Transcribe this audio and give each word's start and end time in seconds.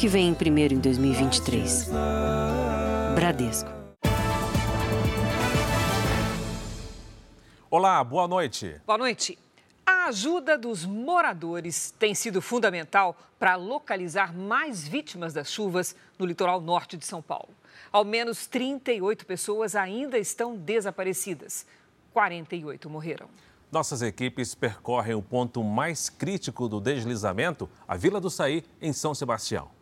que 0.00 0.08
vem 0.08 0.32
primeiro 0.32 0.72
em 0.72 0.78
2023. 0.78 1.90
Bradesco. 3.14 3.68
Olá, 7.70 8.02
boa 8.02 8.26
noite. 8.26 8.80
Boa 8.86 8.96
noite. 8.96 9.38
A 9.84 10.06
ajuda 10.06 10.56
dos 10.56 10.86
moradores 10.86 11.94
tem 11.98 12.14
sido 12.14 12.40
fundamental 12.40 13.14
para 13.38 13.56
localizar 13.56 14.34
mais 14.34 14.88
vítimas 14.88 15.34
das 15.34 15.52
chuvas 15.52 15.94
no 16.18 16.24
litoral 16.24 16.62
norte 16.62 16.96
de 16.96 17.04
São 17.04 17.20
Paulo. 17.20 17.50
Ao 17.92 18.02
menos 18.02 18.46
38 18.46 19.26
pessoas 19.26 19.76
ainda 19.76 20.16
estão 20.16 20.56
desaparecidas. 20.56 21.66
48 22.14 22.88
morreram. 22.88 23.28
Nossas 23.70 24.00
equipes 24.00 24.54
percorrem 24.54 25.14
o 25.14 25.20
ponto 25.20 25.62
mais 25.62 26.08
crítico 26.08 26.70
do 26.70 26.80
deslizamento, 26.80 27.68
a 27.86 27.98
Vila 27.98 28.18
do 28.18 28.30
Saí, 28.30 28.64
em 28.80 28.94
São 28.94 29.14
Sebastião. 29.14 29.78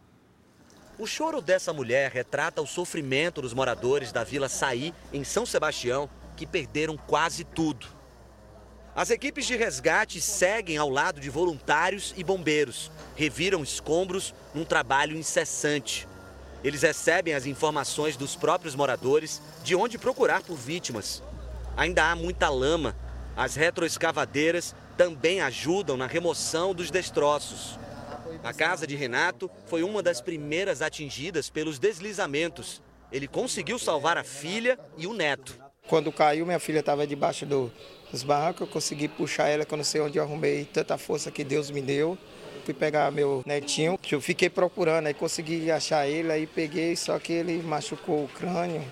O 0.99 1.07
choro 1.07 1.41
dessa 1.41 1.73
mulher 1.73 2.11
retrata 2.11 2.61
o 2.61 2.67
sofrimento 2.67 3.41
dos 3.41 3.55
moradores 3.55 4.11
da 4.11 4.25
Vila 4.25 4.49
Saí, 4.49 4.93
em 5.13 5.23
São 5.23 5.47
Sebastião, 5.47 6.11
que 6.37 6.45
perderam 6.45 6.97
quase 6.97 7.45
tudo. 7.45 7.87
As 8.97 9.09
equipes 9.09 9.47
de 9.47 9.55
resgate 9.55 10.21
seguem 10.21 10.77
ao 10.77 10.91
lado 10.91 11.21
de 11.21 11.31
voluntários 11.31 12.13
e 12.17 12.25
bombeiros, 12.25 12.91
reviram 13.15 13.63
escombros 13.63 14.35
num 14.53 14.65
trabalho 14.65 15.17
incessante. 15.17 16.09
Eles 16.65 16.83
recebem 16.83 17.33
as 17.33 17.47
informações 17.47 18.17
dos 18.17 18.35
próprios 18.35 18.75
moradores 18.75 19.41
de 19.63 19.77
onde 19.77 19.99
procurar 19.99 20.43
por 20.43 20.57
vítimas. 20.57 21.23
Ainda 21.77 22.11
há 22.11 22.17
muita 22.17 22.49
lama. 22.49 22.97
As 23.37 23.55
retroescavadeiras 23.55 24.75
também 24.97 25.41
ajudam 25.43 25.97
na 25.97 26.09
remoção 26.09 26.75
dos 26.75 26.91
destroços. 26.91 27.79
A 28.43 28.53
casa 28.53 28.87
de 28.87 28.95
Renato 28.95 29.51
foi 29.67 29.83
uma 29.83 30.03
das 30.03 30.21
primeiras 30.21 30.81
atingidas 30.81 31.51
pelos 31.51 31.79
deslizamentos. 31.79 32.81
Ele 33.11 33.27
conseguiu 33.27 33.79
salvar 33.79 34.17
a 34.17 34.25
filha 34.25 34.79
e 34.97 35.07
o 35.07 35.13
neto. 35.13 35.59
Quando 35.89 36.13
caiu, 36.13 36.47
minha 36.47 36.59
filha 36.59 36.81
estava 36.81 37.07
debaixo 37.07 37.47
do, 37.47 37.73
dos 38.11 38.23
barrancos, 38.23 38.63
eu 38.63 38.67
consegui 38.67 39.09
puxar 39.09 39.49
ela, 39.49 39.65
que 39.65 39.73
eu 39.73 39.77
não 39.77 39.85
sei 39.85 40.01
onde 40.01 40.19
eu 40.19 40.23
arrumei 40.23 40.65
tanta 40.67 40.97
força 40.99 41.31
que 41.31 41.43
Deus 41.43 41.71
me 41.71 41.81
deu. 41.81 42.17
Fui 42.65 42.75
pegar 42.75 43.11
meu 43.11 43.43
netinho, 43.47 43.97
que 43.97 44.15
eu 44.15 44.21
fiquei 44.21 44.51
procurando, 44.51 45.07
aí 45.07 45.15
consegui 45.15 45.71
achar 45.71 46.07
ele, 46.07 46.31
aí 46.31 46.47
peguei, 46.47 46.95
só 46.95 47.19
que 47.19 47.33
ele 47.33 47.63
machucou 47.63 48.25
o 48.25 48.29
crânio 48.29 48.85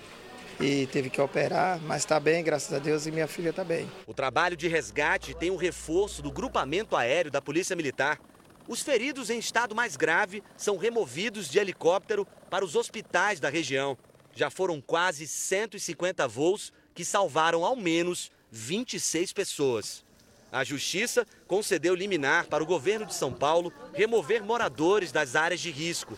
e 0.59 0.87
teve 0.87 1.11
que 1.11 1.21
operar, 1.21 1.79
mas 1.83 1.97
está 1.97 2.19
bem, 2.19 2.43
graças 2.43 2.73
a 2.73 2.79
Deus, 2.79 3.05
e 3.05 3.11
minha 3.11 3.27
filha 3.27 3.51
está 3.51 3.63
bem. 3.63 3.87
O 4.07 4.13
trabalho 4.13 4.57
de 4.57 4.67
resgate 4.67 5.35
tem 5.35 5.51
um 5.51 5.55
reforço 5.55 6.23
do 6.23 6.31
grupamento 6.31 6.95
aéreo 6.95 7.29
da 7.29 7.39
Polícia 7.39 7.75
Militar. 7.75 8.19
Os 8.67 8.81
feridos 8.81 9.29
em 9.29 9.39
estado 9.39 9.73
mais 9.73 9.95
grave 9.95 10.43
são 10.57 10.75
removidos 10.75 11.49
de 11.49 11.57
helicóptero 11.57 12.27
para 12.49 12.65
os 12.65 12.75
hospitais 12.75 13.39
da 13.39 13.49
região. 13.49 13.97
Já 14.33 14.49
foram 14.49 14.81
quase 14.81 15.25
150 15.25 16.27
voos 16.27 16.73
que 16.93 17.05
salvaram 17.05 17.63
ao 17.63 17.77
menos 17.77 18.29
26 18.51 19.31
pessoas. 19.31 20.05
A 20.51 20.63
Justiça 20.65 21.25
concedeu 21.47 21.95
liminar 21.95 22.47
para 22.47 22.63
o 22.63 22.67
governo 22.67 23.05
de 23.05 23.13
São 23.13 23.31
Paulo 23.31 23.71
remover 23.93 24.43
moradores 24.43 25.11
das 25.13 25.35
áreas 25.35 25.61
de 25.61 25.71
risco. 25.71 26.17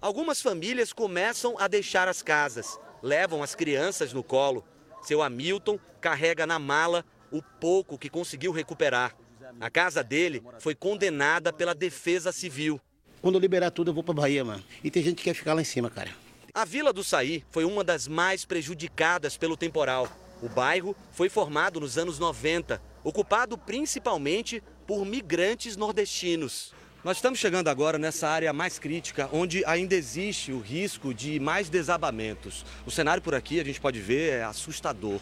Algumas 0.00 0.40
famílias 0.40 0.92
começam 0.92 1.56
a 1.58 1.66
deixar 1.66 2.06
as 2.06 2.22
casas, 2.22 2.78
levam 3.02 3.42
as 3.42 3.56
crianças 3.56 4.12
no 4.12 4.22
colo. 4.22 4.64
Seu 5.02 5.20
Hamilton 5.20 5.78
carrega 6.00 6.46
na 6.46 6.58
mala 6.58 7.04
o 7.32 7.42
pouco 7.42 7.98
que 7.98 8.08
conseguiu 8.08 8.52
recuperar. 8.52 9.16
A 9.60 9.70
casa 9.70 10.02
dele 10.04 10.42
foi 10.60 10.74
condenada 10.74 11.52
pela 11.52 11.74
Defesa 11.74 12.30
Civil. 12.32 12.80
Quando 13.22 13.36
eu 13.36 13.40
liberar 13.40 13.70
tudo, 13.70 13.90
eu 13.90 13.94
vou 13.94 14.04
para 14.04 14.14
Bahia, 14.14 14.44
mano. 14.44 14.62
E 14.84 14.90
tem 14.90 15.02
gente 15.02 15.16
que 15.16 15.24
quer 15.24 15.34
ficar 15.34 15.54
lá 15.54 15.60
em 15.60 15.64
cima, 15.64 15.90
cara. 15.90 16.10
A 16.52 16.64
Vila 16.64 16.92
do 16.92 17.02
Saí 17.02 17.44
foi 17.50 17.64
uma 17.64 17.82
das 17.82 18.06
mais 18.06 18.44
prejudicadas 18.44 19.36
pelo 19.36 19.56
temporal. 19.56 20.08
O 20.42 20.48
bairro 20.48 20.94
foi 21.12 21.28
formado 21.28 21.80
nos 21.80 21.96
anos 21.96 22.18
90, 22.18 22.80
ocupado 23.02 23.56
principalmente 23.56 24.62
por 24.86 25.04
migrantes 25.04 25.76
nordestinos. 25.76 26.74
Nós 27.02 27.16
estamos 27.16 27.38
chegando 27.38 27.68
agora 27.68 27.98
nessa 27.98 28.28
área 28.28 28.52
mais 28.52 28.78
crítica, 28.78 29.28
onde 29.32 29.64
ainda 29.64 29.94
existe 29.94 30.52
o 30.52 30.60
risco 30.60 31.14
de 31.14 31.40
mais 31.40 31.68
desabamentos. 31.70 32.66
O 32.84 32.90
cenário 32.90 33.22
por 33.22 33.34
aqui, 33.34 33.60
a 33.60 33.64
gente 33.64 33.80
pode 33.80 34.00
ver, 34.00 34.34
é 34.34 34.44
assustador. 34.44 35.20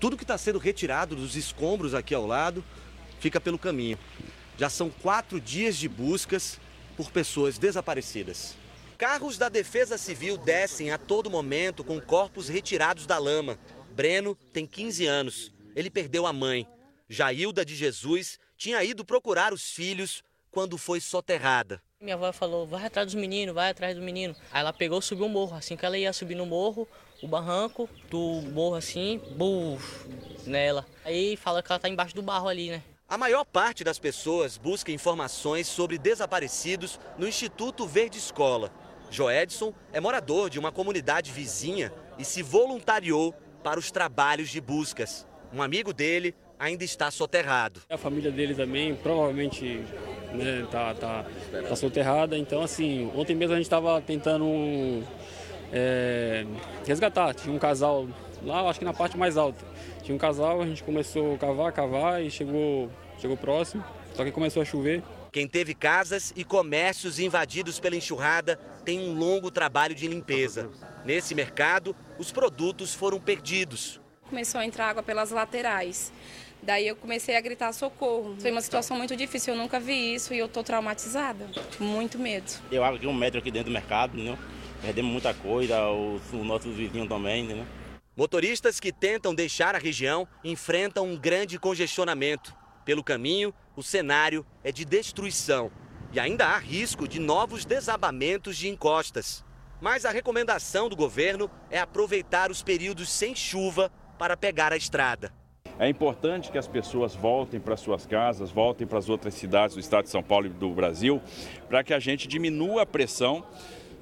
Tudo 0.00 0.16
que 0.16 0.24
está 0.24 0.36
sendo 0.36 0.58
retirado 0.58 1.14
dos 1.14 1.36
escombros 1.36 1.94
aqui 1.94 2.14
ao 2.14 2.26
lado 2.26 2.64
fica 3.20 3.40
pelo 3.40 3.58
caminho. 3.58 3.98
Já 4.58 4.68
são 4.68 4.90
quatro 4.90 5.40
dias 5.40 5.76
de 5.76 5.88
buscas 5.88 6.58
por 6.96 7.10
pessoas 7.10 7.58
desaparecidas. 7.58 8.56
Carros 8.98 9.38
da 9.38 9.48
Defesa 9.48 9.96
Civil 9.96 10.36
descem 10.36 10.90
a 10.90 10.98
todo 10.98 11.30
momento 11.30 11.82
com 11.84 12.00
corpos 12.00 12.48
retirados 12.48 13.06
da 13.06 13.16
lama. 13.16 13.58
Breno 13.92 14.34
tem 14.52 14.66
15 14.66 15.06
anos. 15.06 15.52
Ele 15.74 15.88
perdeu 15.88 16.26
a 16.26 16.32
mãe. 16.32 16.66
Jailda 17.08 17.64
de 17.64 17.74
Jesus 17.74 18.38
tinha 18.56 18.84
ido 18.84 19.04
procurar 19.04 19.54
os 19.54 19.70
filhos 19.70 20.22
quando 20.50 20.76
foi 20.76 21.00
soterrada. 21.00 21.82
Minha 22.00 22.14
avó 22.14 22.32
falou: 22.32 22.66
vai 22.66 22.84
atrás 22.84 23.06
dos 23.06 23.14
meninos, 23.14 23.54
vai 23.54 23.70
atrás 23.70 23.96
do 23.96 24.02
menino. 24.02 24.34
Aí 24.52 24.60
ela 24.60 24.72
pegou 24.72 24.98
e 24.98 25.02
subiu 25.02 25.26
o 25.26 25.28
morro. 25.28 25.56
Assim 25.56 25.76
que 25.76 25.84
ela 25.86 25.96
ia 25.96 26.12
subir 26.12 26.34
no 26.34 26.44
morro, 26.44 26.86
o 27.22 27.28
barranco 27.28 27.88
do 28.10 28.42
morro 28.52 28.74
assim, 28.74 29.20
buf, 29.36 30.06
nela. 30.46 30.86
Aí 31.04 31.36
fala 31.36 31.62
que 31.62 31.72
ela 31.72 31.78
tá 31.78 31.88
embaixo 31.88 32.14
do 32.14 32.22
barro 32.22 32.48
ali, 32.48 32.70
né? 32.70 32.82
A 33.10 33.18
maior 33.18 33.44
parte 33.44 33.82
das 33.82 33.98
pessoas 33.98 34.56
busca 34.56 34.92
informações 34.92 35.66
sobre 35.66 35.98
desaparecidos 35.98 36.96
no 37.18 37.26
Instituto 37.26 37.84
Verde 37.84 38.18
Escola. 38.18 38.70
Joedson 39.10 39.74
é 39.92 39.98
morador 39.98 40.48
de 40.48 40.60
uma 40.60 40.70
comunidade 40.70 41.32
vizinha 41.32 41.92
e 42.20 42.24
se 42.24 42.40
voluntariou 42.40 43.34
para 43.64 43.80
os 43.80 43.90
trabalhos 43.90 44.48
de 44.48 44.60
buscas. 44.60 45.26
Um 45.52 45.60
amigo 45.60 45.92
dele 45.92 46.36
ainda 46.56 46.84
está 46.84 47.10
soterrado. 47.10 47.80
A 47.90 47.98
família 47.98 48.30
dele 48.30 48.54
também 48.54 48.94
provavelmente 48.94 49.84
né, 50.32 50.64
tá, 50.70 50.94
tá, 50.94 51.26
tá 51.68 51.74
soterrada. 51.74 52.38
Então, 52.38 52.62
assim, 52.62 53.10
ontem 53.16 53.34
mesmo 53.34 53.54
a 53.54 53.56
gente 53.56 53.66
estava 53.66 54.00
tentando 54.00 55.02
é, 55.72 56.46
resgatar. 56.86 57.34
Tinha 57.34 57.52
um 57.52 57.58
casal 57.58 58.06
lá, 58.42 58.68
acho 58.68 58.78
que 58.78 58.84
na 58.84 58.94
parte 58.94 59.16
mais 59.16 59.36
alta. 59.36 59.64
Tinha 60.02 60.14
um 60.14 60.18
casal, 60.18 60.60
a 60.60 60.66
gente 60.66 60.82
começou 60.82 61.34
a 61.34 61.38
cavar, 61.38 61.72
cavar 61.72 62.22
e 62.22 62.30
chegou, 62.30 62.90
chegou 63.20 63.36
próximo. 63.36 63.84
Só 64.14 64.24
que 64.24 64.32
começou 64.32 64.62
a 64.62 64.64
chover. 64.64 65.02
Quem 65.32 65.46
teve 65.46 65.74
casas 65.74 66.32
e 66.34 66.44
comércios 66.44 67.18
invadidos 67.18 67.78
pela 67.78 67.94
enxurrada 67.94 68.56
tem 68.84 68.98
um 68.98 69.14
longo 69.14 69.50
trabalho 69.50 69.94
de 69.94 70.08
limpeza. 70.08 70.70
Nesse 71.04 71.34
mercado, 71.34 71.94
os 72.18 72.32
produtos 72.32 72.94
foram 72.94 73.20
perdidos. 73.20 74.00
Começou 74.28 74.60
a 74.60 74.66
entrar 74.66 74.88
água 74.88 75.02
pelas 75.02 75.30
laterais. 75.30 76.12
Daí 76.62 76.86
eu 76.86 76.96
comecei 76.96 77.36
a 77.36 77.40
gritar 77.40 77.72
socorro. 77.72 78.36
Foi 78.38 78.50
uma 78.50 78.60
situação 78.60 78.96
muito 78.96 79.16
difícil, 79.16 79.54
eu 79.54 79.58
nunca 79.58 79.80
vi 79.80 80.14
isso 80.14 80.34
e 80.34 80.38
eu 80.38 80.48
tô 80.48 80.62
traumatizada. 80.62 81.48
Muito 81.78 82.18
medo. 82.18 82.50
Eu 82.70 82.84
abri 82.84 83.06
um 83.06 83.14
metro 83.14 83.38
aqui 83.38 83.50
dentro 83.50 83.70
do 83.70 83.72
mercado, 83.72 84.16
né? 84.16 84.36
Perdemos 84.82 85.10
muita 85.10 85.32
coisa, 85.32 85.88
os, 85.90 86.22
os 86.32 86.46
nossos 86.46 86.74
vizinhos 86.74 87.08
também, 87.08 87.44
né? 87.44 87.66
Motoristas 88.16 88.78
que 88.78 88.92
tentam 88.92 89.34
deixar 89.34 89.74
a 89.74 89.78
região 89.78 90.28
enfrentam 90.44 91.06
um 91.06 91.16
grande 91.16 91.58
congestionamento. 91.58 92.54
Pelo 92.84 93.04
caminho, 93.04 93.52
o 93.76 93.82
cenário 93.82 94.44
é 94.64 94.72
de 94.72 94.84
destruição 94.84 95.70
e 96.12 96.18
ainda 96.18 96.46
há 96.46 96.58
risco 96.58 97.06
de 97.06 97.20
novos 97.20 97.64
desabamentos 97.64 98.56
de 98.56 98.68
encostas. 98.68 99.44
Mas 99.80 100.04
a 100.04 100.10
recomendação 100.10 100.88
do 100.88 100.96
governo 100.96 101.50
é 101.70 101.78
aproveitar 101.78 102.50
os 102.50 102.62
períodos 102.62 103.08
sem 103.08 103.34
chuva 103.34 103.90
para 104.18 104.36
pegar 104.36 104.72
a 104.72 104.76
estrada. 104.76 105.32
É 105.78 105.88
importante 105.88 106.50
que 106.50 106.58
as 106.58 106.68
pessoas 106.68 107.14
voltem 107.14 107.58
para 107.58 107.76
suas 107.76 108.04
casas, 108.04 108.50
voltem 108.50 108.86
para 108.86 108.98
as 108.98 109.08
outras 109.08 109.32
cidades 109.32 109.74
do 109.76 109.80
estado 109.80 110.04
de 110.04 110.10
São 110.10 110.22
Paulo 110.22 110.46
e 110.46 110.50
do 110.50 110.70
Brasil, 110.70 111.22
para 111.68 111.82
que 111.82 111.94
a 111.94 111.98
gente 111.98 112.28
diminua 112.28 112.82
a 112.82 112.86
pressão 112.86 113.46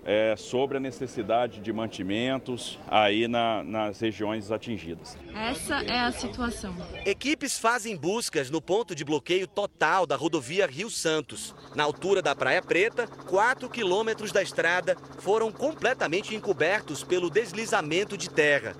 é, 0.08 0.34
sobre 0.36 0.78
a 0.78 0.80
necessidade 0.80 1.60
de 1.60 1.70
mantimentos 1.70 2.78
aí 2.88 3.28
na, 3.28 3.62
nas 3.62 4.00
regiões 4.00 4.50
atingidas. 4.50 5.18
Essa 5.34 5.82
é 5.82 6.00
a 6.00 6.10
situação. 6.10 6.74
Equipes 7.04 7.58
fazem 7.58 7.94
buscas 7.94 8.48
no 8.48 8.62
ponto 8.62 8.94
de 8.94 9.04
bloqueio 9.04 9.46
total 9.46 10.06
da 10.06 10.16
rodovia 10.16 10.66
Rio 10.66 10.88
Santos. 10.88 11.54
Na 11.74 11.84
altura 11.84 12.22
da 12.22 12.34
Praia 12.34 12.62
Preta, 12.62 13.06
4 13.06 13.68
quilômetros 13.68 14.32
da 14.32 14.42
estrada 14.42 14.96
foram 15.18 15.52
completamente 15.52 16.34
encobertos 16.34 17.04
pelo 17.04 17.28
deslizamento 17.28 18.16
de 18.16 18.30
terra. 18.30 18.74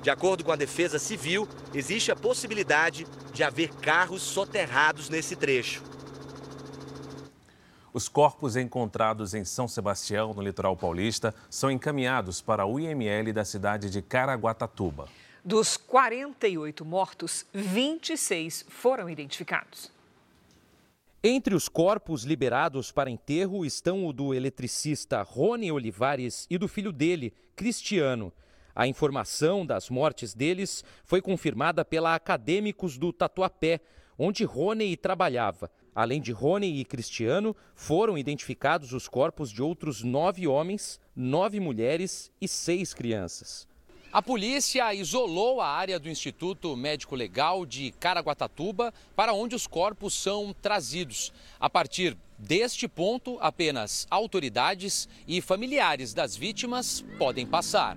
De 0.00 0.08
acordo 0.08 0.42
com 0.42 0.50
a 0.50 0.56
Defesa 0.56 0.98
Civil, 0.98 1.46
existe 1.74 2.10
a 2.10 2.16
possibilidade 2.16 3.06
de 3.34 3.44
haver 3.44 3.68
carros 3.82 4.22
soterrados 4.22 5.10
nesse 5.10 5.36
trecho. 5.36 5.89
Os 7.92 8.08
corpos 8.08 8.56
encontrados 8.56 9.34
em 9.34 9.44
São 9.44 9.66
Sebastião, 9.66 10.32
no 10.32 10.42
litoral 10.42 10.76
paulista, 10.76 11.34
são 11.50 11.68
encaminhados 11.68 12.40
para 12.40 12.64
o 12.64 12.78
IML 12.78 13.32
da 13.32 13.44
cidade 13.44 13.90
de 13.90 14.00
Caraguatatuba. 14.00 15.08
Dos 15.44 15.76
48 15.76 16.84
mortos, 16.84 17.44
26 17.52 18.66
foram 18.68 19.10
identificados. 19.10 19.90
Entre 21.22 21.52
os 21.52 21.68
corpos 21.68 22.22
liberados 22.22 22.92
para 22.92 23.10
enterro 23.10 23.64
estão 23.64 24.06
o 24.06 24.12
do 24.12 24.32
eletricista 24.32 25.20
Rony 25.22 25.72
Olivares 25.72 26.46
e 26.48 26.56
do 26.56 26.68
filho 26.68 26.92
dele, 26.92 27.34
Cristiano. 27.56 28.32
A 28.72 28.86
informação 28.86 29.66
das 29.66 29.90
mortes 29.90 30.32
deles 30.32 30.84
foi 31.04 31.20
confirmada 31.20 31.84
pela 31.84 32.14
Acadêmicos 32.14 32.96
do 32.96 33.12
Tatuapé, 33.12 33.80
onde 34.16 34.44
Rony 34.44 34.96
trabalhava. 34.96 35.68
Além 35.94 36.20
de 36.20 36.32
Rony 36.32 36.78
e 36.78 36.84
Cristiano, 36.84 37.54
foram 37.74 38.16
identificados 38.16 38.92
os 38.92 39.08
corpos 39.08 39.50
de 39.50 39.62
outros 39.62 40.02
nove 40.02 40.46
homens, 40.46 41.00
nove 41.14 41.58
mulheres 41.58 42.30
e 42.40 42.46
seis 42.46 42.94
crianças. 42.94 43.68
A 44.12 44.20
polícia 44.20 44.92
isolou 44.92 45.60
a 45.60 45.68
área 45.68 45.98
do 45.98 46.08
Instituto 46.08 46.76
Médico 46.76 47.14
Legal 47.14 47.64
de 47.64 47.92
Caraguatatuba, 47.92 48.92
para 49.14 49.32
onde 49.32 49.54
os 49.54 49.68
corpos 49.68 50.14
são 50.14 50.52
trazidos. 50.60 51.32
A 51.60 51.70
partir 51.70 52.16
deste 52.36 52.88
ponto, 52.88 53.38
apenas 53.40 54.08
autoridades 54.10 55.08
e 55.28 55.40
familiares 55.40 56.12
das 56.12 56.34
vítimas 56.34 57.04
podem 57.18 57.46
passar. 57.46 57.96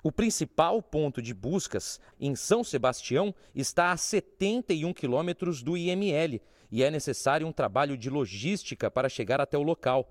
O 0.00 0.12
principal 0.12 0.80
ponto 0.80 1.20
de 1.20 1.34
buscas 1.34 1.98
em 2.20 2.36
São 2.36 2.62
Sebastião 2.62 3.34
está 3.52 3.90
a 3.90 3.96
71 3.96 4.92
quilômetros 4.92 5.60
do 5.60 5.76
IML 5.76 6.40
e 6.70 6.82
é 6.82 6.90
necessário 6.90 7.46
um 7.46 7.52
trabalho 7.52 7.96
de 7.96 8.10
logística 8.10 8.90
para 8.90 9.08
chegar 9.08 9.40
até 9.40 9.56
o 9.56 9.62
local. 9.62 10.08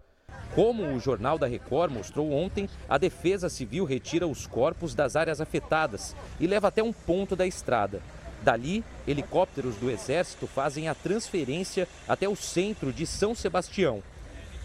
Como 0.54 0.84
o 0.84 1.00
Jornal 1.00 1.38
da 1.38 1.48
Record 1.48 1.92
mostrou 1.92 2.32
ontem, 2.32 2.68
a 2.90 2.98
Defesa 2.98 3.50
Civil 3.50 3.86
retira 3.86 4.28
os 4.28 4.48
corpos 4.48 4.96
das 4.96 5.16
áreas 5.16 5.40
afetadas 5.40 6.16
e 6.40 6.48
leva 6.48 6.68
até 6.68 6.82
um 6.82 6.92
ponto 6.92 7.36
da 7.36 7.46
estrada. 7.46 8.02
Dali, 8.42 8.84
helicópteros 9.08 9.76
do 9.76 9.90
Exército 9.90 10.48
fazem 10.48 10.88
a 10.88 10.96
transferência 10.96 11.88
até 12.08 12.28
o 12.28 12.36
centro 12.36 12.92
de 12.92 13.06
São 13.06 13.36
Sebastião. 13.36 14.02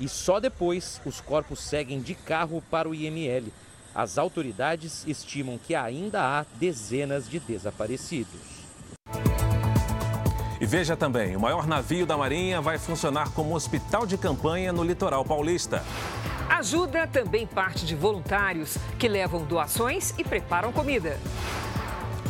E 0.01 0.09
só 0.09 0.41
depois 0.41 1.01
os 1.05 1.21
corpos 1.21 1.61
seguem 1.61 2.01
de 2.01 2.15
carro 2.15 2.63
para 2.71 2.89
o 2.89 2.95
IML. 2.95 3.53
As 3.95 4.17
autoridades 4.17 5.05
estimam 5.07 5.59
que 5.59 5.75
ainda 5.75 6.23
há 6.23 6.47
dezenas 6.59 7.29
de 7.29 7.39
desaparecidos. 7.39 8.62
E 10.63 10.65
veja 10.65 10.97
também, 10.97 11.35
o 11.35 11.41
maior 11.41 11.67
navio 11.67 12.07
da 12.07 12.17
Marinha 12.17 12.61
vai 12.61 12.79
funcionar 12.79 13.31
como 13.31 13.53
hospital 13.53 14.07
de 14.07 14.17
campanha 14.17 14.73
no 14.73 14.85
litoral 14.85 15.25
paulista. 15.25 15.83
Ajuda 16.49 17.05
também 17.05 17.49
parte 17.49 17.85
de 17.85 17.97
voluntários 17.97 18.79
que 18.97 19.09
levam 19.09 19.43
doações 19.43 20.15
e 20.17 20.23
preparam 20.23 20.71
comida. 20.71 21.19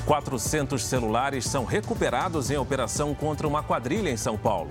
400 0.07 0.83
celulares 0.83 1.45
são 1.45 1.67
recuperados 1.67 2.51
em 2.51 2.57
operação 2.57 3.15
contra 3.15 3.47
uma 3.47 3.63
quadrilha 3.63 4.09
em 4.09 4.17
São 4.17 4.39
Paulo. 4.39 4.71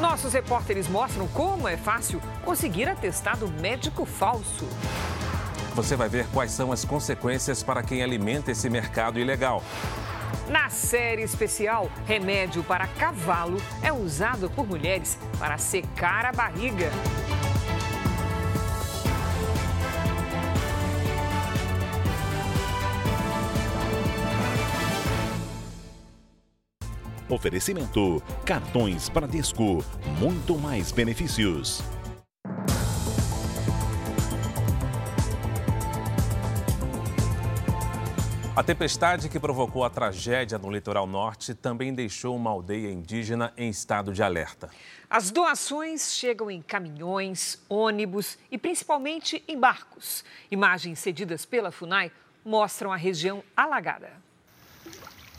Nossos 0.00 0.32
repórteres 0.32 0.88
mostram 0.88 1.28
como 1.28 1.68
é 1.68 1.76
fácil 1.76 2.18
conseguir 2.46 2.88
atestado 2.88 3.46
médico 3.60 4.06
falso. 4.06 4.66
Você 5.74 5.96
vai 5.96 6.08
ver 6.08 6.26
quais 6.32 6.50
são 6.50 6.72
as 6.72 6.82
consequências 6.82 7.62
para 7.62 7.82
quem 7.82 8.02
alimenta 8.02 8.52
esse 8.52 8.70
mercado 8.70 9.20
ilegal. 9.20 9.62
Na 10.48 10.70
série 10.70 11.22
especial, 11.22 11.90
remédio 12.06 12.62
para 12.62 12.86
cavalo 12.86 13.58
é 13.82 13.92
usado 13.92 14.48
por 14.50 14.66
mulheres 14.66 15.18
para 15.38 15.58
secar 15.58 16.24
a 16.24 16.32
barriga. 16.32 16.90
Oferecimento: 27.28 28.22
cartões 28.44 29.08
Bradesco, 29.08 29.84
muito 30.18 30.56
mais 30.56 30.92
benefícios. 30.92 31.82
A 38.56 38.62
tempestade 38.62 39.28
que 39.28 39.38
provocou 39.38 39.84
a 39.84 39.90
tragédia 39.90 40.56
no 40.56 40.70
litoral 40.70 41.06
norte 41.06 41.52
também 41.52 41.92
deixou 41.92 42.34
uma 42.34 42.50
aldeia 42.50 42.90
indígena 42.90 43.52
em 43.54 43.68
estado 43.68 44.14
de 44.14 44.22
alerta. 44.22 44.70
As 45.10 45.30
doações 45.30 46.14
chegam 46.14 46.50
em 46.50 46.62
caminhões, 46.62 47.58
ônibus 47.68 48.38
e 48.50 48.56
principalmente 48.56 49.44
em 49.46 49.60
barcos. 49.60 50.24
Imagens 50.50 51.00
cedidas 51.00 51.44
pela 51.44 51.70
FUNAI 51.70 52.10
mostram 52.42 52.90
a 52.90 52.96
região 52.96 53.44
alagada. 53.54 54.10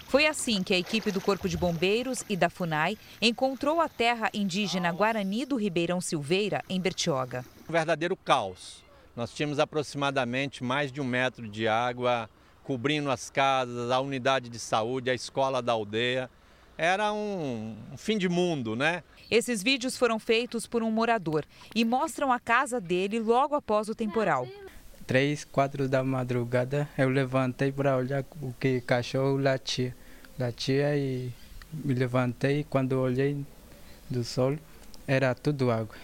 Foi 0.08 0.28
assim 0.28 0.62
que 0.62 0.76
a 0.76 0.78
equipe 0.78 1.12
do 1.12 1.20
Corpo 1.20 1.50
de 1.50 1.58
Bombeiros 1.58 2.24
e 2.30 2.38
da 2.38 2.52
FUNAI 2.52 3.00
encontrou 3.20 3.82
a 3.82 3.90
terra 3.90 4.30
indígena 4.32 4.92
Guarani 4.92 5.44
do 5.44 5.56
Ribeirão 5.56 6.00
Silveira, 6.00 6.64
em 6.70 6.80
Bertioga. 6.80 7.44
Um 7.68 7.74
verdadeiro 7.74 8.16
caos. 8.16 8.84
Nós 9.16 9.34
tínhamos 9.34 9.58
aproximadamente 9.58 10.64
mais 10.64 10.92
de 10.92 11.02
um 11.02 11.04
metro 11.04 11.48
de 11.48 11.68
água 11.68 12.30
cobrindo 12.68 13.10
as 13.10 13.30
casas, 13.30 13.90
a 13.90 14.02
unidade 14.02 14.50
de 14.50 14.60
saúde, 14.60 15.10
a 15.10 15.14
escola 15.14 15.62
da 15.62 15.72
aldeia. 15.72 16.30
Era 16.78 17.14
um, 17.14 17.78
um 17.94 17.98
fim 17.98 18.18
de 18.18 18.28
mundo, 18.28 18.76
né? 18.76 19.04
Esses 19.32 19.64
vídeos 19.64 19.96
foram 19.98 20.20
feitos 20.20 20.68
por 20.68 20.84
um 20.84 20.92
morador 20.92 21.46
e 21.74 21.86
mostram 21.86 22.30
a 22.30 22.42
casa 22.42 22.82
dele 22.82 23.22
logo 23.22 23.56
após 23.56 23.88
o 23.88 23.96
temporal. 23.96 24.46
Três, 25.08 25.46
quatro 25.46 25.88
da 25.88 26.04
madrugada, 26.04 26.90
eu 26.98 27.08
levantei 27.08 27.72
para 27.72 27.96
olhar 27.96 28.26
o 28.42 28.54
que 28.60 28.82
cachorro 28.82 29.38
latia. 29.38 29.96
Latia 30.38 30.98
e 30.98 31.32
me 31.72 31.94
levantei 31.94 32.66
quando 32.70 33.00
olhei 33.00 33.46
do 34.10 34.26
sol, 34.26 34.58
era 35.08 35.34
tudo 35.34 35.72
água. 35.72 35.96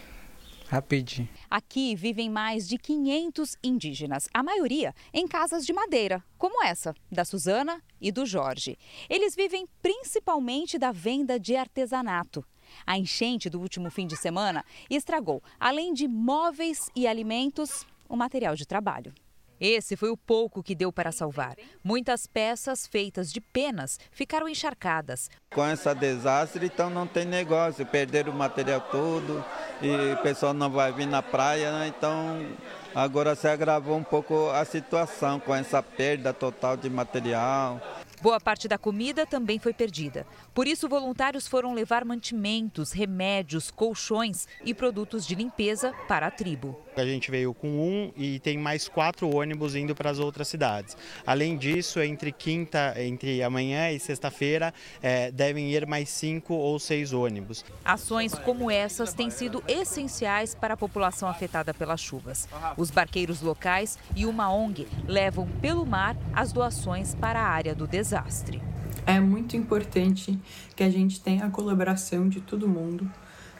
Rapidinho. 0.74 1.28
Aqui 1.48 1.94
vivem 1.94 2.28
mais 2.28 2.68
de 2.68 2.76
500 2.76 3.56
indígenas, 3.62 4.28
a 4.34 4.42
maioria 4.42 4.92
em 5.12 5.24
casas 5.24 5.64
de 5.64 5.72
madeira, 5.72 6.20
como 6.36 6.64
essa, 6.64 6.92
da 7.12 7.24
Suzana 7.24 7.80
e 8.00 8.10
do 8.10 8.26
Jorge. 8.26 8.76
Eles 9.08 9.36
vivem 9.36 9.68
principalmente 9.80 10.76
da 10.76 10.90
venda 10.90 11.38
de 11.38 11.54
artesanato. 11.54 12.44
A 12.84 12.98
enchente 12.98 13.48
do 13.48 13.60
último 13.60 13.88
fim 13.88 14.04
de 14.04 14.16
semana 14.16 14.64
estragou, 14.90 15.40
além 15.60 15.92
de 15.92 16.08
móveis 16.08 16.90
e 16.96 17.06
alimentos, 17.06 17.86
o 18.08 18.16
material 18.16 18.56
de 18.56 18.66
trabalho. 18.66 19.14
Esse 19.60 19.96
foi 19.96 20.10
o 20.10 20.16
pouco 20.16 20.62
que 20.62 20.74
deu 20.74 20.92
para 20.92 21.12
salvar. 21.12 21.56
Muitas 21.82 22.26
peças 22.26 22.86
feitas 22.86 23.32
de 23.32 23.40
penas 23.40 23.98
ficaram 24.10 24.48
encharcadas. 24.48 25.30
Com 25.50 25.66
esse 25.68 25.94
desastre, 25.94 26.66
então 26.66 26.90
não 26.90 27.06
tem 27.06 27.24
negócio, 27.24 27.86
perderam 27.86 28.32
o 28.32 28.36
material 28.36 28.80
todo 28.80 29.44
e 29.80 30.12
o 30.12 30.22
pessoal 30.22 30.52
não 30.52 30.70
vai 30.70 30.92
vir 30.92 31.06
na 31.06 31.22
praia, 31.22 31.72
né? 31.78 31.88
então 31.88 32.46
agora 32.94 33.34
se 33.34 33.46
agravou 33.46 33.96
um 33.96 34.02
pouco 34.02 34.50
a 34.50 34.64
situação 34.64 35.38
com 35.38 35.54
essa 35.54 35.82
perda 35.82 36.32
total 36.32 36.76
de 36.76 36.90
material. 36.90 37.80
Boa 38.20 38.40
parte 38.40 38.66
da 38.66 38.78
comida 38.78 39.26
também 39.26 39.58
foi 39.58 39.74
perdida. 39.74 40.26
Por 40.54 40.66
isso, 40.66 40.88
voluntários 40.88 41.46
foram 41.46 41.74
levar 41.74 42.04
mantimentos, 42.04 42.90
remédios, 42.90 43.70
colchões 43.70 44.48
e 44.64 44.72
produtos 44.72 45.26
de 45.26 45.34
limpeza 45.34 45.92
para 46.08 46.28
a 46.28 46.30
tribo. 46.30 46.83
A 46.96 47.04
gente 47.04 47.30
veio 47.30 47.52
com 47.52 47.68
um 47.68 48.12
e 48.16 48.38
tem 48.38 48.56
mais 48.56 48.88
quatro 48.88 49.34
ônibus 49.34 49.74
indo 49.74 49.94
para 49.94 50.10
as 50.10 50.18
outras 50.18 50.48
cidades. 50.48 50.96
Além 51.26 51.56
disso, 51.56 52.00
entre 52.00 52.32
quinta, 52.32 52.94
entre 52.96 53.42
amanhã 53.42 53.90
e 53.90 53.98
sexta-feira, 53.98 54.72
é, 55.02 55.30
devem 55.30 55.70
ir 55.72 55.86
mais 55.86 56.08
cinco 56.08 56.54
ou 56.54 56.78
seis 56.78 57.12
ônibus. 57.12 57.64
Ações 57.84 58.34
como 58.34 58.70
essas 58.70 59.12
têm 59.12 59.30
sido 59.30 59.62
essenciais 59.66 60.54
para 60.54 60.74
a 60.74 60.76
população 60.76 61.28
afetada 61.28 61.74
pelas 61.74 62.00
chuvas. 62.00 62.48
Os 62.76 62.90
barqueiros 62.90 63.40
locais 63.42 63.98
e 64.14 64.24
uma 64.24 64.52
ONG 64.52 64.86
levam 65.06 65.48
pelo 65.60 65.84
mar 65.84 66.16
as 66.32 66.52
doações 66.52 67.14
para 67.14 67.40
a 67.40 67.46
área 67.46 67.74
do 67.74 67.86
desastre 67.86 68.04
desastre. 68.04 68.62
É 69.06 69.18
muito 69.18 69.56
importante 69.56 70.38
que 70.76 70.82
a 70.82 70.90
gente 70.90 71.20
tenha 71.20 71.46
a 71.46 71.50
colaboração 71.50 72.28
de 72.28 72.40
todo 72.40 72.68
mundo. 72.68 73.10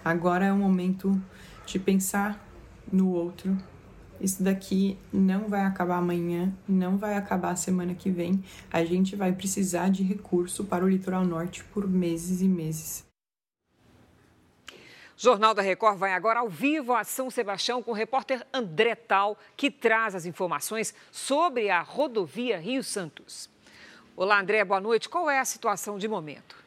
Agora 0.05 0.47
é 0.47 0.53
o 0.53 0.57
momento 0.57 1.21
de 1.67 1.79
pensar 1.79 2.39
no 2.93 3.11
outro. 3.11 3.57
Isso 4.21 4.43
daqui 4.43 4.97
não 5.13 5.49
vai 5.49 5.63
acabar 5.63 5.99
amanhã, 5.99 6.53
não 6.69 6.97
vai 6.97 7.17
acabar 7.17 7.57
semana 7.57 7.95
que 7.95 8.11
vem. 8.11 8.43
A 8.73 8.85
gente 8.85 9.17
vai 9.17 9.33
precisar 9.33 9.91
de 9.91 10.03
recurso 10.03 10.65
para 10.65 10.85
o 10.85 10.89
litoral 10.89 11.25
norte 11.25 11.65
por 11.65 11.89
meses 11.89 12.41
e 12.41 12.49
meses. 12.49 13.05
Jornal 15.17 15.55
da 15.55 15.63
Record 15.63 15.97
vai 15.97 16.13
agora 16.13 16.41
ao 16.41 16.49
vivo 16.49 16.93
a 16.93 17.05
São 17.05 17.31
Sebastião 17.31 17.83
com 17.83 17.93
o 17.93 17.95
repórter 17.95 18.45
André 18.53 18.95
Tal, 18.95 19.39
que 19.57 19.71
traz 19.71 20.15
as 20.15 20.27
informações 20.27 20.95
sobre 21.13 21.71
a 21.71 21.83
rodovia 21.83 22.59
Rio 22.59 22.83
Santos. 22.83 23.49
Olá, 24.17 24.41
André, 24.41 24.65
boa 24.65 24.81
noite. 24.81 25.09
Qual 25.09 25.31
é 25.31 25.39
a 25.39 25.45
situação 25.45 25.99
de 25.99 26.09
momento? 26.09 26.64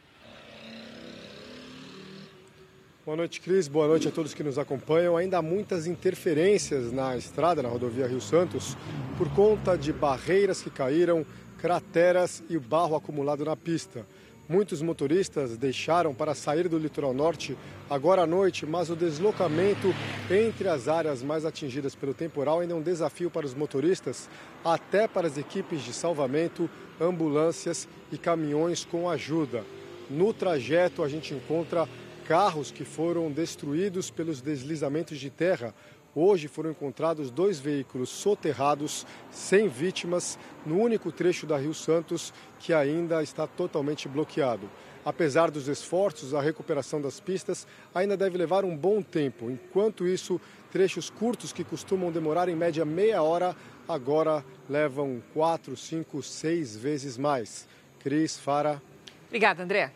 Boa 3.08 3.16
noite, 3.16 3.40
Cris. 3.40 3.70
Boa 3.70 3.88
noite 3.88 4.10
a 4.10 4.12
todos 4.12 4.34
que 4.34 4.44
nos 4.44 4.60
acompanham. 4.60 5.16
Ainda 5.16 5.38
há 5.38 5.42
muitas 5.42 5.88
interferências 5.88 6.92
na 6.92 7.16
estrada, 7.16 7.64
na 7.64 7.70
rodovia 7.70 8.06
Rio 8.06 8.20
Santos, 8.20 8.76
por 9.18 9.30
conta 9.34 9.78
de 9.78 9.94
barreiras 9.94 10.62
que 10.62 10.70
caíram, 10.70 11.26
crateras 11.58 12.44
e 12.50 12.60
barro 12.60 12.98
acumulado 12.98 13.46
na 13.46 13.56
pista. 13.56 14.06
Muitos 14.50 14.82
motoristas 14.82 15.56
deixaram 15.56 16.14
para 16.14 16.36
sair 16.36 16.68
do 16.68 16.78
litoral 16.78 17.14
norte 17.14 17.58
agora 17.90 18.24
à 18.24 18.28
noite, 18.28 18.66
mas 18.66 18.90
o 18.90 18.96
deslocamento 18.96 19.96
entre 20.30 20.68
as 20.68 20.90
áreas 20.90 21.24
mais 21.24 21.46
atingidas 21.46 21.96
pelo 21.96 22.14
temporal 22.14 22.60
ainda 22.60 22.74
é 22.74 22.76
um 22.76 22.82
desafio 22.82 23.32
para 23.32 23.46
os 23.46 23.54
motoristas, 23.54 24.30
até 24.66 25.08
para 25.08 25.28
as 25.28 25.38
equipes 25.38 25.82
de 25.82 25.94
salvamento, 25.94 26.70
ambulâncias 27.00 27.88
e 28.12 28.18
caminhões 28.18 28.84
com 28.84 29.10
ajuda. 29.10 29.64
No 30.10 30.34
trajeto, 30.34 31.04
a 31.04 31.10
gente 31.10 31.34
encontra 31.34 31.88
carros 32.28 32.72
que 32.72 32.84
foram 32.84 33.32
destruídos 33.32 34.12
pelos 34.12 34.42
deslizamentos 34.42 35.18
de 35.18 35.30
terra. 35.30 35.74
Hoje 36.14 36.50
foram 36.50 36.72
encontrados 36.72 37.32
dois 37.32 37.58
veículos 37.58 38.10
soterrados, 38.10 39.08
sem 39.32 39.70
vítimas, 39.70 40.38
no 40.66 40.78
único 40.78 41.10
trecho 41.10 41.46
da 41.46 41.58
Rio 41.58 41.74
Santos 41.74 42.34
que 42.60 42.74
ainda 42.74 43.24
está 43.24 43.48
totalmente 43.48 44.10
bloqueado. 44.10 44.70
Apesar 45.06 45.50
dos 45.50 45.70
esforços, 45.70 46.34
a 46.34 46.42
recuperação 46.42 47.00
das 47.00 47.18
pistas 47.22 47.66
ainda 47.96 48.18
deve 48.18 48.38
levar 48.38 48.66
um 48.66 48.76
bom 48.76 49.02
tempo. 49.02 49.50
Enquanto 49.50 50.06
isso, 50.06 50.42
trechos 50.70 51.10
curtos 51.10 51.54
que 51.54 51.64
costumam 51.64 52.12
demorar 52.12 52.50
em 52.50 52.56
média 52.58 52.84
meia 52.84 53.24
hora, 53.24 53.56
agora 53.88 54.44
levam 54.70 55.24
quatro, 55.34 55.78
cinco, 55.78 56.22
seis 56.22 56.76
vezes 56.76 57.18
mais. 57.18 57.70
Cris, 58.00 58.38
Fara. 58.38 58.82
Obrigada, 59.30 59.64
André. 59.64 59.94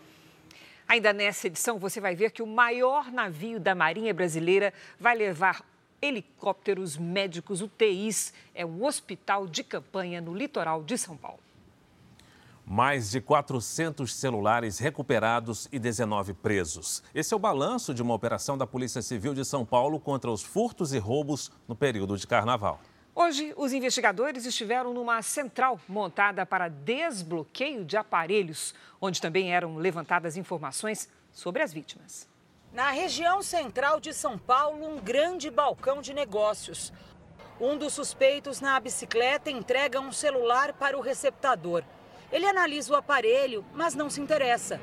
Ainda 0.92 1.14
nessa 1.14 1.48
edição, 1.48 1.80
você 1.80 2.02
vai 2.02 2.18
ver 2.18 2.32
que 2.32 2.44
o 2.44 2.46
maior 2.46 3.10
navio 3.14 3.62
da 3.62 3.74
Marinha 3.74 4.14
Brasileira 4.14 4.74
vai 5.00 5.16
levar 5.16 5.64
helicópteros 6.02 6.98
médicos 6.98 7.62
UTIs. 7.62 8.34
É 8.54 8.66
um 8.66 8.84
hospital 8.84 9.48
de 9.48 9.64
campanha 9.64 10.20
no 10.20 10.34
litoral 10.34 10.84
de 10.84 10.98
São 10.98 11.16
Paulo. 11.16 11.40
Mais 12.66 13.10
de 13.10 13.22
400 13.22 14.14
celulares 14.14 14.80
recuperados 14.80 15.70
e 15.72 15.80
19 15.80 16.34
presos. 16.34 17.02
Esse 17.16 17.34
é 17.34 17.38
o 17.38 17.40
balanço 17.40 17.94
de 17.94 18.02
uma 18.02 18.14
operação 18.14 18.58
da 18.58 18.68
Polícia 18.68 19.02
Civil 19.02 19.34
de 19.34 19.46
São 19.46 19.66
Paulo 19.66 19.98
contra 19.98 20.30
os 20.30 20.44
furtos 20.44 20.92
e 20.92 20.98
roubos 20.98 21.50
no 21.70 21.76
período 21.76 22.18
de 22.18 22.28
carnaval. 22.28 22.82
Hoje, 23.24 23.54
os 23.56 23.72
investigadores 23.72 24.48
estiveram 24.48 24.96
numa 24.96 25.22
central 25.22 25.80
montada 25.88 26.44
para 26.44 26.68
desbloqueio 26.68 27.86
de 27.86 27.96
aparelhos, 27.96 28.74
onde 29.00 29.22
também 29.22 29.54
eram 29.54 29.76
levantadas 29.76 30.36
informações 30.38 31.08
sobre 31.32 31.62
as 31.62 31.72
vítimas. 31.72 32.28
Na 32.74 32.90
região 32.90 33.44
central 33.44 34.00
de 34.00 34.12
São 34.12 34.40
Paulo, 34.40 34.84
um 34.84 35.00
grande 35.00 35.52
balcão 35.52 36.02
de 36.02 36.16
negócios. 36.16 36.92
Um 37.60 37.78
dos 37.78 37.94
suspeitos 37.94 38.60
na 38.60 38.80
bicicleta 38.80 39.52
entrega 39.52 40.00
um 40.00 40.12
celular 40.12 40.74
para 40.74 40.98
o 40.98 41.02
receptador. 41.02 41.84
Ele 42.32 42.48
analisa 42.48 42.92
o 42.92 42.96
aparelho, 42.96 43.64
mas 43.72 43.94
não 43.94 44.10
se 44.10 44.20
interessa. 44.20 44.82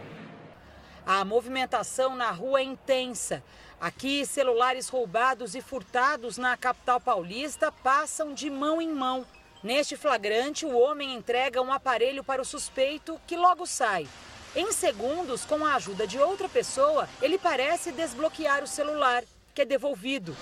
A 1.04 1.24
movimentação 1.24 2.14
na 2.14 2.30
rua 2.30 2.60
é 2.60 2.64
intensa. 2.64 3.42
Aqui, 3.80 4.26
celulares 4.26 4.88
roubados 4.88 5.54
e 5.54 5.60
furtados 5.60 6.36
na 6.36 6.56
capital 6.56 7.00
paulista 7.00 7.70
passam 7.70 8.34
de 8.34 8.50
mão 8.50 8.82
em 8.82 8.92
mão. 8.92 9.24
Neste 9.62 9.96
flagrante, 9.96 10.66
o 10.66 10.76
homem 10.76 11.14
entrega 11.14 11.62
um 11.62 11.72
aparelho 11.72 12.24
para 12.24 12.42
o 12.42 12.44
suspeito, 12.44 13.20
que 13.24 13.36
logo 13.36 13.66
sai. 13.66 14.08
Em 14.56 14.72
segundos, 14.72 15.44
com 15.44 15.64
a 15.64 15.76
ajuda 15.76 16.08
de 16.08 16.18
outra 16.18 16.48
pessoa, 16.48 17.08
ele 17.22 17.38
parece 17.38 17.92
desbloquear 17.92 18.64
o 18.64 18.66
celular, 18.66 19.22
que 19.54 19.62
é 19.62 19.64
devolvido. 19.64 20.36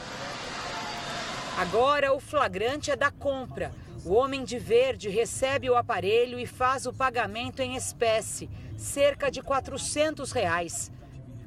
Agora, 1.59 2.15
o 2.15 2.21
flagrante 2.21 2.91
é 2.91 2.97
da 2.97 3.11
compra. 3.11 3.71
O 4.03 4.15
homem 4.15 4.45
de 4.45 4.59
verde 4.59 5.11
recebe 5.11 5.69
o 5.69 5.77
aparelho 5.77 6.39
e 6.39 6.47
faz 6.47 6.87
o 6.87 6.93
pagamento 6.93 7.61
em 7.61 7.77
espécie, 7.77 8.49
cerca 8.79 9.31
de 9.31 9.43
400 9.43 10.33
reais. 10.33 10.91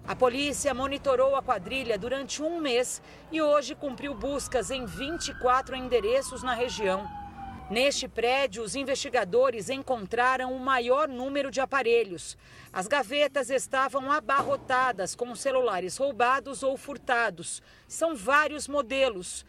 A 0.10 0.16
polícia 0.16 0.74
monitorou 0.74 1.36
a 1.36 1.44
quadrilha 1.44 1.96
durante 1.96 2.42
um 2.42 2.60
mês 2.60 3.00
e 3.32 3.44
hoje 3.44 3.76
cumpriu 3.76 4.12
buscas 4.16 4.72
em 4.72 4.84
24 4.84 5.76
endereços 5.76 6.42
na 6.42 6.56
região. 6.56 7.08
Neste 7.70 8.08
prédio, 8.08 8.64
os 8.64 8.74
investigadores 8.74 9.70
encontraram 9.70 10.52
o 10.52 10.60
maior 10.60 11.08
número 11.08 11.52
de 11.52 11.62
aparelhos. 11.62 12.36
As 12.74 12.88
gavetas 12.88 13.52
estavam 13.52 14.12
abarrotadas 14.12 15.14
com 15.14 15.36
celulares 15.36 15.96
roubados 15.96 16.64
ou 16.64 16.76
furtados. 16.76 17.62
São 17.88 18.16
vários 18.16 18.68
modelos. 18.68 19.46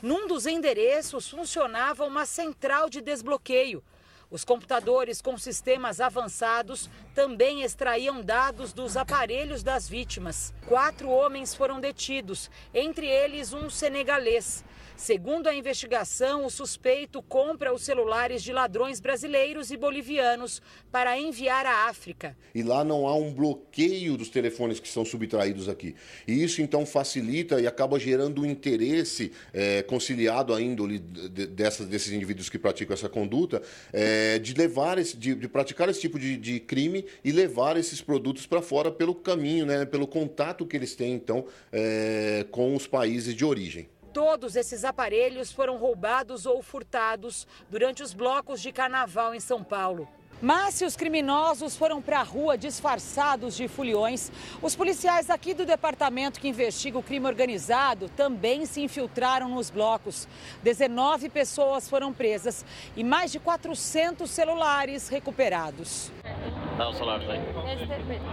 Num 0.00 0.28
dos 0.28 0.46
endereços 0.46 1.28
funcionava 1.28 2.04
uma 2.04 2.24
central 2.24 2.88
de 2.88 3.00
desbloqueio. 3.00 3.82
Os 4.30 4.44
computadores 4.44 5.20
com 5.20 5.36
sistemas 5.36 6.00
avançados 6.00 6.90
também 7.14 7.62
extraíam 7.62 8.22
dados 8.22 8.72
dos 8.72 8.96
aparelhos 8.96 9.62
das 9.62 9.88
vítimas. 9.88 10.52
Quatro 10.66 11.08
homens 11.08 11.54
foram 11.54 11.80
detidos, 11.80 12.50
entre 12.72 13.06
eles 13.06 13.52
um 13.52 13.68
senegalês. 13.70 14.64
Segundo 14.96 15.48
a 15.48 15.54
investigação, 15.54 16.46
o 16.46 16.50
suspeito 16.50 17.20
compra 17.20 17.74
os 17.74 17.82
celulares 17.82 18.42
de 18.42 18.52
ladrões 18.52 19.00
brasileiros 19.00 19.72
e 19.72 19.76
bolivianos 19.76 20.62
para 20.90 21.18
enviar 21.18 21.66
à 21.66 21.88
África. 21.88 22.36
E 22.54 22.62
lá 22.62 22.84
não 22.84 23.06
há 23.06 23.14
um 23.16 23.34
bloqueio 23.34 24.16
dos 24.16 24.28
telefones 24.28 24.78
que 24.78 24.88
são 24.88 25.04
subtraídos 25.04 25.68
aqui. 25.68 25.96
E 26.28 26.42
isso 26.42 26.62
então 26.62 26.86
facilita 26.86 27.60
e 27.60 27.66
acaba 27.66 27.98
gerando 27.98 28.42
um 28.42 28.46
interesse 28.46 29.32
é, 29.52 29.82
conciliado 29.82 30.54
à 30.54 30.62
índole 30.62 31.00
dessas, 31.00 31.86
desses 31.88 32.12
indivíduos 32.12 32.48
que 32.48 32.58
praticam 32.58 32.94
essa 32.94 33.08
conduta 33.08 33.60
é, 33.92 34.38
de 34.38 34.54
levar 34.54 34.96
esse, 34.98 35.16
de, 35.16 35.34
de, 35.34 35.48
praticar 35.48 35.88
esse 35.88 36.00
tipo 36.00 36.20
de, 36.20 36.36
de, 36.36 36.60
crime 36.60 37.04
e 37.24 37.32
levar 37.32 37.76
esses 37.76 38.00
produtos 38.00 38.46
para 38.46 38.62
fora 38.62 38.92
pelo 38.92 39.14
caminho, 39.14 39.66
né, 39.66 39.84
pelo 39.84 40.06
contato 40.06 40.64
que 40.64 40.76
eles 40.76 40.94
têm 40.94 41.14
então 41.14 41.44
é, 41.72 42.46
com 42.52 42.76
os 42.76 42.86
países 42.86 43.34
de 43.34 43.44
origem. 43.44 43.88
Todos 44.14 44.54
esses 44.54 44.84
aparelhos 44.84 45.50
foram 45.50 45.76
roubados 45.76 46.46
ou 46.46 46.62
furtados 46.62 47.48
durante 47.68 48.00
os 48.00 48.14
blocos 48.14 48.62
de 48.62 48.70
carnaval 48.70 49.34
em 49.34 49.40
São 49.40 49.64
Paulo. 49.64 50.08
Mas 50.44 50.74
se 50.74 50.84
os 50.84 50.94
criminosos 50.94 51.74
foram 51.74 52.02
para 52.02 52.20
a 52.20 52.22
rua 52.22 52.58
disfarçados 52.58 53.56
de 53.56 53.66
foliões, 53.66 54.30
os 54.60 54.76
policiais 54.76 55.30
aqui 55.30 55.54
do 55.54 55.64
departamento 55.64 56.38
que 56.38 56.48
investiga 56.48 56.98
o 56.98 57.02
crime 57.02 57.26
organizado 57.26 58.10
também 58.10 58.66
se 58.66 58.82
infiltraram 58.82 59.48
nos 59.48 59.70
blocos. 59.70 60.28
19 60.62 61.30
pessoas 61.30 61.88
foram 61.88 62.12
presas 62.12 62.62
e 62.94 63.02
mais 63.02 63.32
de 63.32 63.40
400 63.40 64.30
celulares 64.30 65.08
recuperados. 65.08 66.12
Dá 66.76 66.90
os 66.90 66.96
celulares 66.98 67.26
aí. 67.26 67.40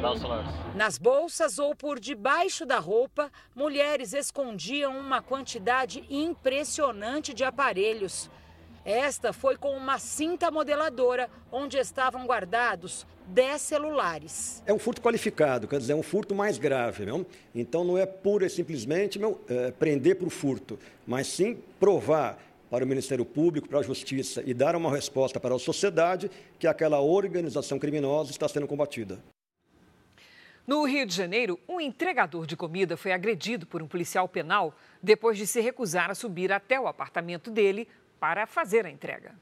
Dá 0.02 0.12
os 0.12 0.20
celulares. 0.20 0.52
Nas 0.76 0.98
bolsas 0.98 1.60
ou 1.60 1.74
por 1.74 1.98
debaixo 1.98 2.66
da 2.66 2.78
roupa, 2.78 3.32
mulheres 3.56 4.12
escondiam 4.12 5.00
uma 5.00 5.22
quantidade 5.22 6.04
impressionante 6.10 7.34
de 7.34 7.46
aparelhos. 7.46 8.30
Esta 8.84 9.32
foi 9.32 9.56
com 9.56 9.78
uma 9.78 10.00
cinta 10.00 10.50
modeladora, 10.50 11.30
onde 11.52 11.78
estavam 11.78 12.26
guardados 12.26 13.06
10 13.28 13.62
celulares. 13.62 14.64
É 14.66 14.74
um 14.74 14.80
furto 14.80 15.02
qualificado, 15.02 15.68
quer 15.68 15.80
dizer, 15.80 15.94
é 15.94 15.96
um 15.96 16.02
furto 16.02 16.34
mais 16.34 16.58
grave. 16.58 17.06
Não? 17.06 17.26
Então 17.54 17.84
não 17.84 17.98
é 17.98 18.06
pura 18.06 18.48
e 18.48 18.50
simplesmente 18.50 19.20
não, 19.20 19.38
é, 19.48 19.72
prender 19.72 20.16
para 20.16 20.28
o 20.28 20.32
furto, 20.32 20.80
mas 21.06 21.28
sim 21.28 21.60
provar 21.80 22.40
para 22.72 22.84
o 22.84 22.88
Ministério 22.88 23.26
Público, 23.26 23.68
para 23.68 23.80
a 23.80 23.84
Justiça 23.84 24.42
e 24.46 24.54
dar 24.54 24.76
uma 24.76 24.90
resposta 24.90 25.40
para 25.40 25.54
a 25.54 25.60
sociedade 25.60 26.32
que 26.58 26.66
aquela 26.66 27.02
organização 27.02 27.78
criminosa 27.78 28.32
está 28.32 28.48
sendo 28.48 28.66
combatida. 28.66 29.20
No 30.66 30.86
Rio 30.86 31.06
de 31.06 31.14
Janeiro, 31.14 31.60
um 31.68 31.82
entregador 31.82 32.46
de 32.46 32.56
comida 32.56 32.96
foi 32.96 33.12
agredido 33.12 33.66
por 33.66 33.82
um 33.82 33.88
policial 33.88 34.28
penal 34.30 34.74
depois 35.02 35.38
de 35.38 35.46
se 35.46 35.60
recusar 35.60 36.10
a 36.10 36.16
subir 36.16 36.52
até 36.52 36.80
o 36.80 36.88
apartamento 36.88 37.50
dele 37.52 37.88
para 38.22 38.46
fazer 38.46 38.86
a 38.86 38.90
entrega. 38.92 39.34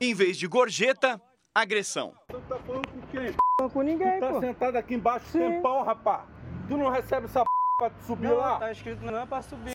Em 0.00 0.14
vez 0.14 0.36
de 0.36 0.46
gorjeta, 0.46 1.20
agressão. 1.52 2.14
Tu 2.28 2.40
tá 2.42 2.56
falando 2.60 2.86
com 2.86 3.00
quem? 3.08 3.34
Não 3.60 3.68
com 3.68 3.82
ninguém, 3.82 4.14
tu 4.14 4.20
tá 4.20 4.28
pô. 4.28 4.40
sentado 4.40 4.76
aqui 4.76 4.94
embaixo 4.94 5.26
Sim. 5.26 5.40
tem 5.40 5.60
pau, 5.60 5.82
rapaz. 5.82 6.22
Tu 6.68 6.76
não 6.76 6.90
recebe 6.90 7.26
essa 7.26 7.40
p 7.40 7.46
pra 7.76 7.90
subir 8.06 8.28
não, 8.28 8.36
lá? 8.36 8.60
tá 8.60 8.70
escrito 8.70 9.04
não 9.04 9.18
é 9.18 9.26
pra 9.26 9.42
subir. 9.42 9.72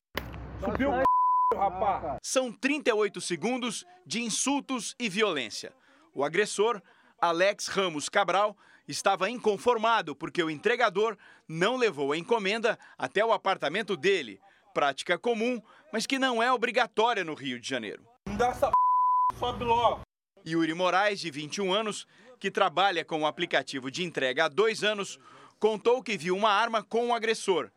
Subiu 0.64 0.90
o 0.90 1.58
rapaz. 1.58 2.18
São 2.24 2.50
38 2.50 3.20
segundos 3.20 3.86
de 4.06 4.22
insultos 4.22 4.96
e 4.98 5.10
violência. 5.10 5.74
O 6.14 6.24
agressor, 6.24 6.82
Alex 7.20 7.68
Ramos 7.68 8.08
Cabral, 8.08 8.56
estava 8.88 9.30
inconformado 9.30 10.16
porque 10.16 10.42
o 10.42 10.50
entregador 10.50 11.18
não 11.46 11.76
levou 11.76 12.14
a 12.14 12.18
encomenda 12.18 12.80
até 12.98 13.24
o 13.24 13.34
apartamento 13.34 13.98
dele, 13.98 14.40
prática 14.74 15.20
comum, 15.20 15.62
mas 15.92 16.08
que 16.08 16.18
não 16.18 16.42
é 16.42 16.50
obrigatória 16.54 17.26
no 17.26 17.34
Rio 17.34 17.60
de 17.60 17.68
Janeiro. 17.68 18.09
Dá 18.40 18.48
essa 18.52 18.68
p... 18.68 19.36
sobe 19.38 19.66
logo. 19.66 20.00
Yuri 20.48 20.74
Moraes, 20.74 21.20
de 21.20 21.30
21 21.30 21.74
anos, 21.74 22.08
que 22.40 22.50
trabalha 22.50 23.04
com 23.04 23.24
o 23.24 23.26
aplicativo 23.26 23.92
de 23.92 24.02
entrega 24.02 24.46
há 24.46 24.48
dois 24.48 24.82
anos, 24.82 25.20
contou 25.60 26.02
que 26.02 26.18
viu 26.18 26.38
uma 26.38 26.50
arma 26.50 26.82
com 26.82 27.10
o 27.10 27.14
agressor. 27.14 27.70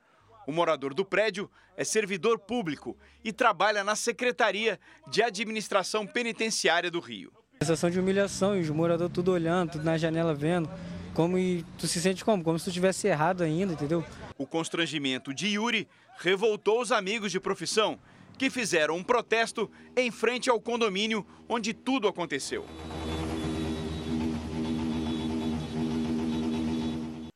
O 0.47 0.53
morador 0.53 0.95
do 0.95 1.05
prédio 1.05 1.51
é 1.77 1.83
servidor 1.83 2.39
público 2.39 2.97
e 3.25 3.33
trabalha 3.33 3.83
na 3.83 3.97
Secretaria 3.97 4.79
de 5.09 5.21
Administração 5.21 6.07
Penitenciária 6.07 6.93
do 6.93 7.01
Rio. 7.01 7.33
Sensação 7.61 7.91
de 7.91 7.99
humilhação 7.99 8.57
e 8.57 8.61
os 8.61 8.71
moradores 8.71 9.13
tudo 9.13 9.33
olhando, 9.33 9.73
tudo 9.73 9.85
na 9.85 9.99
janela 9.99 10.33
vendo. 10.33 10.71
como 11.13 11.37
e 11.39 11.65
tu 11.77 11.89
se 11.89 12.01
sente 12.01 12.25
como? 12.25 12.45
Como 12.45 12.57
se 12.57 12.67
tu 12.67 12.71
tivesse 12.71 13.09
errado 13.09 13.43
ainda, 13.43 13.73
entendeu? 13.73 14.05
O 14.39 14.47
constrangimento 14.47 15.35
de 15.35 15.49
Yuri 15.49 15.89
revoltou 16.19 16.81
os 16.81 16.93
amigos 16.93 17.33
de 17.33 17.41
profissão, 17.41 17.99
que 18.39 18.51
fizeram 18.51 18.97
um 18.97 19.03
protesto 19.03 19.71
em 19.97 20.11
frente 20.11 20.51
ao 20.51 20.61
condomínio 20.61 21.27
onde 21.49 21.73
tudo 21.73 22.09
aconteceu. 22.09 22.67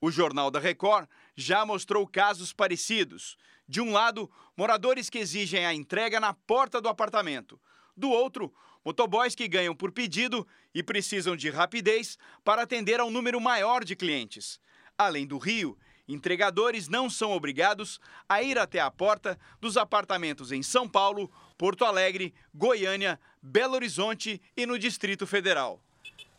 O 0.01 0.11
Jornal 0.11 0.51
da 0.51 0.61
Record 0.61 1.09
já 1.35 1.67
mostrou 1.67 2.07
casos 2.07 2.53
parecidos. 2.53 3.37
De 3.69 3.81
um 3.81 3.93
lado, 3.93 4.31
moradores 4.57 5.11
que 5.11 5.19
exigem 5.19 5.67
a 5.67 5.75
entrega 5.75 6.21
na 6.21 6.33
porta 6.33 6.81
do 6.81 6.89
apartamento. 6.89 7.61
Do 7.97 8.11
outro, 8.11 8.55
motoboys 8.85 9.35
que 9.35 9.49
ganham 9.49 9.75
por 9.75 9.91
pedido 9.91 10.47
e 10.75 10.83
precisam 10.83 11.35
de 11.35 11.51
rapidez 11.51 12.17
para 12.45 12.63
atender 12.63 13.01
a 13.01 13.05
um 13.05 13.11
número 13.11 13.41
maior 13.41 13.85
de 13.85 13.97
clientes. 13.97 14.61
Além 14.97 15.27
do 15.27 15.39
Rio, 15.39 15.77
entregadores 16.09 16.89
não 16.89 17.11
são 17.11 17.33
obrigados 17.33 18.01
a 18.29 18.43
ir 18.43 18.59
até 18.59 18.81
a 18.81 18.91
porta 18.91 19.39
dos 19.61 19.77
apartamentos 19.77 20.53
em 20.53 20.63
São 20.63 20.89
Paulo, 20.89 21.31
Porto 21.59 21.85
Alegre, 21.85 22.35
Goiânia, 22.55 23.19
Belo 23.43 23.75
Horizonte 23.75 24.41
e 24.57 24.67
no 24.67 24.79
Distrito 24.79 25.27
Federal. 25.27 25.81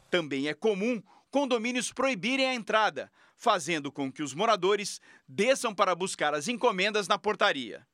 Também 0.09 0.47
é 0.47 0.53
comum 0.53 1.01
condomínios 1.29 1.91
proibirem 1.91 2.47
a 2.47 2.53
entrada, 2.53 3.11
fazendo 3.35 3.91
com 3.91 4.11
que 4.11 4.23
os 4.23 4.33
moradores 4.33 5.01
desçam 5.27 5.73
para 5.73 5.93
buscar 5.93 6.33
as 6.33 6.47
encomendas 6.47 7.07
na 7.07 7.17
portaria. 7.17 7.85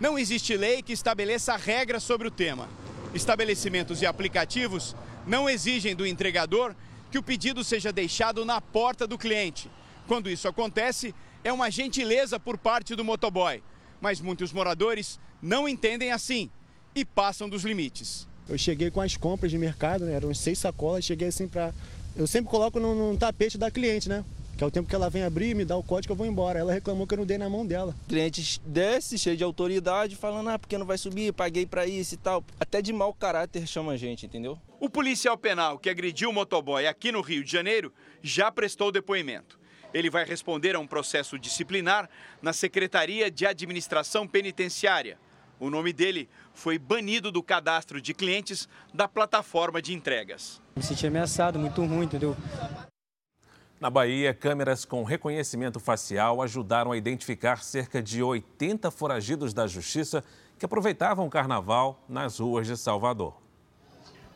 Não 0.00 0.18
existe 0.18 0.56
lei 0.56 0.82
que 0.82 0.92
estabeleça 0.92 1.56
regras 1.56 2.02
sobre 2.02 2.26
o 2.26 2.30
tema. 2.30 2.68
Estabelecimentos 3.14 4.02
e 4.02 4.06
aplicativos 4.06 4.96
não 5.26 5.48
exigem 5.48 5.94
do 5.94 6.06
entregador 6.06 6.74
que 7.10 7.18
o 7.18 7.22
pedido 7.22 7.64
seja 7.64 7.92
deixado 7.92 8.44
na 8.44 8.60
porta 8.60 9.06
do 9.06 9.18
cliente. 9.18 9.70
Quando 10.10 10.28
isso 10.28 10.48
acontece, 10.48 11.14
é 11.44 11.52
uma 11.52 11.70
gentileza 11.70 12.40
por 12.40 12.58
parte 12.58 12.96
do 12.96 13.04
motoboy. 13.04 13.62
Mas 14.00 14.20
muitos 14.20 14.52
moradores 14.52 15.20
não 15.40 15.68
entendem 15.68 16.10
assim 16.10 16.50
e 16.96 17.04
passam 17.04 17.48
dos 17.48 17.62
limites. 17.62 18.26
Eu 18.48 18.58
cheguei 18.58 18.90
com 18.90 19.00
as 19.00 19.16
compras 19.16 19.52
de 19.52 19.56
mercado, 19.56 20.04
né? 20.04 20.14
eram 20.14 20.34
seis 20.34 20.58
sacolas, 20.58 21.04
cheguei 21.04 21.28
assim 21.28 21.46
para. 21.46 21.72
Eu 22.16 22.26
sempre 22.26 22.50
coloco 22.50 22.80
no, 22.80 23.12
no 23.12 23.16
tapete 23.16 23.56
da 23.56 23.70
cliente, 23.70 24.08
né? 24.08 24.24
que 24.58 24.64
é 24.64 24.66
o 24.66 24.70
tempo 24.72 24.88
que 24.88 24.94
ela 24.96 25.08
vem 25.08 25.22
abrir, 25.22 25.54
me 25.54 25.64
dá 25.64 25.76
o 25.76 25.82
código, 25.84 26.12
eu 26.12 26.16
vou 26.16 26.26
embora. 26.26 26.58
Ela 26.58 26.72
reclamou 26.72 27.06
que 27.06 27.14
eu 27.14 27.18
não 27.18 27.24
dei 27.24 27.38
na 27.38 27.48
mão 27.48 27.64
dela. 27.64 27.94
O 28.02 28.08
cliente 28.08 28.60
desce, 28.66 29.16
cheio 29.16 29.36
de 29.36 29.44
autoridade, 29.44 30.16
falando, 30.16 30.50
ah, 30.50 30.58
porque 30.58 30.76
não 30.76 30.86
vai 30.86 30.98
subir, 30.98 31.32
paguei 31.32 31.66
para 31.66 31.86
isso 31.86 32.14
e 32.14 32.18
tal. 32.18 32.44
Até 32.58 32.82
de 32.82 32.92
mau 32.92 33.14
caráter 33.14 33.64
chama 33.64 33.92
a 33.92 33.96
gente, 33.96 34.26
entendeu? 34.26 34.58
O 34.80 34.90
policial 34.90 35.38
penal 35.38 35.78
que 35.78 35.88
agrediu 35.88 36.30
o 36.30 36.32
motoboy 36.32 36.88
aqui 36.88 37.12
no 37.12 37.20
Rio 37.20 37.44
de 37.44 37.52
Janeiro 37.52 37.92
já 38.20 38.50
prestou 38.50 38.90
depoimento. 38.90 39.59
Ele 39.92 40.08
vai 40.08 40.24
responder 40.24 40.76
a 40.76 40.78
um 40.78 40.86
processo 40.86 41.38
disciplinar 41.38 42.08
na 42.40 42.52
Secretaria 42.52 43.30
de 43.30 43.46
Administração 43.46 44.26
Penitenciária. 44.26 45.18
O 45.58 45.68
nome 45.68 45.92
dele 45.92 46.28
foi 46.54 46.78
banido 46.78 47.30
do 47.30 47.42
cadastro 47.42 48.00
de 48.00 48.14
clientes 48.14 48.68
da 48.94 49.06
plataforma 49.06 49.82
de 49.82 49.92
entregas. 49.92 50.62
Me 50.74 50.82
senti 50.82 51.06
ameaçado, 51.06 51.58
muito 51.58 51.84
ruim, 51.84 52.04
entendeu? 52.04 52.36
Na 53.80 53.88
Bahia, 53.88 54.34
câmeras 54.34 54.84
com 54.84 55.02
reconhecimento 55.04 55.80
facial 55.80 56.42
ajudaram 56.42 56.92
a 56.92 56.96
identificar 56.96 57.62
cerca 57.62 58.02
de 58.02 58.22
80 58.22 58.90
foragidos 58.90 59.54
da 59.54 59.66
justiça 59.66 60.22
que 60.58 60.66
aproveitavam 60.66 61.26
o 61.26 61.30
carnaval 61.30 62.04
nas 62.06 62.38
ruas 62.38 62.66
de 62.66 62.76
Salvador. 62.76 63.39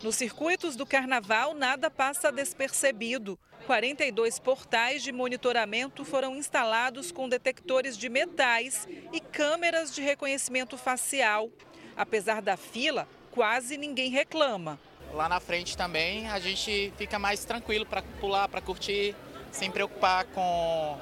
Nos 0.05 0.17
circuitos 0.17 0.77
do 0.77 0.85
carnaval, 0.85 1.55
nada 1.55 1.91
passa 1.91 2.31
despercebido. 2.31 3.39
42 3.67 4.39
portais 4.39 5.03
de 5.03 5.11
monitoramento 5.11 6.05
foram 6.05 6.37
instalados 6.37 7.11
com 7.11 7.27
detectores 7.27 7.97
de 7.97 8.11
metais 8.11 8.87
e 9.15 9.19
câmeras 9.19 9.95
de 9.95 10.03
reconhecimento 10.03 10.77
facial. 10.77 11.49
Apesar 11.97 12.43
da 12.43 12.55
fila, 12.55 13.09
quase 13.31 13.79
ninguém 13.79 14.11
reclama. 14.11 14.79
Lá 15.11 15.27
na 15.27 15.41
frente 15.41 15.75
também 15.75 16.29
a 16.29 16.39
gente 16.39 16.93
fica 16.99 17.19
mais 17.19 17.47
tranquilo 17.47 17.87
para 17.87 18.03
pular, 18.21 18.47
para 18.47 18.61
curtir 18.61 19.17
sem 19.51 19.71
preocupar 19.71 20.27
com, 20.27 20.99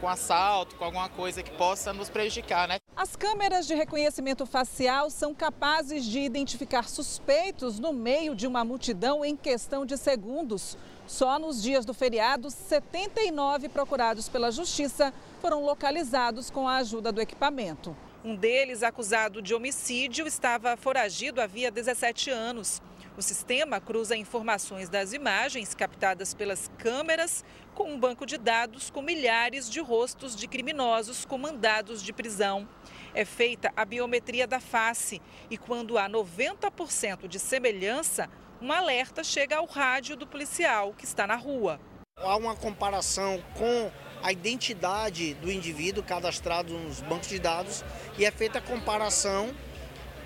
com 0.00 0.08
assalto, 0.08 0.76
com 0.76 0.84
alguma 0.84 1.08
coisa 1.08 1.42
que 1.42 1.50
possa 1.50 1.92
nos 1.92 2.08
prejudicar, 2.08 2.68
né? 2.68 2.78
As 2.96 3.14
câmeras 3.14 3.66
de 3.66 3.74
reconhecimento 3.74 4.46
facial 4.46 5.10
são 5.10 5.34
capazes 5.34 6.02
de 6.02 6.18
identificar 6.20 6.88
suspeitos 6.88 7.78
no 7.78 7.92
meio 7.92 8.34
de 8.34 8.46
uma 8.46 8.64
multidão 8.64 9.22
em 9.22 9.36
questão 9.36 9.84
de 9.84 9.98
segundos. 9.98 10.78
Só 11.06 11.38
nos 11.38 11.62
dias 11.62 11.84
do 11.84 11.92
feriado, 11.92 12.50
79 12.50 13.68
procurados 13.68 14.30
pela 14.30 14.50
Justiça 14.50 15.12
foram 15.42 15.62
localizados 15.62 16.48
com 16.48 16.66
a 16.66 16.76
ajuda 16.76 17.12
do 17.12 17.20
equipamento. 17.20 17.94
Um 18.24 18.34
deles, 18.34 18.82
acusado 18.82 19.42
de 19.42 19.54
homicídio, 19.54 20.26
estava 20.26 20.74
foragido 20.74 21.42
havia 21.42 21.70
17 21.70 22.30
anos. 22.30 22.80
O 23.16 23.22
sistema 23.22 23.80
cruza 23.80 24.16
informações 24.16 24.88
das 24.88 25.12
imagens 25.12 25.74
captadas 25.74 26.34
pelas 26.34 26.70
câmeras 26.76 27.44
com 27.74 27.92
um 27.92 27.98
banco 27.98 28.26
de 28.26 28.36
dados 28.36 28.90
com 28.90 29.00
milhares 29.00 29.70
de 29.70 29.80
rostos 29.80 30.36
de 30.36 30.46
criminosos 30.46 31.24
com 31.24 31.38
mandados 31.38 32.02
de 32.02 32.12
prisão. 32.12 32.68
É 33.16 33.24
feita 33.24 33.72
a 33.74 33.82
biometria 33.82 34.46
da 34.46 34.60
face 34.60 35.22
e 35.48 35.56
quando 35.56 35.96
há 35.96 36.06
90% 36.06 37.26
de 37.26 37.38
semelhança, 37.38 38.28
um 38.60 38.70
alerta 38.70 39.24
chega 39.24 39.56
ao 39.56 39.64
rádio 39.64 40.16
do 40.16 40.26
policial 40.26 40.92
que 40.92 41.06
está 41.06 41.26
na 41.26 41.34
rua. 41.34 41.80
Há 42.18 42.36
uma 42.36 42.54
comparação 42.54 43.42
com 43.54 43.90
a 44.22 44.30
identidade 44.32 45.32
do 45.32 45.50
indivíduo 45.50 46.02
cadastrado 46.04 46.74
nos 46.74 47.00
bancos 47.00 47.28
de 47.28 47.38
dados 47.38 47.82
e 48.18 48.26
é 48.26 48.30
feita 48.30 48.58
a 48.58 48.62
comparação 48.62 49.50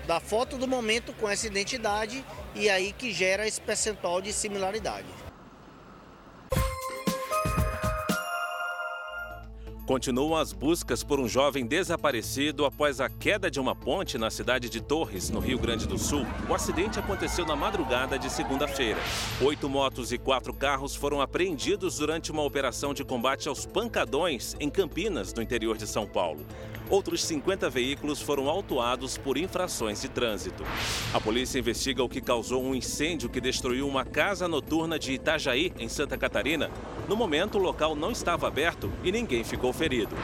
da 0.08 0.18
foto 0.18 0.58
do 0.58 0.66
momento 0.66 1.12
com 1.12 1.28
essa 1.28 1.46
identidade 1.46 2.24
e 2.56 2.68
aí 2.68 2.92
que 2.92 3.12
gera 3.12 3.46
esse 3.46 3.60
percentual 3.60 4.20
de 4.20 4.32
similaridade. 4.32 5.06
Continuam 9.90 10.36
as 10.36 10.52
buscas 10.52 11.02
por 11.02 11.18
um 11.18 11.26
jovem 11.26 11.66
desaparecido 11.66 12.64
após 12.64 13.00
a 13.00 13.08
queda 13.08 13.50
de 13.50 13.58
uma 13.58 13.74
ponte 13.74 14.16
na 14.16 14.30
cidade 14.30 14.70
de 14.70 14.80
Torres, 14.80 15.30
no 15.30 15.40
Rio 15.40 15.58
Grande 15.58 15.84
do 15.84 15.98
Sul. 15.98 16.24
O 16.48 16.54
acidente 16.54 17.00
aconteceu 17.00 17.44
na 17.44 17.56
madrugada 17.56 18.16
de 18.16 18.30
segunda-feira. 18.30 19.00
Oito 19.42 19.68
motos 19.68 20.12
e 20.12 20.16
quatro 20.16 20.54
carros 20.54 20.94
foram 20.94 21.20
apreendidos 21.20 21.98
durante 21.98 22.30
uma 22.30 22.44
operação 22.44 22.94
de 22.94 23.02
combate 23.02 23.48
aos 23.48 23.66
pancadões 23.66 24.54
em 24.60 24.70
Campinas, 24.70 25.34
no 25.34 25.42
interior 25.42 25.76
de 25.76 25.88
São 25.88 26.06
Paulo. 26.06 26.46
Outros 26.90 27.22
50 27.22 27.70
veículos 27.70 28.20
foram 28.20 28.48
autuados 28.48 29.16
por 29.16 29.38
infrações 29.38 30.02
de 30.02 30.08
trânsito. 30.08 30.64
A 31.14 31.20
polícia 31.20 31.60
investiga 31.60 32.02
o 32.02 32.08
que 32.08 32.20
causou 32.20 32.64
um 32.64 32.74
incêndio 32.74 33.30
que 33.30 33.40
destruiu 33.40 33.86
uma 33.86 34.04
casa 34.04 34.48
noturna 34.48 34.98
de 34.98 35.12
Itajaí, 35.12 35.72
em 35.78 35.88
Santa 35.88 36.18
Catarina. 36.18 36.68
No 37.08 37.14
momento, 37.14 37.58
o 37.58 37.62
local 37.62 37.94
não 37.94 38.10
estava 38.10 38.48
aberto 38.48 38.92
e 39.04 39.12
ninguém 39.12 39.44
ficou 39.44 39.72
ferido. 39.72 40.16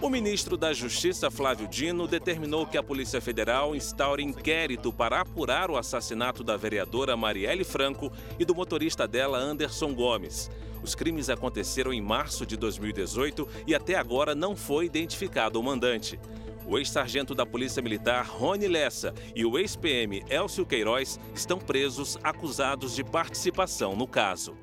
O 0.00 0.08
ministro 0.08 0.56
da 0.56 0.72
Justiça, 0.72 1.28
Flávio 1.28 1.66
Dino, 1.66 2.06
determinou 2.06 2.66
que 2.66 2.78
a 2.78 2.82
Polícia 2.82 3.20
Federal 3.20 3.74
instaure 3.74 4.22
inquérito 4.22 4.92
para 4.92 5.20
apurar 5.20 5.70
o 5.70 5.76
assassinato 5.76 6.44
da 6.44 6.56
vereadora 6.56 7.16
Marielle 7.16 7.64
Franco 7.64 8.10
e 8.38 8.44
do 8.44 8.54
motorista 8.54 9.08
dela, 9.08 9.38
Anderson 9.38 9.92
Gomes. 9.92 10.50
Os 10.82 10.94
crimes 10.94 11.28
aconteceram 11.28 11.92
em 11.92 12.00
março 12.00 12.46
de 12.46 12.56
2018 12.56 13.48
e 13.66 13.74
até 13.74 13.94
agora 13.94 14.34
não 14.34 14.56
foi 14.56 14.86
identificado 14.86 15.60
o 15.60 15.62
mandante. 15.62 16.18
O 16.66 16.78
ex-sargento 16.78 17.34
da 17.34 17.44
Polícia 17.44 17.82
Militar, 17.82 18.24
Rony 18.24 18.68
Lessa, 18.68 19.12
e 19.34 19.44
o 19.44 19.58
ex-PM 19.58 20.24
Elcio 20.30 20.64
Queiroz 20.64 21.18
estão 21.34 21.58
presos 21.58 22.16
acusados 22.22 22.94
de 22.94 23.02
participação 23.02 23.96
no 23.96 24.06
caso. 24.06 24.56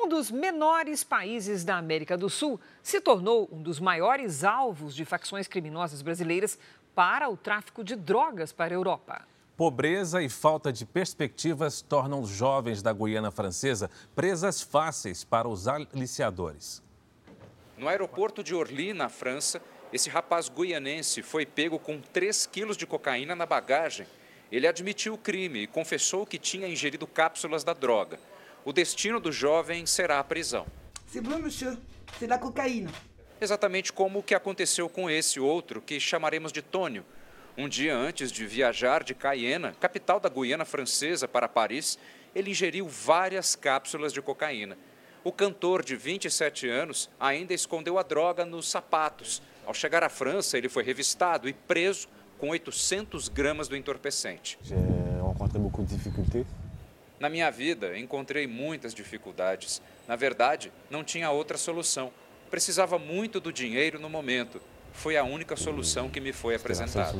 Um 0.00 0.06
dos 0.08 0.30
menores 0.30 1.02
países 1.02 1.64
da 1.64 1.76
América 1.76 2.16
do 2.16 2.30
Sul 2.30 2.60
se 2.82 3.00
tornou 3.00 3.48
um 3.50 3.60
dos 3.60 3.80
maiores 3.80 4.44
alvos 4.44 4.94
de 4.94 5.04
facções 5.04 5.48
criminosas 5.48 6.02
brasileiras 6.02 6.56
para 6.94 7.28
o 7.28 7.36
tráfico 7.36 7.82
de 7.82 7.96
drogas 7.96 8.52
para 8.52 8.74
a 8.74 8.76
Europa. 8.76 9.26
Pobreza 9.58 10.22
e 10.22 10.28
falta 10.28 10.72
de 10.72 10.86
perspectivas 10.86 11.82
tornam 11.82 12.20
os 12.20 12.30
jovens 12.30 12.80
da 12.80 12.92
Guiana 12.92 13.32
Francesa 13.32 13.90
presas 14.14 14.62
fáceis 14.62 15.24
para 15.24 15.48
os 15.48 15.66
aliciadores. 15.66 16.80
No 17.76 17.88
aeroporto 17.88 18.44
de 18.44 18.54
Orly, 18.54 18.92
na 18.92 19.08
França, 19.08 19.60
esse 19.92 20.08
rapaz 20.08 20.48
guianense 20.48 21.22
foi 21.22 21.44
pego 21.44 21.76
com 21.76 22.00
3 22.00 22.46
quilos 22.46 22.76
de 22.76 22.86
cocaína 22.86 23.34
na 23.34 23.46
bagagem. 23.46 24.06
Ele 24.52 24.64
admitiu 24.64 25.14
o 25.14 25.18
crime 25.18 25.64
e 25.64 25.66
confessou 25.66 26.24
que 26.24 26.38
tinha 26.38 26.68
ingerido 26.68 27.04
cápsulas 27.04 27.64
da 27.64 27.72
droga. 27.72 28.20
O 28.64 28.72
destino 28.72 29.18
do 29.18 29.32
jovem 29.32 29.86
será 29.86 30.20
a 30.20 30.24
prisão. 30.24 30.68
C'est 31.08 31.20
bon, 31.20 31.40
monsieur. 31.40 31.76
C'est 32.20 32.28
la 32.28 32.38
cocaína. 32.38 32.92
Exatamente 33.40 33.92
como 33.92 34.20
o 34.20 34.22
que 34.22 34.36
aconteceu 34.36 34.88
com 34.88 35.10
esse 35.10 35.40
outro, 35.40 35.82
que 35.82 35.98
chamaremos 35.98 36.52
de 36.52 36.62
Tônio. 36.62 37.04
Um 37.60 37.68
dia 37.68 37.92
antes 37.92 38.30
de 38.30 38.46
viajar 38.46 39.02
de 39.02 39.16
Cayena, 39.16 39.74
capital 39.80 40.20
da 40.20 40.28
Guiana 40.28 40.64
Francesa, 40.64 41.26
para 41.26 41.48
Paris, 41.48 41.98
ele 42.32 42.52
ingeriu 42.52 42.86
várias 42.86 43.56
cápsulas 43.56 44.12
de 44.12 44.22
cocaína. 44.22 44.78
O 45.24 45.32
cantor 45.32 45.82
de 45.82 45.96
27 45.96 46.68
anos 46.68 47.10
ainda 47.18 47.52
escondeu 47.52 47.98
a 47.98 48.04
droga 48.04 48.44
nos 48.44 48.70
sapatos. 48.70 49.42
Ao 49.66 49.74
chegar 49.74 50.04
à 50.04 50.08
França, 50.08 50.56
ele 50.56 50.68
foi 50.68 50.84
revistado 50.84 51.48
e 51.48 51.52
preso 51.52 52.06
com 52.38 52.50
800 52.50 53.28
gramas 53.28 53.66
do 53.66 53.76
entorpecente. 53.76 54.56
Na 57.18 57.28
minha 57.28 57.50
vida, 57.50 57.98
encontrei 57.98 58.46
muitas 58.46 58.94
dificuldades. 58.94 59.82
Na 60.06 60.14
verdade, 60.14 60.72
não 60.88 61.02
tinha 61.02 61.32
outra 61.32 61.58
solução. 61.58 62.12
Precisava 62.52 63.00
muito 63.00 63.40
do 63.40 63.52
dinheiro 63.52 63.98
no 63.98 64.08
momento. 64.08 64.60
Foi 64.92 65.16
a 65.16 65.24
única 65.24 65.56
solução 65.56 66.08
que 66.08 66.20
me 66.20 66.32
foi 66.32 66.54
apresentada. 66.54 67.14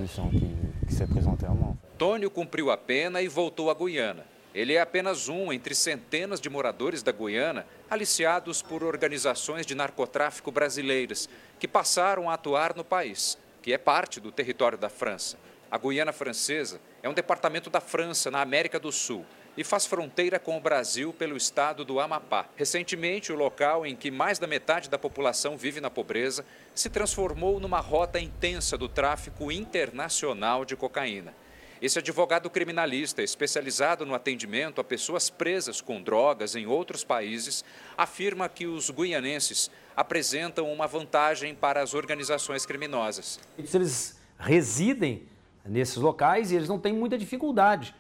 Tônio 1.96 2.30
cumpriu 2.30 2.70
a 2.70 2.76
pena 2.76 3.22
e 3.22 3.28
voltou 3.28 3.70
à 3.70 3.74
Guiana. 3.74 4.24
Ele 4.54 4.74
é 4.74 4.80
apenas 4.80 5.28
um 5.28 5.52
entre 5.52 5.74
centenas 5.74 6.40
de 6.40 6.48
moradores 6.48 7.02
da 7.02 7.12
Guiana 7.12 7.66
aliciados 7.88 8.62
por 8.62 8.82
organizações 8.82 9.66
de 9.66 9.74
narcotráfico 9.74 10.50
brasileiras 10.50 11.28
que 11.58 11.68
passaram 11.68 12.28
a 12.28 12.34
atuar 12.34 12.74
no 12.74 12.82
país, 12.82 13.38
que 13.62 13.72
é 13.72 13.78
parte 13.78 14.18
do 14.18 14.32
território 14.32 14.78
da 14.78 14.88
França. 14.88 15.38
A 15.70 15.76
Guiana 15.76 16.12
Francesa 16.12 16.80
é 17.02 17.08
um 17.08 17.14
departamento 17.14 17.68
da 17.68 17.80
França, 17.80 18.30
na 18.30 18.40
América 18.40 18.80
do 18.80 18.90
Sul, 18.90 19.24
e 19.58 19.64
faz 19.64 19.84
fronteira 19.84 20.38
com 20.38 20.56
o 20.56 20.60
Brasil 20.60 21.12
pelo 21.12 21.36
estado 21.36 21.84
do 21.84 21.98
Amapá. 21.98 22.48
Recentemente, 22.54 23.32
o 23.32 23.36
local 23.36 23.84
em 23.84 23.96
que 23.96 24.08
mais 24.08 24.38
da 24.38 24.46
metade 24.46 24.88
da 24.88 24.96
população 24.96 25.56
vive 25.56 25.80
na 25.80 25.90
pobreza 25.90 26.44
se 26.76 26.88
transformou 26.88 27.58
numa 27.58 27.80
rota 27.80 28.20
intensa 28.20 28.78
do 28.78 28.88
tráfico 28.88 29.50
internacional 29.50 30.64
de 30.64 30.76
cocaína. 30.76 31.34
Esse 31.82 31.98
advogado 31.98 32.48
criminalista, 32.48 33.20
especializado 33.20 34.06
no 34.06 34.14
atendimento 34.14 34.80
a 34.80 34.84
pessoas 34.84 35.28
presas 35.28 35.80
com 35.80 36.00
drogas 36.00 36.54
em 36.54 36.68
outros 36.68 37.02
países, 37.02 37.64
afirma 37.96 38.48
que 38.48 38.64
os 38.64 38.90
guianenses 38.90 39.72
apresentam 39.96 40.72
uma 40.72 40.86
vantagem 40.86 41.52
para 41.52 41.82
as 41.82 41.94
organizações 41.94 42.64
criminosas. 42.64 43.40
Eles 43.58 44.16
residem 44.38 45.26
nesses 45.66 45.96
locais 45.96 46.52
e 46.52 46.54
eles 46.54 46.68
não 46.68 46.78
têm 46.78 46.92
muita 46.92 47.18
dificuldade, 47.18 47.92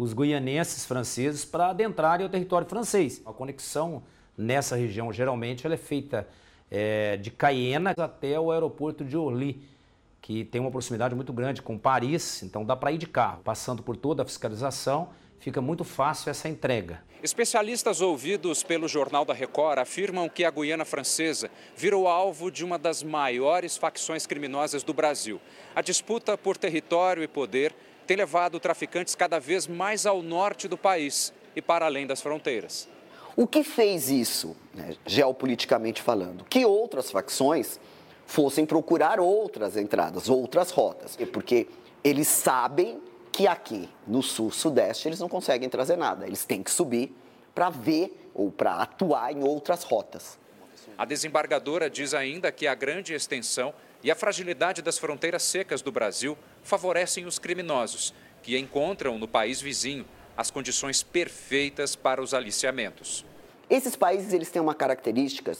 os 0.00 0.12
guianenses 0.12 0.86
franceses, 0.86 1.44
para 1.44 1.70
adentrarem 1.70 2.24
ao 2.24 2.30
território 2.30 2.68
francês. 2.68 3.20
A 3.26 3.32
conexão 3.32 4.02
nessa 4.36 4.76
região, 4.76 5.12
geralmente, 5.12 5.66
ela 5.66 5.74
é 5.74 5.78
feita 5.78 6.26
é, 6.70 7.16
de 7.16 7.30
Cayena 7.30 7.94
até 7.96 8.38
o 8.38 8.52
aeroporto 8.52 9.04
de 9.04 9.16
Orly 9.16 9.60
que 10.20 10.44
tem 10.44 10.60
uma 10.60 10.70
proximidade 10.70 11.14
muito 11.14 11.32
grande 11.32 11.62
com 11.62 11.78
Paris, 11.78 12.42
então 12.42 12.64
dá 12.64 12.76
para 12.76 12.92
ir 12.92 12.98
de 12.98 13.06
carro. 13.06 13.40
Passando 13.42 13.82
por 13.82 13.96
toda 13.96 14.22
a 14.22 14.26
fiscalização, 14.26 15.08
fica 15.38 15.60
muito 15.60 15.84
fácil 15.84 16.30
essa 16.30 16.48
entrega. 16.48 17.02
Especialistas 17.22 18.00
ouvidos 18.00 18.62
pelo 18.62 18.86
Jornal 18.86 19.24
da 19.24 19.34
Record 19.34 19.78
afirmam 19.78 20.28
que 20.28 20.44
a 20.44 20.50
Guiana 20.50 20.84
Francesa 20.84 21.50
virou 21.76 22.06
alvo 22.06 22.50
de 22.50 22.64
uma 22.64 22.78
das 22.78 23.02
maiores 23.02 23.76
facções 23.76 24.26
criminosas 24.26 24.82
do 24.82 24.92
Brasil. 24.92 25.40
A 25.74 25.80
disputa 25.80 26.36
por 26.38 26.56
território 26.56 27.22
e 27.22 27.26
poder 27.26 27.74
tem 28.08 28.16
levado 28.16 28.58
traficantes 28.58 29.14
cada 29.14 29.38
vez 29.38 29.66
mais 29.66 30.06
ao 30.06 30.22
norte 30.22 30.66
do 30.66 30.78
país 30.78 31.30
e 31.54 31.60
para 31.60 31.84
além 31.84 32.06
das 32.06 32.22
fronteiras. 32.22 32.88
O 33.36 33.46
que 33.46 33.62
fez 33.62 34.08
isso, 34.08 34.56
né, 34.74 34.96
geopoliticamente 35.04 36.00
falando? 36.00 36.42
Que 36.44 36.64
outras 36.64 37.10
facções 37.10 37.78
fossem 38.24 38.64
procurar 38.64 39.20
outras 39.20 39.76
entradas, 39.76 40.30
outras 40.30 40.70
rotas, 40.70 41.18
porque 41.30 41.68
eles 42.02 42.28
sabem 42.28 42.98
que 43.30 43.46
aqui 43.46 43.86
no 44.06 44.22
sul-sudeste 44.22 45.06
eles 45.06 45.20
não 45.20 45.28
conseguem 45.28 45.68
trazer 45.68 45.98
nada, 45.98 46.26
eles 46.26 46.46
têm 46.46 46.62
que 46.62 46.70
subir 46.70 47.14
para 47.54 47.68
ver 47.68 48.30
ou 48.34 48.50
para 48.50 48.76
atuar 48.76 49.32
em 49.32 49.44
outras 49.44 49.82
rotas. 49.82 50.38
A 50.96 51.04
desembargadora 51.04 51.90
diz 51.90 52.14
ainda 52.14 52.50
que 52.50 52.66
a 52.66 52.74
grande 52.74 53.12
extensão 53.12 53.74
e 54.02 54.10
a 54.10 54.14
fragilidade 54.14 54.80
das 54.80 54.98
fronteiras 54.98 55.42
secas 55.42 55.82
do 55.82 55.90
Brasil 55.90 56.38
favorecem 56.68 57.24
os 57.24 57.38
criminosos, 57.38 58.12
que 58.42 58.56
encontram 58.58 59.18
no 59.18 59.26
país 59.26 59.60
vizinho 59.60 60.04
as 60.36 60.50
condições 60.50 61.02
perfeitas 61.02 61.96
para 61.96 62.22
os 62.22 62.34
aliciamentos. 62.34 63.24
Esses 63.68 63.96
países 63.96 64.32
eles 64.32 64.50
têm 64.50 64.62
uma 64.62 64.74
característica 64.74 65.56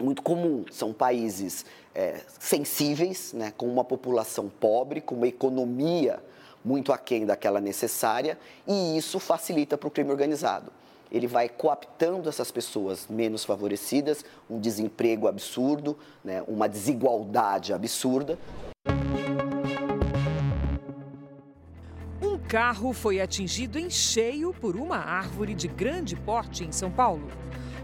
muito 0.00 0.22
comum. 0.22 0.64
São 0.72 0.92
países 0.92 1.64
é, 1.94 2.20
sensíveis, 2.40 3.32
né, 3.34 3.52
com 3.56 3.66
uma 3.66 3.84
população 3.84 4.48
pobre, 4.48 5.00
com 5.00 5.14
uma 5.14 5.28
economia 5.28 6.20
muito 6.64 6.92
aquém 6.92 7.26
daquela 7.26 7.60
necessária, 7.60 8.38
e 8.66 8.96
isso 8.96 9.20
facilita 9.20 9.76
para 9.76 9.86
o 9.86 9.90
crime 9.90 10.10
organizado. 10.10 10.72
Ele 11.12 11.26
vai 11.26 11.48
coaptando 11.50 12.28
essas 12.30 12.50
pessoas 12.50 13.06
menos 13.08 13.44
favorecidas, 13.44 14.24
um 14.48 14.58
desemprego 14.58 15.28
absurdo, 15.28 15.96
né, 16.24 16.42
uma 16.48 16.66
desigualdade 16.66 17.74
absurda. 17.74 18.38
Carro 22.48 22.92
foi 22.92 23.20
atingido 23.20 23.78
em 23.78 23.90
cheio 23.90 24.52
por 24.52 24.76
uma 24.76 24.96
árvore 24.96 25.54
de 25.54 25.66
grande 25.66 26.14
porte 26.14 26.64
em 26.64 26.70
São 26.70 26.90
Paulo. 26.90 27.28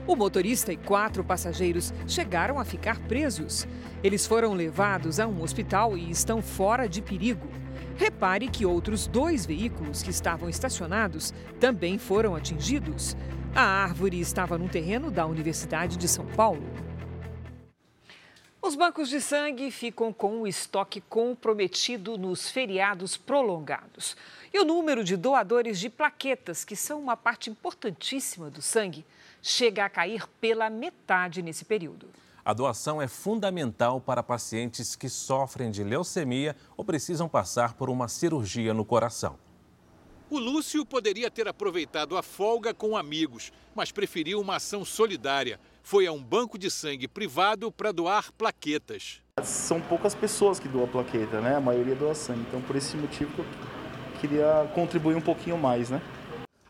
O 0.07 0.17
motorista 0.17 0.73
e 0.73 0.77
quatro 0.77 1.23
passageiros 1.23 1.93
chegaram 2.07 2.59
a 2.59 2.65
ficar 2.65 2.99
presos. 3.01 3.67
Eles 4.03 4.27
foram 4.27 4.55
levados 4.55 5.21
a 5.21 5.27
um 5.27 5.43
hospital 5.43 5.97
e 5.97 6.11
estão 6.11 6.43
fora 6.43 6.89
de 6.89 7.03
perigo. 7.03 7.49
Repare 7.97 8.49
que 8.49 8.65
outros 8.65 9.07
dois 9.07 9.45
veículos 9.45 10.03
que 10.03 10.11
estavam 10.11 10.49
estacionados 10.49 11.35
também 11.59 11.99
foram 11.99 12.35
atingidos. 12.35 13.17
A 13.55 13.63
árvore 13.63 14.21
estava 14.21 14.57
no 14.57 14.69
terreno 14.69 15.11
da 15.11 15.27
Universidade 15.27 15.97
de 15.97 16.09
São 16.09 16.25
Paulo. 16.27 16.63
Os 18.63 18.75
bancos 18.75 19.09
de 19.09 19.23
sangue 19.23 19.71
ficam 19.71 20.13
com 20.13 20.43
o 20.43 20.47
estoque 20.47 21.01
comprometido 21.01 22.19
nos 22.19 22.51
feriados 22.51 23.17
prolongados. 23.17 24.15
E 24.53 24.59
o 24.61 24.67
número 24.67 25.03
de 25.03 25.17
doadores 25.17 25.81
de 25.81 25.89
plaquetas, 25.89 26.63
que 26.63 26.77
são 26.77 27.01
uma 27.01 27.17
parte 27.17 27.49
importantíssima 27.49 28.51
do 28.51 28.61
sangue, 28.61 29.07
chega 29.41 29.87
a 29.87 29.89
cair 29.89 30.27
pela 30.43 30.69
metade 30.69 31.41
nesse 31.41 31.65
período. 31.65 32.11
A 32.45 32.53
doação 32.53 33.01
é 33.01 33.09
fundamental 33.09 33.99
para 33.99 34.23
pacientes 34.23 34.95
que 34.95 35.09
sofrem 35.09 35.71
de 35.71 35.83
leucemia 35.83 36.55
ou 36.77 36.85
precisam 36.85 37.31
passar 37.31 37.73
por 37.73 37.89
uma 37.89 38.09
cirurgia 38.09 38.75
no 38.75 38.85
coração. 38.85 39.39
O 40.29 40.39
Lúcio 40.39 40.85
poderia 40.85 41.31
ter 41.31 41.49
aproveitado 41.49 42.17
a 42.17 42.23
folga 42.23 42.75
com 42.75 42.95
amigos, 42.95 43.53
mas 43.75 43.91
preferiu 43.91 44.39
uma 44.39 44.57
ação 44.57 44.85
solidária. 44.85 45.59
Foi 45.83 46.07
a 46.07 46.13
um 46.13 46.23
banco 46.23 46.59
de 46.59 46.71
sangue 46.71 47.09
privado 47.09 47.73
para 47.73 47.93
doar 47.93 48.31
plaquetas. 48.33 49.21
São 49.43 49.81
poucas 49.81 50.15
pessoas 50.15 50.61
que 50.61 50.69
doam 50.69 50.87
plaqueta, 50.87 51.41
né? 51.41 51.57
A 51.57 51.61
maioria 51.61 51.95
doa 51.95 52.15
sangue. 52.15 52.45
Então, 52.49 52.61
por 52.63 52.77
esse 52.77 52.97
motivo 52.97 53.33
que 53.33 53.41
eu 53.41 53.47
queria 54.21 54.71
contribuir 54.75 55.17
um 55.17 55.21
pouquinho 55.21 55.57
mais, 55.57 55.91
né? 55.91 56.01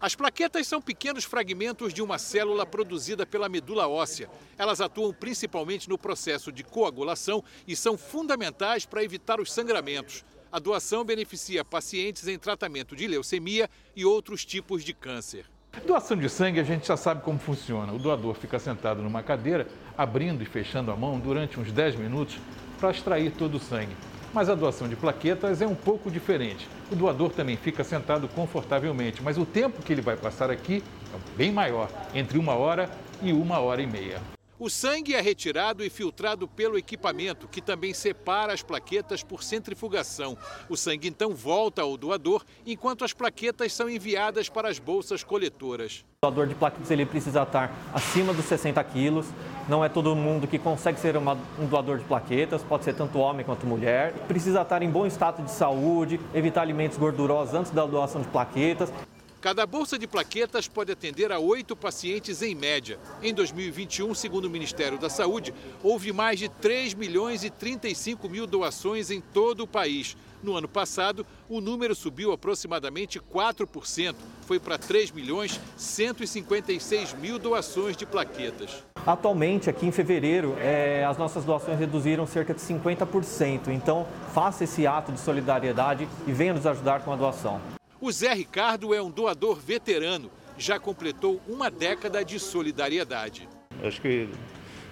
As 0.00 0.14
plaquetas 0.14 0.66
são 0.66 0.80
pequenos 0.80 1.24
fragmentos 1.24 1.92
de 1.92 2.00
uma 2.00 2.18
célula 2.18 2.64
produzida 2.64 3.26
pela 3.26 3.50
medula 3.50 3.86
óssea. 3.86 4.30
Elas 4.56 4.80
atuam 4.80 5.12
principalmente 5.12 5.90
no 5.90 5.98
processo 5.98 6.50
de 6.50 6.64
coagulação 6.64 7.44
e 7.68 7.76
são 7.76 7.98
fundamentais 7.98 8.86
para 8.86 9.04
evitar 9.04 9.38
os 9.40 9.52
sangramentos. 9.52 10.24
A 10.50 10.58
doação 10.58 11.04
beneficia 11.04 11.62
pacientes 11.62 12.26
em 12.26 12.38
tratamento 12.38 12.96
de 12.96 13.06
leucemia 13.06 13.68
e 13.94 14.06
outros 14.06 14.44
tipos 14.44 14.82
de 14.82 14.94
câncer. 14.94 15.44
Doação 15.90 16.16
de 16.16 16.28
sangue, 16.28 16.60
a 16.60 16.62
gente 16.62 16.86
já 16.86 16.96
sabe 16.96 17.20
como 17.22 17.38
funciona. 17.38 17.92
O 17.92 17.98
doador 17.98 18.34
fica 18.34 18.60
sentado 18.60 19.02
numa 19.02 19.24
cadeira, 19.24 19.66
abrindo 19.98 20.40
e 20.40 20.46
fechando 20.46 20.92
a 20.92 20.96
mão 20.96 21.18
durante 21.18 21.58
uns 21.58 21.72
10 21.72 21.96
minutos 21.96 22.38
para 22.78 22.92
extrair 22.92 23.32
todo 23.32 23.56
o 23.56 23.58
sangue. 23.58 23.96
Mas 24.32 24.48
a 24.48 24.54
doação 24.54 24.88
de 24.88 24.94
plaquetas 24.94 25.60
é 25.60 25.66
um 25.66 25.74
pouco 25.74 26.08
diferente. 26.08 26.68
O 26.92 26.94
doador 26.94 27.30
também 27.30 27.56
fica 27.56 27.82
sentado 27.82 28.28
confortavelmente, 28.28 29.20
mas 29.20 29.36
o 29.36 29.44
tempo 29.44 29.82
que 29.82 29.92
ele 29.92 30.00
vai 30.00 30.16
passar 30.16 30.48
aqui 30.48 30.80
é 31.12 31.36
bem 31.36 31.50
maior 31.50 31.88
entre 32.14 32.38
uma 32.38 32.54
hora 32.54 32.88
e 33.20 33.32
uma 33.32 33.58
hora 33.58 33.82
e 33.82 33.86
meia. 33.88 34.20
O 34.60 34.68
sangue 34.68 35.14
é 35.14 35.22
retirado 35.22 35.82
e 35.82 35.88
filtrado 35.88 36.46
pelo 36.46 36.76
equipamento, 36.76 37.48
que 37.48 37.62
também 37.62 37.94
separa 37.94 38.52
as 38.52 38.62
plaquetas 38.62 39.22
por 39.22 39.42
centrifugação. 39.42 40.36
O 40.68 40.76
sangue 40.76 41.08
então 41.08 41.34
volta 41.34 41.80
ao 41.80 41.96
doador, 41.96 42.44
enquanto 42.66 43.02
as 43.02 43.14
plaquetas 43.14 43.72
são 43.72 43.88
enviadas 43.88 44.50
para 44.50 44.68
as 44.68 44.78
bolsas 44.78 45.24
coletoras. 45.24 46.04
O 46.22 46.26
doador 46.26 46.46
de 46.46 46.54
plaquetas 46.54 46.90
ele 46.90 47.06
precisa 47.06 47.42
estar 47.42 47.74
acima 47.94 48.34
dos 48.34 48.44
60 48.44 48.84
quilos. 48.84 49.24
Não 49.66 49.82
é 49.82 49.88
todo 49.88 50.14
mundo 50.14 50.46
que 50.46 50.58
consegue 50.58 51.00
ser 51.00 51.16
uma, 51.16 51.38
um 51.58 51.64
doador 51.64 51.96
de 51.96 52.04
plaquetas, 52.04 52.62
pode 52.62 52.84
ser 52.84 52.92
tanto 52.92 53.18
homem 53.18 53.46
quanto 53.46 53.66
mulher. 53.66 54.12
Precisa 54.28 54.60
estar 54.60 54.82
em 54.82 54.90
bom 54.90 55.06
estado 55.06 55.42
de 55.42 55.52
saúde, 55.52 56.20
evitar 56.34 56.60
alimentos 56.60 56.98
gordurosos 56.98 57.54
antes 57.54 57.72
da 57.72 57.86
doação 57.86 58.20
de 58.20 58.28
plaquetas. 58.28 58.92
Cada 59.40 59.64
bolsa 59.64 59.98
de 59.98 60.06
plaquetas 60.06 60.68
pode 60.68 60.92
atender 60.92 61.32
a 61.32 61.38
oito 61.38 61.74
pacientes 61.74 62.42
em 62.42 62.54
média. 62.54 62.98
Em 63.22 63.32
2021, 63.32 64.14
segundo 64.14 64.44
o 64.44 64.50
Ministério 64.50 64.98
da 64.98 65.08
Saúde, 65.08 65.54
houve 65.82 66.12
mais 66.12 66.38
de 66.38 66.50
3 66.50 66.92
milhões 66.92 67.42
e 67.42 67.48
35 67.48 68.28
mil 68.28 68.46
doações 68.46 69.10
em 69.10 69.18
todo 69.18 69.62
o 69.62 69.66
país. 69.66 70.14
No 70.42 70.56
ano 70.56 70.68
passado, 70.68 71.26
o 71.48 71.58
número 71.58 71.94
subiu 71.94 72.32
aproximadamente 72.32 73.18
4%. 73.18 74.14
Foi 74.42 74.60
para 74.60 74.76
3 74.76 75.10
milhões 75.10 75.58
156 75.74 77.14
mil 77.14 77.38
doações 77.38 77.96
de 77.96 78.04
plaquetas. 78.04 78.84
Atualmente, 79.06 79.70
aqui 79.70 79.86
em 79.86 79.92
fevereiro, 79.92 80.54
é, 80.58 81.02
as 81.08 81.16
nossas 81.16 81.46
doações 81.46 81.78
reduziram 81.78 82.26
cerca 82.26 82.52
de 82.52 82.60
50%. 82.60 83.68
Então, 83.68 84.06
faça 84.34 84.64
esse 84.64 84.86
ato 84.86 85.12
de 85.12 85.20
solidariedade 85.20 86.06
e 86.26 86.32
venha 86.32 86.52
nos 86.52 86.66
ajudar 86.66 87.00
com 87.00 87.12
a 87.12 87.16
doação. 87.16 87.79
O 88.00 88.10
Zé 88.10 88.32
Ricardo 88.32 88.94
é 88.94 89.02
um 89.02 89.10
doador 89.10 89.60
veterano, 89.60 90.30
já 90.56 90.80
completou 90.80 91.38
uma 91.46 91.70
década 91.70 92.24
de 92.24 92.40
solidariedade. 92.40 93.46
Acho 93.84 94.00
que 94.00 94.26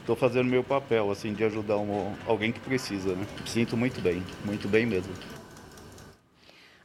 estou 0.00 0.14
fazendo 0.14 0.50
meu 0.50 0.62
papel, 0.62 1.10
assim, 1.10 1.32
de 1.32 1.42
ajudar 1.42 1.78
um, 1.78 2.14
alguém 2.26 2.52
que 2.52 2.60
precisa, 2.60 3.14
né? 3.14 3.26
Sinto 3.46 3.78
muito 3.78 3.98
bem, 4.02 4.22
muito 4.44 4.68
bem 4.68 4.84
mesmo. 4.84 5.14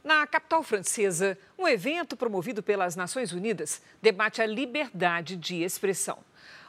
Na 0.02 0.26
capital 0.26 0.62
francesa, 0.62 1.36
um 1.58 1.68
evento 1.68 2.16
promovido 2.16 2.62
pelas 2.62 2.96
Nações 2.96 3.30
Unidas 3.30 3.82
debate 4.00 4.40
a 4.40 4.46
liberdade 4.46 5.36
de 5.36 5.62
expressão. 5.62 6.18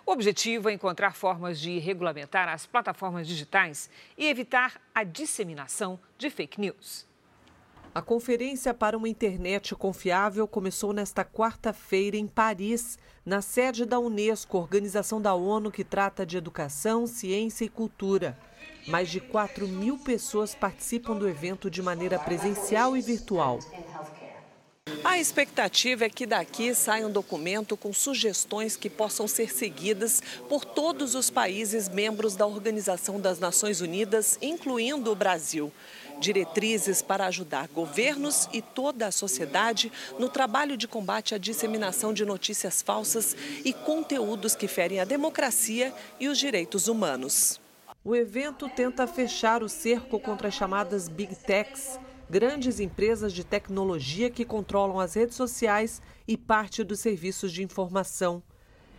O 0.05 0.11
objetivo 0.11 0.69
é 0.69 0.73
encontrar 0.73 1.15
formas 1.15 1.61
de 1.61 1.79
regulamentar 1.79 2.49
as 2.49 2.65
plataformas 2.65 3.25
digitais 3.25 3.89
e 4.17 4.27
evitar 4.27 4.81
a 4.93 5.05
disseminação 5.05 5.97
de 6.17 6.29
fake 6.29 6.59
news. 6.59 7.04
A 7.95 8.01
Conferência 8.01 8.73
para 8.73 8.97
uma 8.97 9.07
Internet 9.07 9.73
Confiável 9.73 10.45
começou 10.45 10.91
nesta 10.91 11.23
quarta-feira 11.23 12.17
em 12.17 12.27
Paris, 12.27 12.99
na 13.25 13.41
sede 13.41 13.85
da 13.85 13.97
Unesco, 13.97 14.57
organização 14.57 15.21
da 15.21 15.33
ONU 15.33 15.71
que 15.71 15.81
trata 15.81 16.25
de 16.25 16.35
educação, 16.35 17.07
ciência 17.07 17.63
e 17.63 17.69
cultura. 17.69 18.37
Mais 18.85 19.09
de 19.09 19.21
4 19.21 19.65
mil 19.65 19.97
pessoas 19.97 20.53
participam 20.53 21.15
do 21.15 21.25
evento 21.25 21.69
de 21.71 21.81
maneira 21.81 22.19
presencial 22.19 22.97
e 22.97 23.01
virtual. 23.01 23.59
A 25.01 25.17
expectativa 25.17 26.03
é 26.03 26.09
que 26.09 26.25
daqui 26.25 26.75
saia 26.75 27.07
um 27.07 27.11
documento 27.11 27.77
com 27.77 27.93
sugestões 27.93 28.75
que 28.75 28.89
possam 28.89 29.27
ser 29.27 29.51
seguidas 29.51 30.21
por 30.49 30.65
todos 30.65 31.15
os 31.15 31.29
países 31.29 31.87
membros 31.87 32.35
da 32.35 32.45
Organização 32.45 33.21
das 33.21 33.39
Nações 33.39 33.79
Unidas, 33.79 34.37
incluindo 34.41 35.11
o 35.11 35.15
Brasil 35.15 35.71
diretrizes 36.19 37.01
para 37.01 37.25
ajudar 37.27 37.67
governos 37.67 38.49
e 38.53 38.61
toda 38.61 39.07
a 39.07 39.11
sociedade 39.11 39.91
no 40.17 40.29
trabalho 40.29 40.77
de 40.77 40.87
combate 40.87 41.35
à 41.35 41.37
disseminação 41.37 42.13
de 42.13 42.25
notícias 42.25 42.81
falsas 42.81 43.35
e 43.63 43.73
conteúdos 43.73 44.55
que 44.55 44.67
ferem 44.67 44.99
a 44.99 45.05
democracia 45.05 45.93
e 46.19 46.27
os 46.27 46.37
direitos 46.37 46.87
humanos. 46.87 47.59
O 48.03 48.15
evento 48.15 48.69
tenta 48.69 49.07
fechar 49.07 49.63
o 49.63 49.69
cerco 49.69 50.19
contra 50.19 50.49
as 50.49 50.53
chamadas 50.53 51.07
Big 51.09 51.35
Techs, 51.35 51.99
grandes 52.29 52.79
empresas 52.79 53.33
de 53.33 53.43
tecnologia 53.43 54.29
que 54.29 54.45
controlam 54.45 54.99
as 54.99 55.13
redes 55.15 55.35
sociais 55.35 56.01
e 56.27 56.37
parte 56.37 56.83
dos 56.83 56.99
serviços 56.99 57.51
de 57.51 57.63
informação. 57.63 58.43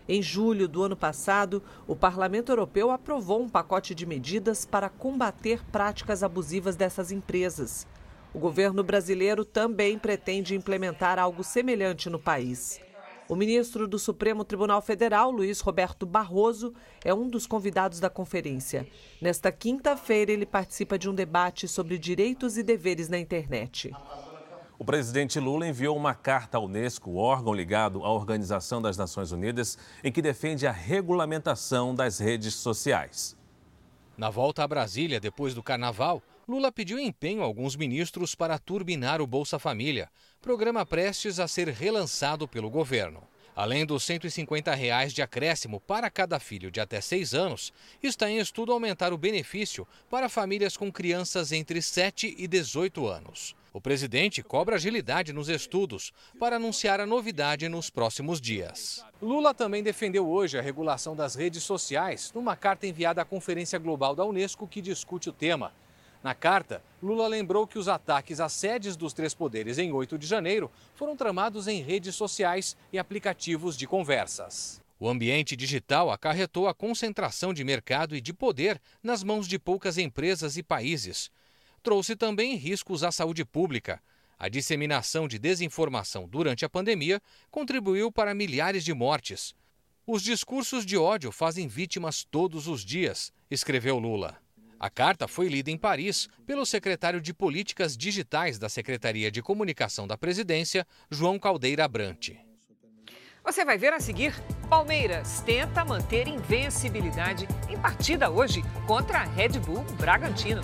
Em 0.09 0.23
julho 0.23 0.69
do 0.69 0.85
ano 0.85 0.97
passado, 0.97 1.63
o 1.87 1.97
Parlamento 1.97 2.53
Europeu 2.53 2.91
aprovou 2.91 3.43
um 3.43 3.49
pacote 3.49 3.95
de 3.95 4.07
medidas 4.07 4.65
para 4.65 4.89
combater 4.89 5.65
práticas 5.73 6.23
abusivas 6.23 6.77
dessas 6.77 7.11
empresas. 7.11 7.87
O 8.33 8.39
governo 8.39 8.85
brasileiro 8.85 9.45
também 9.45 9.99
pretende 9.99 10.55
implementar 10.55 11.19
algo 11.19 11.43
semelhante 11.43 12.09
no 12.09 12.19
país. 12.19 12.81
O 13.29 13.35
ministro 13.35 13.89
do 13.89 13.99
Supremo 13.99 14.45
Tribunal 14.45 14.81
Federal, 14.81 15.33
Luiz 15.33 15.59
Roberto 15.59 16.07
Barroso, 16.07 16.73
é 17.05 17.13
um 17.13 17.29
dos 17.29 17.45
convidados 17.45 17.99
da 17.99 18.09
conferência. 18.09 18.87
Nesta 19.21 19.51
quinta-feira, 19.51 20.31
ele 20.31 20.47
participa 20.47 20.97
de 20.97 21.11
um 21.11 21.15
debate 21.15 21.67
sobre 21.67 21.99
direitos 21.99 22.57
e 22.57 22.63
deveres 22.63 23.09
na 23.09 23.19
internet. 23.19 23.91
O 24.79 24.85
presidente 24.85 25.41
Lula 25.41 25.67
enviou 25.67 25.97
uma 25.97 26.15
carta 26.15 26.59
à 26.59 26.61
Unesco, 26.61 27.17
órgão 27.17 27.55
ligado 27.55 28.05
à 28.05 28.13
Organização 28.13 28.83
das 28.83 28.99
Nações 28.99 29.33
Unidas, 29.33 29.79
em 30.05 30.13
que 30.13 30.21
defende 30.21 30.67
a 30.67 30.73
regulamentação 30.73 31.95
das 31.95 32.19
redes 32.19 32.53
sociais. 32.55 33.35
Na 34.19 34.29
volta 34.29 34.63
a 34.63 34.69
Brasília, 34.69 35.19
depois 35.19 35.55
do 35.55 35.63
carnaval, 35.63 36.23
Lula 36.47 36.71
pediu 36.71 36.99
empenho 36.99 37.41
a 37.41 37.47
alguns 37.47 37.75
ministros 37.75 38.35
para 38.35 38.59
turbinar 38.59 39.23
o 39.23 39.27
Bolsa 39.27 39.59
Família, 39.59 40.11
programa 40.43 40.85
prestes 40.85 41.41
a 41.41 41.49
ser 41.49 41.69
relançado 41.69 42.47
pelo 42.47 42.69
governo. 42.69 43.23
Além 43.57 43.87
dos 43.87 44.05
150 44.05 44.75
reais 44.75 45.15
de 45.15 45.23
acréscimo 45.23 45.81
para 45.81 46.11
cada 46.11 46.39
filho 46.39 46.71
de 46.71 46.81
até 46.81 47.01
6 47.01 47.33
anos, 47.33 47.73
está 48.03 48.31
em 48.31 48.39
estudo 48.39 48.73
aumentar 48.73 49.15
o 49.15 49.19
benefício 49.19 49.89
para 50.11 50.29
famílias 50.29 50.77
com 50.77 50.93
crianças 50.93 51.51
entre 51.51 51.81
7 51.81 52.35
e 52.39 52.47
18 52.47 53.09
anos. 53.09 53.57
O 53.77 53.81
presidente 53.81 54.43
cobra 54.43 54.77
agilidade 54.77 55.35
nos 55.35 55.51
estudos 55.51 56.11
para 56.41 56.57
anunciar 56.57 56.99
a 56.99 57.05
novidade 57.05 57.69
nos 57.69 57.91
próximos 57.91 58.41
dias. 58.41 59.05
Lula 59.21 59.53
também 59.53 59.83
defendeu 59.83 60.27
hoje 60.27 60.59
a 60.59 60.63
regulação 60.63 61.15
das 61.15 61.35
redes 61.35 61.63
sociais 61.63 62.33
numa 62.35 62.57
carta 62.57 62.87
enviada 62.87 63.21
à 63.21 63.25
Conferência 63.27 63.79
Global 63.79 64.17
da 64.17 64.25
Unesco 64.25 64.67
que 64.67 64.81
discute 64.81 65.29
o 65.29 65.33
tema. 65.33 65.75
Na 66.23 66.35
carta, 66.35 66.83
Lula 67.03 67.29
lembrou 67.29 67.67
que 67.67 67.79
os 67.79 67.87
ataques 67.87 68.41
às 68.41 68.55
sedes 68.55 68.97
dos 68.97 69.13
três 69.13 69.35
poderes 69.35 69.77
em 69.77 69.93
8 69.93 70.17
de 70.17 70.27
janeiro 70.27 70.71
foram 70.95 71.15
tramados 71.15 71.69
em 71.69 71.83
redes 71.83 72.15
sociais 72.15 72.79
e 72.91 72.99
aplicativos 72.99 73.77
de 73.77 73.87
conversas. 73.87 74.81
O 74.99 75.07
ambiente 75.07 75.55
digital 75.55 76.11
acarretou 76.11 76.67
a 76.67 76.73
concentração 76.73 77.53
de 77.53 77.63
mercado 77.63 78.17
e 78.17 78.23
de 78.23 78.33
poder 78.33 78.81
nas 79.03 79.23
mãos 79.23 79.47
de 79.47 79.59
poucas 79.59 79.99
empresas 79.99 80.57
e 80.57 80.63
países 80.63 81.31
trouxe 81.87 82.17
também 82.17 82.57
riscos 82.57 83.05
à 83.05 83.13
saúde 83.13 83.45
pública. 83.45 84.03
A 84.37 84.49
disseminação 84.49 85.29
de 85.29 85.39
desinformação 85.39 86.27
durante 86.27 86.65
a 86.65 86.69
pandemia 86.69 87.23
contribuiu 87.49 88.11
para 88.11 88.35
milhares 88.35 88.85
de 88.85 88.93
mortes. 88.93 89.55
Os 90.05 90.21
discursos 90.21 90.85
de 90.85 90.97
ódio 90.97 91.31
fazem 91.31 91.69
vítimas 91.69 92.25
todos 92.29 92.67
os 92.67 92.85
dias, 92.85 93.33
escreveu 93.49 94.01
Lula. 94.01 94.37
A 94.81 94.91
carta 94.91 95.29
foi 95.29 95.47
lida 95.47 95.71
em 95.71 95.79
Paris 95.79 96.29
pelo 96.45 96.67
secretário 96.67 97.21
de 97.21 97.33
Políticas 97.33 97.97
Digitais 97.97 98.59
da 98.59 98.69
Secretaria 98.69 99.31
de 99.31 99.41
Comunicação 99.41 100.09
da 100.09 100.19
Presidência, 100.19 100.85
João 101.09 101.39
Caldeira 101.39 101.87
Brante. 101.87 102.37
Você 103.45 103.65
vai 103.65 103.79
ver 103.79 103.93
a 103.93 104.01
seguir: 104.01 104.35
Palmeiras 104.69 105.41
tenta 105.43 105.85
manter 105.85 106.27
invencibilidade 106.27 107.47
em 107.71 107.79
partida 107.79 108.29
hoje 108.29 108.65
contra 108.89 109.19
a 109.19 109.25
Red 109.25 109.61
Bull 109.61 109.85
Bragantino. 110.01 110.63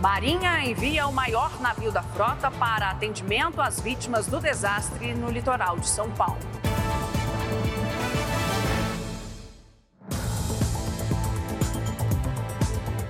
Marinha 0.00 0.64
envia 0.64 1.06
o 1.06 1.12
maior 1.12 1.60
navio 1.60 1.90
da 1.90 2.02
frota 2.02 2.50
para 2.50 2.90
atendimento 2.90 3.60
às 3.60 3.80
vítimas 3.80 4.26
do 4.26 4.40
desastre 4.40 5.14
no 5.14 5.30
litoral 5.30 5.78
de 5.78 5.88
São 5.88 6.10
Paulo. 6.10 6.38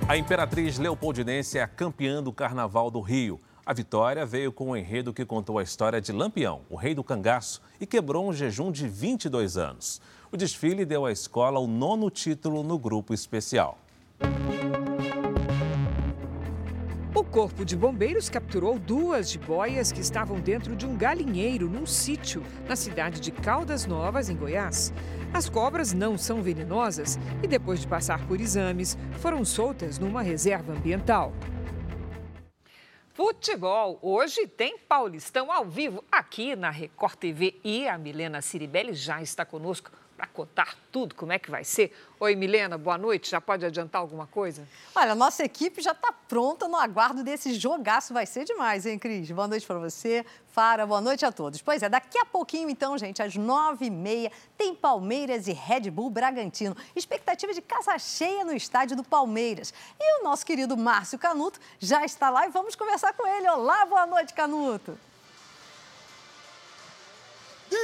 A 0.07 0.15
Imperatriz 0.15 0.77
Leopoldinense 0.77 1.57
é 1.57 1.63
a 1.63 1.67
campeã 1.67 2.21
do 2.21 2.31
Carnaval 2.31 2.91
do 2.91 3.01
Rio. 3.01 3.41
A 3.65 3.73
vitória 3.73 4.23
veio 4.23 4.51
com 4.51 4.69
um 4.69 4.77
enredo 4.77 5.11
que 5.11 5.25
contou 5.25 5.57
a 5.57 5.63
história 5.63 5.99
de 5.99 6.11
Lampião, 6.11 6.61
o 6.69 6.75
rei 6.75 6.93
do 6.93 7.03
cangaço, 7.03 7.59
e 7.81 7.87
quebrou 7.87 8.29
um 8.29 8.31
jejum 8.31 8.71
de 8.71 8.87
22 8.87 9.57
anos. 9.57 9.99
O 10.31 10.37
desfile 10.37 10.85
deu 10.85 11.05
à 11.07 11.11
escola 11.11 11.59
o 11.59 11.65
nono 11.65 12.11
título 12.11 12.61
no 12.61 12.77
grupo 12.77 13.13
especial. 13.13 13.79
O 17.15 17.23
Corpo 17.23 17.63
de 17.63 17.77
Bombeiros 17.77 18.29
capturou 18.29 18.77
duas 18.77 19.31
jiboias 19.31 19.89
que 19.89 20.01
estavam 20.01 20.37
dentro 20.37 20.75
de 20.75 20.85
um 20.85 20.97
galinheiro 20.97 21.69
num 21.69 21.85
sítio 21.85 22.43
na 22.67 22.75
cidade 22.75 23.21
de 23.21 23.31
Caldas 23.31 23.85
Novas, 23.85 24.27
em 24.27 24.35
Goiás. 24.35 24.93
As 25.33 25.47
cobras 25.47 25.93
não 25.93 26.17
são 26.17 26.41
venenosas 26.43 27.17
e, 27.41 27.47
depois 27.47 27.79
de 27.79 27.87
passar 27.87 28.27
por 28.27 28.41
exames, 28.41 28.97
foram 29.21 29.45
soltas 29.45 29.97
numa 29.97 30.21
reserva 30.21 30.73
ambiental. 30.73 31.31
Futebol. 33.13 33.97
Hoje 34.01 34.45
tem 34.45 34.77
Paulistão 34.77 35.49
ao 35.49 35.63
vivo 35.63 36.03
aqui 36.11 36.53
na 36.53 36.69
Record 36.69 37.15
TV 37.15 37.55
e 37.63 37.87
a 37.87 37.97
Milena 37.97 38.41
Ciribelli 38.41 38.93
já 38.93 39.21
está 39.21 39.45
conosco 39.45 39.89
para 40.15 40.27
contar 40.27 40.75
tudo, 40.91 41.13
como 41.13 41.33
é 41.33 41.39
que 41.39 41.51
vai 41.51 41.63
ser. 41.63 41.93
Oi, 42.19 42.35
Milena, 42.35 42.77
boa 42.77 42.97
noite. 42.97 43.29
Já 43.29 43.41
pode 43.41 43.65
adiantar 43.65 44.01
alguma 44.01 44.25
coisa? 44.25 44.65
Olha, 44.95 45.11
a 45.11 45.15
nossa 45.15 45.43
equipe 45.43 45.81
já 45.81 45.91
está 45.91 46.11
pronta 46.11 46.67
no 46.67 46.77
aguardo 46.77 47.21
desse 47.23 47.53
jogaço. 47.53 48.13
Vai 48.13 48.25
ser 48.25 48.45
demais, 48.45 48.85
hein, 48.85 48.97
Cris? 48.97 49.29
Boa 49.31 49.47
noite 49.47 49.67
para 49.67 49.77
você. 49.77 50.25
Fara, 50.47 50.85
boa 50.85 51.01
noite 51.01 51.25
a 51.25 51.31
todos. 51.33 51.61
Pois 51.61 51.83
é, 51.83 51.89
daqui 51.89 52.17
a 52.17 52.25
pouquinho, 52.25 52.69
então, 52.69 52.97
gente, 52.97 53.21
às 53.21 53.35
nove 53.35 53.87
e 53.87 53.89
meia, 53.89 54.31
tem 54.57 54.73
Palmeiras 54.73 55.47
e 55.47 55.51
Red 55.51 55.91
Bull 55.91 56.09
Bragantino. 56.09 56.75
Expectativa 56.95 57.53
de 57.53 57.61
casa 57.61 57.99
cheia 57.99 58.45
no 58.45 58.53
estádio 58.53 58.95
do 58.95 59.03
Palmeiras. 59.03 59.73
E 59.99 60.21
o 60.21 60.23
nosso 60.23 60.45
querido 60.45 60.77
Márcio 60.77 61.19
Canuto 61.19 61.59
já 61.77 62.05
está 62.05 62.29
lá 62.29 62.47
e 62.47 62.51
vamos 62.51 62.75
conversar 62.75 63.13
com 63.13 63.27
ele. 63.27 63.49
Olá, 63.49 63.85
boa 63.85 64.05
noite, 64.05 64.33
Canuto. 64.33 64.97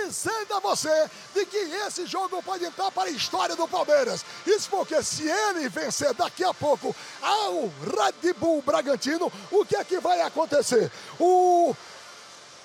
Dizendo 0.05 0.53
a 0.53 0.59
você 0.59 1.09
de 1.33 1.45
que 1.45 1.57
esse 1.57 2.05
jogo 2.05 2.41
pode 2.43 2.65
entrar 2.65 2.91
para 2.91 3.09
a 3.09 3.11
história 3.11 3.55
do 3.55 3.67
Palmeiras. 3.67 4.25
Isso 4.45 4.69
porque 4.69 5.01
se 5.03 5.27
ele 5.27 5.69
vencer 5.69 6.13
daqui 6.13 6.43
a 6.43 6.53
pouco 6.53 6.95
ao 7.21 7.61
Red 7.61 8.33
Bull 8.33 8.61
Bragantino, 8.61 9.31
o 9.51 9.65
que 9.65 9.75
é 9.75 9.83
que 9.83 9.99
vai 9.99 10.21
acontecer? 10.21 10.91
O 11.19 11.75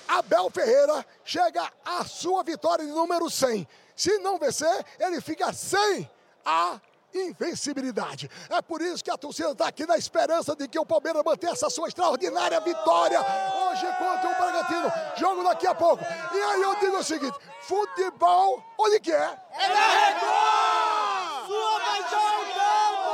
Abel 0.07 0.49
Ferreira 0.49 1.05
chega 1.25 1.71
à 1.85 2.05
sua 2.05 2.43
vitória 2.43 2.85
de 2.85 2.91
número 2.91 3.29
100. 3.29 3.67
Se 3.95 4.17
não 4.19 4.37
vencer, 4.37 4.85
ele 4.99 5.19
fica 5.21 5.51
sem 5.51 6.09
a 6.45 6.79
invencibilidade. 7.19 8.29
É 8.49 8.61
por 8.61 8.81
isso 8.81 9.03
que 9.03 9.11
a 9.11 9.17
torcida 9.17 9.51
está 9.51 9.67
aqui 9.67 9.85
na 9.85 9.97
esperança 9.97 10.55
de 10.55 10.67
que 10.67 10.79
o 10.79 10.85
Palmeiras 10.85 11.23
mantenha 11.23 11.53
essa 11.53 11.69
sua 11.69 11.87
extraordinária 11.87 12.59
vitória 12.61 13.19
hoje 13.19 13.85
contra 13.97 14.29
o 14.29 14.35
Bragantino. 14.35 14.91
Jogo 15.15 15.43
daqui 15.43 15.67
a 15.67 15.75
pouco. 15.75 16.03
E 16.03 16.37
aí 16.37 16.61
eu 16.61 16.75
digo 16.79 16.97
o 16.97 17.03
seguinte: 17.03 17.37
futebol, 17.61 18.63
onde 18.77 18.99
que 18.99 19.11
é? 19.11 19.37
É 19.51 19.67
na 19.67 19.87
Record! 20.05 21.47
Sua 21.47 21.79
paixão 21.79 22.43
em 22.43 22.53
campo! 22.53 23.13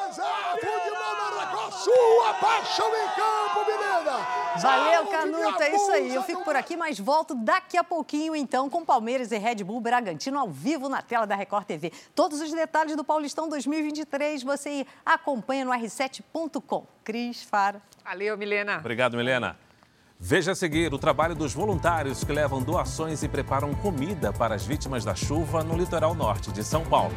Mas 0.00 0.18
é, 0.18 0.50
futebol 0.60 1.16
na 1.16 1.40
Record, 1.40 1.72
sua 1.72 2.34
paixão 2.34 2.88
em 2.88 3.08
campo, 3.14 3.64
menina! 3.66 4.45
Valeu, 4.62 5.06
Canuto, 5.06 5.62
é 5.62 5.74
isso 5.74 5.90
aí. 5.90 6.14
Eu 6.14 6.22
fico 6.22 6.44
por 6.44 6.56
aqui, 6.56 6.76
mas 6.76 6.98
volto 6.98 7.34
daqui 7.34 7.76
a 7.76 7.84
pouquinho, 7.84 8.34
então, 8.34 8.68
com 8.70 8.84
Palmeiras 8.84 9.32
e 9.32 9.38
Red 9.38 9.56
Bull 9.56 9.80
Bragantino 9.80 10.38
ao 10.38 10.48
vivo 10.48 10.88
na 10.88 11.02
tela 11.02 11.26
da 11.26 11.34
Record 11.34 11.64
TV. 11.66 11.92
Todos 12.14 12.40
os 12.40 12.50
detalhes 12.52 12.96
do 12.96 13.04
Paulistão 13.04 13.48
2023 13.48 14.42
você 14.42 14.86
acompanha 15.04 15.64
no 15.64 15.72
r7.com. 15.72 16.86
Cris, 17.04 17.42
Fara. 17.42 17.80
Valeu, 18.04 18.36
Milena. 18.36 18.78
Obrigado, 18.78 19.16
Milena. 19.16 19.56
Veja 20.18 20.52
a 20.52 20.54
seguir 20.54 20.94
o 20.94 20.98
trabalho 20.98 21.34
dos 21.34 21.52
voluntários 21.52 22.24
que 22.24 22.32
levam 22.32 22.62
doações 22.62 23.22
e 23.22 23.28
preparam 23.28 23.74
comida 23.74 24.32
para 24.32 24.54
as 24.54 24.64
vítimas 24.64 25.04
da 25.04 25.14
chuva 25.14 25.62
no 25.62 25.76
litoral 25.76 26.14
norte 26.14 26.50
de 26.50 26.64
São 26.64 26.84
Paulo. 26.86 27.12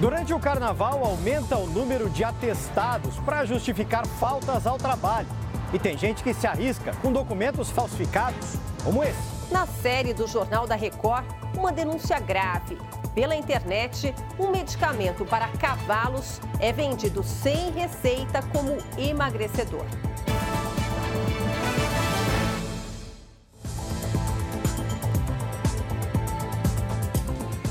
Durante 0.00 0.32
o 0.32 0.40
carnaval, 0.40 1.04
aumenta 1.04 1.58
o 1.58 1.66
número 1.66 2.08
de 2.08 2.24
atestados 2.24 3.18
para 3.18 3.44
justificar 3.44 4.06
faltas 4.06 4.66
ao 4.66 4.78
trabalho. 4.78 5.28
E 5.72 5.78
tem 5.78 5.98
gente 5.98 6.22
que 6.22 6.32
se 6.32 6.46
arrisca 6.46 6.94
com 7.02 7.12
documentos 7.12 7.70
falsificados, 7.70 8.56
como 8.82 9.04
esse. 9.04 9.38
Na 9.50 9.66
série 9.66 10.14
do 10.14 10.26
Jornal 10.26 10.66
da 10.66 10.74
Record, 10.74 11.24
uma 11.56 11.72
denúncia 11.72 12.18
grave. 12.18 12.78
Pela 13.14 13.34
internet, 13.34 14.14
um 14.38 14.50
medicamento 14.50 15.24
para 15.24 15.48
cavalos 15.48 16.40
é 16.60 16.72
vendido 16.72 17.22
sem 17.22 17.70
receita 17.72 18.42
como 18.52 18.78
emagrecedor. 18.96 19.84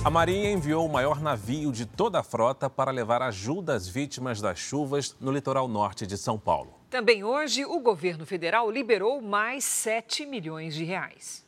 A 0.08 0.10
Marinha 0.10 0.54
enviou 0.54 0.86
o 0.86 0.90
maior 0.90 1.20
navio 1.20 1.70
de 1.70 1.86
toda 1.86 2.22
a 2.22 2.24
frota 2.24 2.70
para 2.70 2.92
levar 2.92 3.22
ajuda 3.22 3.74
às 3.74 3.90
vítimas 3.90 4.40
das 4.40 4.58
chuvas 4.58 5.14
no 5.20 5.34
litoral 5.34 5.68
norte 5.68 6.08
de 6.08 6.18
São 6.18 6.40
Paulo. 6.40 6.74
Também 6.90 7.26
hoje, 7.26 7.66
o 7.66 7.78
governo 7.82 8.26
federal 8.26 8.72
liberou 8.72 9.22
mais 9.22 9.66
7 9.66 10.26
milhões 10.26 10.76
de 10.76 10.86
reais. 10.86 11.46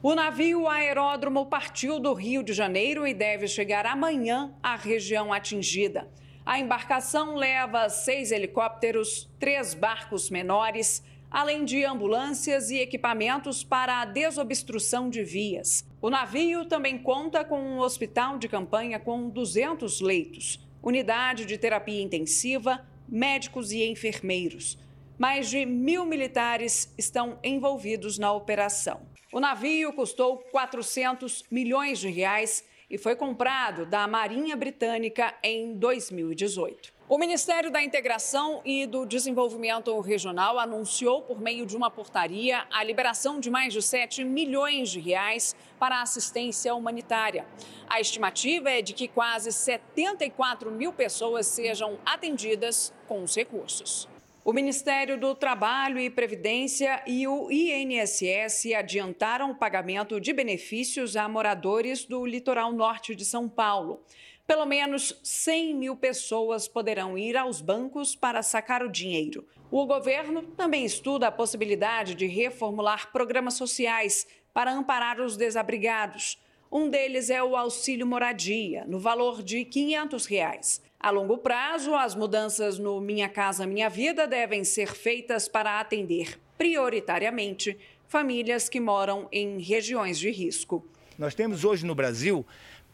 O 0.00 0.14
navio 0.14 0.68
aeródromo 0.68 1.46
partiu 1.46 1.98
do 1.98 2.14
Rio 2.14 2.44
de 2.44 2.52
Janeiro 2.52 3.04
e 3.04 3.12
deve 3.12 3.48
chegar 3.48 3.84
amanhã 3.84 4.54
à 4.62 4.76
região 4.76 5.32
atingida. 5.32 6.08
A 6.46 6.56
embarcação 6.56 7.34
leva 7.34 7.88
seis 7.88 8.30
helicópteros, 8.30 9.28
três 9.40 9.74
barcos 9.74 10.30
menores, 10.30 11.02
além 11.30 11.64
de 11.64 11.84
ambulâncias 11.84 12.70
e 12.70 12.78
equipamentos 12.78 13.62
para 13.62 14.00
a 14.00 14.04
desobstrução 14.04 15.10
de 15.10 15.22
vias. 15.22 15.86
O 16.00 16.10
navio 16.10 16.64
também 16.64 16.98
conta 16.98 17.44
com 17.44 17.60
um 17.60 17.80
hospital 17.80 18.38
de 18.38 18.48
campanha 18.48 18.98
com 18.98 19.28
200 19.28 20.00
leitos, 20.00 20.60
unidade 20.82 21.44
de 21.44 21.58
terapia 21.58 22.02
intensiva, 22.02 22.86
médicos 23.08 23.72
e 23.72 23.84
enfermeiros. 23.84 24.78
Mais 25.18 25.50
de 25.50 25.66
mil 25.66 26.04
militares 26.04 26.92
estão 26.96 27.38
envolvidos 27.42 28.18
na 28.18 28.32
operação. 28.32 29.00
O 29.32 29.40
navio 29.40 29.92
custou 29.92 30.38
400 30.50 31.44
milhões 31.50 31.98
de 31.98 32.08
reais 32.08 32.64
e 32.88 32.96
foi 32.96 33.14
comprado 33.14 33.84
da 33.84 34.06
Marinha 34.08 34.56
Britânica 34.56 35.34
em 35.42 35.74
2018. 35.74 36.97
O 37.10 37.16
Ministério 37.16 37.70
da 37.70 37.82
Integração 37.82 38.60
e 38.66 38.84
do 38.84 39.06
Desenvolvimento 39.06 39.98
Regional 39.98 40.58
anunciou, 40.58 41.22
por 41.22 41.40
meio 41.40 41.64
de 41.64 41.74
uma 41.74 41.90
portaria, 41.90 42.66
a 42.70 42.84
liberação 42.84 43.40
de 43.40 43.48
mais 43.48 43.72
de 43.72 43.80
7 43.80 44.22
milhões 44.24 44.90
de 44.90 45.00
reais 45.00 45.56
para 45.78 46.02
assistência 46.02 46.74
humanitária. 46.74 47.46
A 47.88 47.98
estimativa 47.98 48.70
é 48.70 48.82
de 48.82 48.92
que 48.92 49.08
quase 49.08 49.50
74 49.50 50.70
mil 50.70 50.92
pessoas 50.92 51.46
sejam 51.46 51.98
atendidas 52.04 52.92
com 53.06 53.22
os 53.22 53.34
recursos. 53.34 54.06
O 54.44 54.52
Ministério 54.52 55.18
do 55.18 55.34
Trabalho 55.34 55.98
e 55.98 56.10
Previdência 56.10 57.02
e 57.06 57.26
o 57.26 57.50
INSS 57.50 58.74
adiantaram 58.76 59.52
o 59.52 59.54
pagamento 59.54 60.20
de 60.20 60.34
benefícios 60.34 61.16
a 61.16 61.26
moradores 61.26 62.04
do 62.04 62.26
litoral 62.26 62.70
norte 62.70 63.14
de 63.14 63.24
São 63.24 63.48
Paulo. 63.48 64.02
Pelo 64.48 64.64
menos 64.64 65.14
100 65.22 65.74
mil 65.74 65.94
pessoas 65.94 66.66
poderão 66.66 67.18
ir 67.18 67.36
aos 67.36 67.60
bancos 67.60 68.16
para 68.16 68.42
sacar 68.42 68.82
o 68.82 68.90
dinheiro. 68.90 69.46
O 69.70 69.84
governo 69.84 70.42
também 70.42 70.86
estuda 70.86 71.26
a 71.26 71.30
possibilidade 71.30 72.14
de 72.14 72.26
reformular 72.26 73.12
programas 73.12 73.54
sociais 73.54 74.26
para 74.54 74.72
amparar 74.72 75.20
os 75.20 75.36
desabrigados. 75.36 76.42
Um 76.72 76.88
deles 76.88 77.28
é 77.28 77.42
o 77.42 77.54
auxílio 77.54 78.06
moradia, 78.06 78.86
no 78.86 78.98
valor 78.98 79.42
de 79.42 79.66
500 79.66 80.24
reais. 80.24 80.82
A 80.98 81.10
longo 81.10 81.36
prazo, 81.36 81.94
as 81.94 82.14
mudanças 82.14 82.78
no 82.78 83.02
Minha 83.02 83.28
Casa 83.28 83.66
Minha 83.66 83.90
Vida 83.90 84.26
devem 84.26 84.64
ser 84.64 84.94
feitas 84.94 85.46
para 85.46 85.78
atender, 85.78 86.40
prioritariamente, 86.56 87.76
famílias 88.06 88.66
que 88.66 88.80
moram 88.80 89.28
em 89.30 89.60
regiões 89.60 90.18
de 90.18 90.30
risco. 90.30 90.88
Nós 91.18 91.34
temos 91.34 91.64
hoje 91.64 91.84
no 91.84 91.96
Brasil 91.96 92.46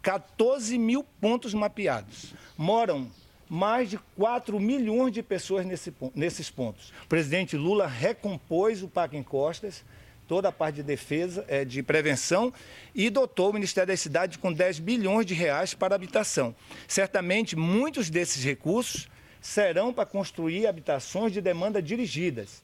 14 0.05 0.77
mil 0.77 1.03
pontos 1.03 1.55
mapeados. 1.55 2.35
Moram 2.59 3.11
mais 3.49 3.89
de 3.89 3.99
4 4.17 4.61
milhões 4.61 5.13
de 5.13 5.23
pessoas 5.23 5.65
nesse, 5.65 5.95
nesses 6.15 6.51
pontos. 6.51 6.93
O 7.05 7.09
presidente 7.09 7.57
Lula 7.57 7.87
recompôs 7.87 8.83
o 8.83 8.89
Parque 8.89 9.17
em 9.17 9.23
Costas, 9.23 9.83
toda 10.29 10.51
a 10.51 10.53
parte 10.53 10.77
de 10.77 10.83
defesa, 10.83 11.45
é, 11.49 11.65
de 11.65 11.83
prevenção, 11.83 12.53
e 12.95 13.09
dotou 13.09 13.49
o 13.49 13.53
Ministério 13.55 13.89
da 13.89 13.97
Cidade 13.97 14.39
com 14.39 14.53
10 14.53 14.79
bilhões 14.79 15.25
de 15.25 15.33
reais 15.33 15.73
para 15.73 15.95
habitação. 15.95 16.55
Certamente, 16.87 17.57
muitos 17.57 18.11
desses 18.11 18.45
recursos 18.45 19.09
serão 19.41 19.91
para 19.91 20.05
construir 20.05 20.67
habitações 20.67 21.33
de 21.33 21.41
demanda 21.41 21.81
dirigidas. 21.81 22.63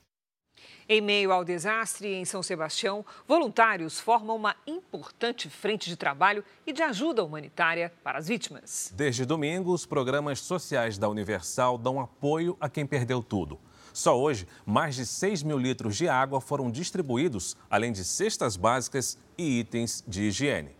Em 0.92 1.00
meio 1.00 1.30
ao 1.30 1.44
desastre 1.44 2.12
em 2.12 2.24
São 2.24 2.42
Sebastião, 2.42 3.06
voluntários 3.24 4.00
formam 4.00 4.34
uma 4.34 4.56
importante 4.66 5.48
frente 5.48 5.88
de 5.88 5.94
trabalho 5.94 6.44
e 6.66 6.72
de 6.72 6.82
ajuda 6.82 7.22
humanitária 7.22 7.92
para 8.02 8.18
as 8.18 8.26
vítimas. 8.26 8.92
Desde 8.96 9.24
domingo, 9.24 9.72
os 9.72 9.86
programas 9.86 10.40
sociais 10.40 10.98
da 10.98 11.08
Universal 11.08 11.78
dão 11.78 12.00
apoio 12.00 12.56
a 12.60 12.68
quem 12.68 12.84
perdeu 12.84 13.22
tudo. 13.22 13.56
Só 13.92 14.18
hoje, 14.18 14.48
mais 14.66 14.96
de 14.96 15.06
6 15.06 15.44
mil 15.44 15.58
litros 15.58 15.96
de 15.96 16.08
água 16.08 16.40
foram 16.40 16.68
distribuídos, 16.68 17.56
além 17.70 17.92
de 17.92 18.04
cestas 18.04 18.56
básicas 18.56 19.16
e 19.38 19.60
itens 19.60 20.02
de 20.08 20.22
higiene. 20.22 20.74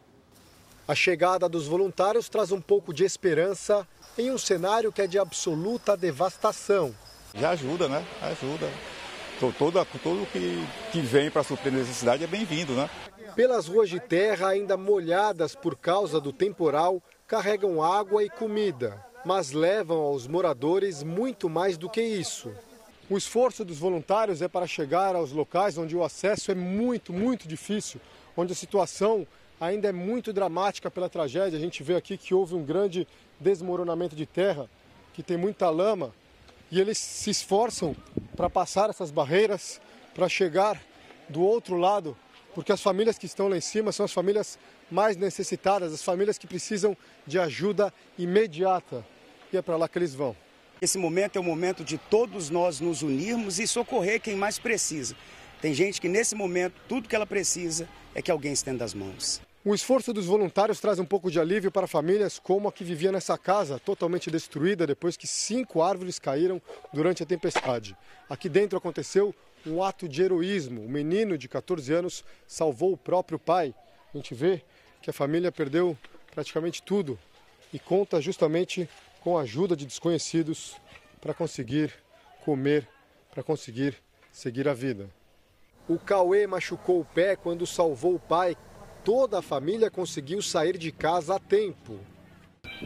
A 0.88 0.94
chegada 0.96 1.48
dos 1.48 1.68
voluntários 1.68 2.28
traz 2.28 2.50
um 2.50 2.60
pouco 2.60 2.92
de 2.92 3.04
esperança 3.04 3.86
em 4.18 4.32
um 4.32 4.38
cenário 4.38 4.90
que 4.90 5.02
é 5.02 5.06
de 5.06 5.20
absoluta 5.20 5.96
devastação. 5.96 6.92
Já 7.32 7.50
ajuda, 7.50 7.88
né? 7.88 8.04
Ajuda. 8.20 8.68
Todo, 9.40 9.86
tudo 10.02 10.26
que, 10.30 10.62
que 10.92 11.00
vem 11.00 11.30
para 11.30 11.42
suprir 11.42 11.72
necessidade 11.72 12.22
é 12.22 12.26
bem-vindo, 12.26 12.74
né? 12.74 12.90
Pelas 13.34 13.66
ruas 13.66 13.88
de 13.88 13.98
terra, 13.98 14.48
ainda 14.48 14.76
molhadas 14.76 15.54
por 15.54 15.76
causa 15.76 16.20
do 16.20 16.30
temporal, 16.30 17.02
carregam 17.26 17.82
água 17.82 18.22
e 18.22 18.28
comida, 18.28 19.02
mas 19.24 19.52
levam 19.52 19.96
aos 19.96 20.26
moradores 20.26 21.02
muito 21.02 21.48
mais 21.48 21.78
do 21.78 21.88
que 21.88 22.02
isso. 22.02 22.52
O 23.08 23.16
esforço 23.16 23.64
dos 23.64 23.78
voluntários 23.78 24.42
é 24.42 24.48
para 24.48 24.66
chegar 24.66 25.16
aos 25.16 25.32
locais 25.32 25.78
onde 25.78 25.96
o 25.96 26.04
acesso 26.04 26.50
é 26.50 26.54
muito, 26.54 27.10
muito 27.10 27.48
difícil, 27.48 27.98
onde 28.36 28.52
a 28.52 28.56
situação 28.56 29.26
ainda 29.58 29.88
é 29.88 29.92
muito 29.92 30.34
dramática 30.34 30.90
pela 30.90 31.08
tragédia. 31.08 31.58
A 31.58 31.62
gente 31.62 31.82
vê 31.82 31.96
aqui 31.96 32.18
que 32.18 32.34
houve 32.34 32.54
um 32.54 32.62
grande 32.62 33.08
desmoronamento 33.40 34.14
de 34.14 34.26
terra, 34.26 34.68
que 35.14 35.22
tem 35.22 35.38
muita 35.38 35.70
lama, 35.70 36.12
e 36.70 36.80
eles 36.80 36.98
se 36.98 37.30
esforçam 37.30 37.96
para 38.36 38.48
passar 38.48 38.90
essas 38.90 39.10
barreiras, 39.10 39.80
para 40.14 40.28
chegar 40.28 40.80
do 41.28 41.42
outro 41.42 41.76
lado, 41.76 42.16
porque 42.54 42.72
as 42.72 42.80
famílias 42.80 43.18
que 43.18 43.26
estão 43.26 43.48
lá 43.48 43.56
em 43.56 43.60
cima 43.60 43.92
são 43.92 44.04
as 44.04 44.12
famílias 44.12 44.58
mais 44.90 45.16
necessitadas, 45.16 45.92
as 45.92 46.02
famílias 46.02 46.38
que 46.38 46.46
precisam 46.46 46.96
de 47.26 47.38
ajuda 47.38 47.92
imediata. 48.18 49.04
E 49.52 49.56
é 49.56 49.62
para 49.62 49.76
lá 49.76 49.88
que 49.88 49.98
eles 49.98 50.14
vão. 50.14 50.36
Esse 50.80 50.96
momento 50.96 51.36
é 51.36 51.40
o 51.40 51.44
momento 51.44 51.84
de 51.84 51.98
todos 51.98 52.50
nós 52.50 52.80
nos 52.80 53.02
unirmos 53.02 53.58
e 53.58 53.66
socorrer 53.66 54.20
quem 54.20 54.34
mais 54.34 54.58
precisa. 54.58 55.14
Tem 55.60 55.74
gente 55.74 56.00
que 56.00 56.08
nesse 56.08 56.34
momento 56.34 56.74
tudo 56.88 57.08
que 57.08 57.14
ela 57.14 57.26
precisa 57.26 57.88
é 58.14 58.22
que 58.22 58.30
alguém 58.30 58.52
estenda 58.52 58.84
as 58.84 58.94
mãos. 58.94 59.40
O 59.62 59.74
esforço 59.74 60.14
dos 60.14 60.24
voluntários 60.24 60.80
traz 60.80 60.98
um 60.98 61.04
pouco 61.04 61.30
de 61.30 61.38
alívio 61.38 61.70
para 61.70 61.86
famílias 61.86 62.38
como 62.38 62.66
a 62.66 62.72
que 62.72 62.82
vivia 62.82 63.12
nessa 63.12 63.36
casa, 63.36 63.78
totalmente 63.78 64.30
destruída 64.30 64.86
depois 64.86 65.18
que 65.18 65.26
cinco 65.26 65.82
árvores 65.82 66.18
caíram 66.18 66.62
durante 66.94 67.22
a 67.22 67.26
tempestade. 67.26 67.94
Aqui 68.26 68.48
dentro 68.48 68.78
aconteceu 68.78 69.34
um 69.66 69.82
ato 69.82 70.08
de 70.08 70.22
heroísmo. 70.22 70.82
O 70.82 70.88
menino 70.88 71.36
de 71.36 71.46
14 71.46 71.92
anos 71.92 72.24
salvou 72.46 72.94
o 72.94 72.96
próprio 72.96 73.38
pai. 73.38 73.74
A 74.14 74.16
gente 74.16 74.34
vê 74.34 74.62
que 75.02 75.10
a 75.10 75.12
família 75.12 75.52
perdeu 75.52 75.94
praticamente 76.30 76.82
tudo 76.82 77.18
e 77.70 77.78
conta 77.78 78.18
justamente 78.18 78.88
com 79.20 79.36
a 79.36 79.42
ajuda 79.42 79.76
de 79.76 79.84
desconhecidos 79.84 80.80
para 81.20 81.34
conseguir 81.34 81.92
comer, 82.46 82.88
para 83.30 83.42
conseguir 83.42 83.94
seguir 84.32 84.66
a 84.66 84.72
vida. 84.72 85.10
O 85.86 85.98
Cauê 85.98 86.46
machucou 86.46 87.00
o 87.00 87.04
pé 87.04 87.36
quando 87.36 87.66
salvou 87.66 88.14
o 88.14 88.20
pai, 88.20 88.56
toda 89.04 89.38
a 89.38 89.42
família 89.42 89.90
conseguiu 89.90 90.42
sair 90.42 90.76
de 90.76 90.92
casa 90.92 91.36
a 91.36 91.38
tempo. 91.38 91.98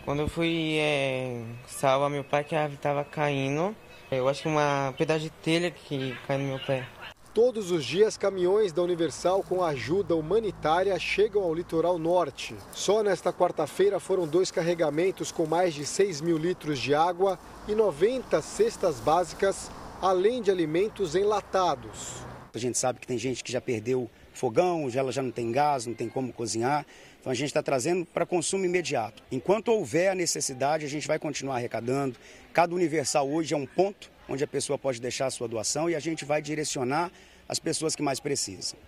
Quando 0.04 0.20
eu 0.20 0.28
fui 0.28 0.76
é, 0.78 1.44
salvar 1.66 2.10
meu 2.10 2.24
pai, 2.24 2.44
que 2.44 2.54
a 2.54 2.62
árvore 2.62 2.76
estava 2.76 3.04
caindo, 3.04 3.74
eu 4.10 4.28
acho 4.28 4.42
que 4.42 4.48
uma 4.48 4.94
pedaço 4.96 5.20
de 5.20 5.30
telha 5.30 5.70
que 5.70 6.16
caiu 6.26 6.40
no 6.40 6.48
meu 6.48 6.58
pé. 6.58 6.86
Todos 7.32 7.72
os 7.72 7.84
dias, 7.84 8.16
caminhões 8.16 8.72
da 8.72 8.80
Universal 8.80 9.42
com 9.42 9.62
ajuda 9.62 10.14
humanitária 10.14 10.96
chegam 11.00 11.42
ao 11.42 11.52
litoral 11.52 11.98
norte. 11.98 12.54
Só 12.72 13.02
nesta 13.02 13.32
quarta-feira 13.32 13.98
foram 13.98 14.24
dois 14.24 14.52
carregamentos 14.52 15.32
com 15.32 15.44
mais 15.44 15.74
de 15.74 15.84
6 15.84 16.20
mil 16.20 16.38
litros 16.38 16.78
de 16.78 16.94
água 16.94 17.36
e 17.66 17.74
90 17.74 18.40
cestas 18.40 19.00
básicas, 19.00 19.68
além 20.00 20.42
de 20.42 20.50
alimentos 20.50 21.16
enlatados. 21.16 22.22
A 22.54 22.58
gente 22.58 22.78
sabe 22.78 23.00
que 23.00 23.06
tem 23.06 23.18
gente 23.18 23.42
que 23.42 23.50
já 23.50 23.60
perdeu 23.60 24.08
fogão, 24.34 24.90
ela 24.94 25.10
já 25.10 25.22
não 25.22 25.30
tem 25.30 25.50
gás, 25.50 25.86
não 25.86 25.94
tem 25.94 26.08
como 26.08 26.32
cozinhar. 26.32 26.84
Então 27.20 27.32
a 27.32 27.34
gente 27.34 27.46
está 27.46 27.62
trazendo 27.62 28.04
para 28.04 28.26
consumo 28.26 28.66
imediato. 28.66 29.22
Enquanto 29.32 29.68
houver 29.68 30.10
a 30.10 30.14
necessidade, 30.14 30.84
a 30.84 30.88
gente 30.88 31.08
vai 31.08 31.18
continuar 31.18 31.56
arrecadando. 31.56 32.16
Cada 32.52 32.74
Universal 32.74 33.30
hoje 33.30 33.54
é 33.54 33.56
um 33.56 33.64
ponto 33.64 34.10
onde 34.28 34.44
a 34.44 34.46
pessoa 34.46 34.78
pode 34.78 35.00
deixar 35.00 35.26
a 35.26 35.30
sua 35.30 35.48
doação 35.48 35.88
e 35.88 35.94
a 35.94 36.00
gente 36.00 36.24
vai 36.24 36.42
direcionar 36.42 37.10
as 37.48 37.58
pessoas 37.58 37.96
que 37.96 38.02
mais 38.02 38.20
precisam. 38.20 38.78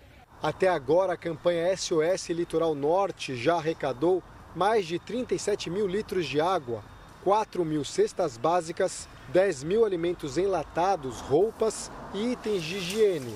Até 0.42 0.68
agora, 0.68 1.14
a 1.14 1.16
campanha 1.16 1.74
SOS 1.74 2.28
Litoral 2.28 2.74
Norte 2.74 3.34
já 3.36 3.54
arrecadou 3.54 4.22
mais 4.54 4.86
de 4.86 4.98
37 4.98 5.70
mil 5.70 5.86
litros 5.86 6.26
de 6.26 6.40
água, 6.40 6.84
4 7.24 7.64
mil 7.64 7.84
cestas 7.84 8.36
básicas, 8.36 9.08
10 9.32 9.64
mil 9.64 9.84
alimentos 9.84 10.38
enlatados, 10.38 11.20
roupas 11.20 11.90
e 12.14 12.32
itens 12.32 12.62
de 12.62 12.76
higiene. 12.76 13.34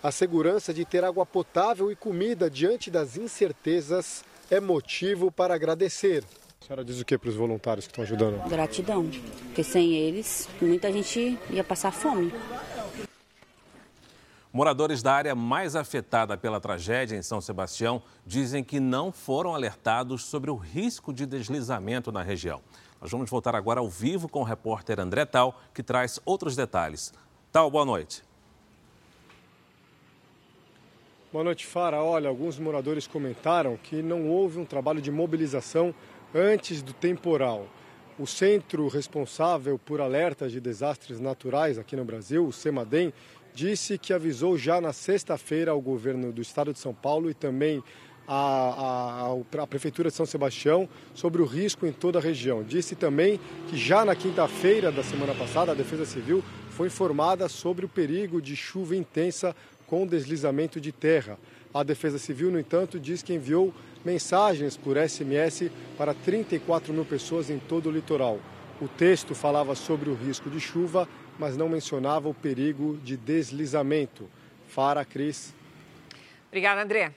A 0.00 0.12
segurança 0.12 0.72
de 0.72 0.84
ter 0.84 1.02
água 1.02 1.26
potável 1.26 1.90
e 1.90 1.96
comida 1.96 2.48
diante 2.48 2.88
das 2.88 3.16
incertezas 3.16 4.24
é 4.48 4.60
motivo 4.60 5.32
para 5.32 5.54
agradecer. 5.54 6.22
A 6.62 6.64
senhora 6.64 6.84
diz 6.84 7.00
o 7.00 7.04
que 7.04 7.18
para 7.18 7.28
os 7.28 7.34
voluntários 7.34 7.84
que 7.84 7.90
estão 7.90 8.04
ajudando? 8.04 8.48
Gratidão, 8.48 9.10
porque 9.46 9.64
sem 9.64 9.94
eles 9.94 10.48
muita 10.62 10.92
gente 10.92 11.36
ia 11.50 11.64
passar 11.64 11.90
fome. 11.90 12.32
Moradores 14.52 15.02
da 15.02 15.12
área 15.12 15.34
mais 15.34 15.74
afetada 15.74 16.38
pela 16.38 16.60
tragédia 16.60 17.16
em 17.16 17.22
São 17.22 17.40
Sebastião 17.40 18.00
dizem 18.24 18.62
que 18.62 18.78
não 18.78 19.10
foram 19.10 19.52
alertados 19.52 20.24
sobre 20.24 20.48
o 20.48 20.54
risco 20.54 21.12
de 21.12 21.26
deslizamento 21.26 22.12
na 22.12 22.22
região. 22.22 22.60
Nós 23.00 23.10
vamos 23.10 23.28
voltar 23.28 23.56
agora 23.56 23.80
ao 23.80 23.88
vivo 23.88 24.28
com 24.28 24.42
o 24.42 24.44
repórter 24.44 25.00
André 25.00 25.24
Tal, 25.24 25.60
que 25.74 25.82
traz 25.82 26.20
outros 26.24 26.54
detalhes. 26.54 27.12
Tal, 27.50 27.68
boa 27.68 27.84
noite. 27.84 28.27
Boa 31.38 31.44
noite, 31.44 31.64
Fara. 31.64 32.02
Olha, 32.02 32.28
alguns 32.28 32.58
moradores 32.58 33.06
comentaram 33.06 33.76
que 33.76 34.02
não 34.02 34.26
houve 34.26 34.58
um 34.58 34.64
trabalho 34.64 35.00
de 35.00 35.08
mobilização 35.08 35.94
antes 36.34 36.82
do 36.82 36.92
temporal. 36.92 37.68
O 38.18 38.26
centro 38.26 38.88
responsável 38.88 39.78
por 39.78 40.00
alertas 40.00 40.50
de 40.50 40.60
desastres 40.60 41.20
naturais 41.20 41.78
aqui 41.78 41.94
no 41.94 42.04
Brasil, 42.04 42.44
o 42.44 42.52
CEMADEM, 42.52 43.12
disse 43.54 43.96
que 43.96 44.12
avisou 44.12 44.58
já 44.58 44.80
na 44.80 44.92
sexta-feira 44.92 45.70
ao 45.70 45.80
governo 45.80 46.32
do 46.32 46.42
estado 46.42 46.72
de 46.72 46.80
São 46.80 46.92
Paulo 46.92 47.30
e 47.30 47.34
também 47.34 47.84
a, 48.26 49.30
a, 49.60 49.66
Prefeitura 49.68 50.08
de 50.08 50.16
São 50.16 50.26
Sebastião 50.26 50.88
sobre 51.14 51.40
o 51.40 51.44
risco 51.44 51.86
em 51.86 51.92
toda 51.92 52.18
a 52.18 52.22
região. 52.22 52.64
Disse 52.64 52.96
também 52.96 53.38
que 53.68 53.76
já 53.76 54.04
na 54.04 54.16
quinta-feira 54.16 54.90
da 54.90 55.04
semana 55.04 55.36
passada, 55.36 55.70
a 55.70 55.74
Defesa 55.76 56.04
Civil 56.04 56.42
foi 56.70 56.88
informada 56.88 57.48
sobre 57.48 57.86
o 57.86 57.88
perigo 57.88 58.42
de 58.42 58.56
chuva 58.56 58.96
intensa 58.96 59.54
com 59.88 60.06
deslizamento 60.06 60.80
de 60.80 60.92
terra. 60.92 61.38
A 61.74 61.82
Defesa 61.82 62.18
Civil, 62.18 62.50
no 62.50 62.60
entanto, 62.60 63.00
diz 63.00 63.22
que 63.22 63.34
enviou 63.34 63.74
mensagens 64.04 64.76
por 64.76 64.96
SMS 64.96 65.70
para 65.96 66.14
34 66.14 66.92
mil 66.92 67.04
pessoas 67.04 67.50
em 67.50 67.58
todo 67.58 67.88
o 67.88 67.92
litoral. 67.92 68.38
O 68.80 68.86
texto 68.86 69.34
falava 69.34 69.74
sobre 69.74 70.08
o 70.08 70.14
risco 70.14 70.48
de 70.48 70.60
chuva, 70.60 71.08
mas 71.38 71.56
não 71.56 71.68
mencionava 71.68 72.28
o 72.28 72.34
perigo 72.34 72.96
de 73.02 73.16
deslizamento. 73.16 74.30
Fara, 74.68 75.04
Cris. 75.04 75.54
Obrigada, 76.46 76.82
André. 76.82 77.12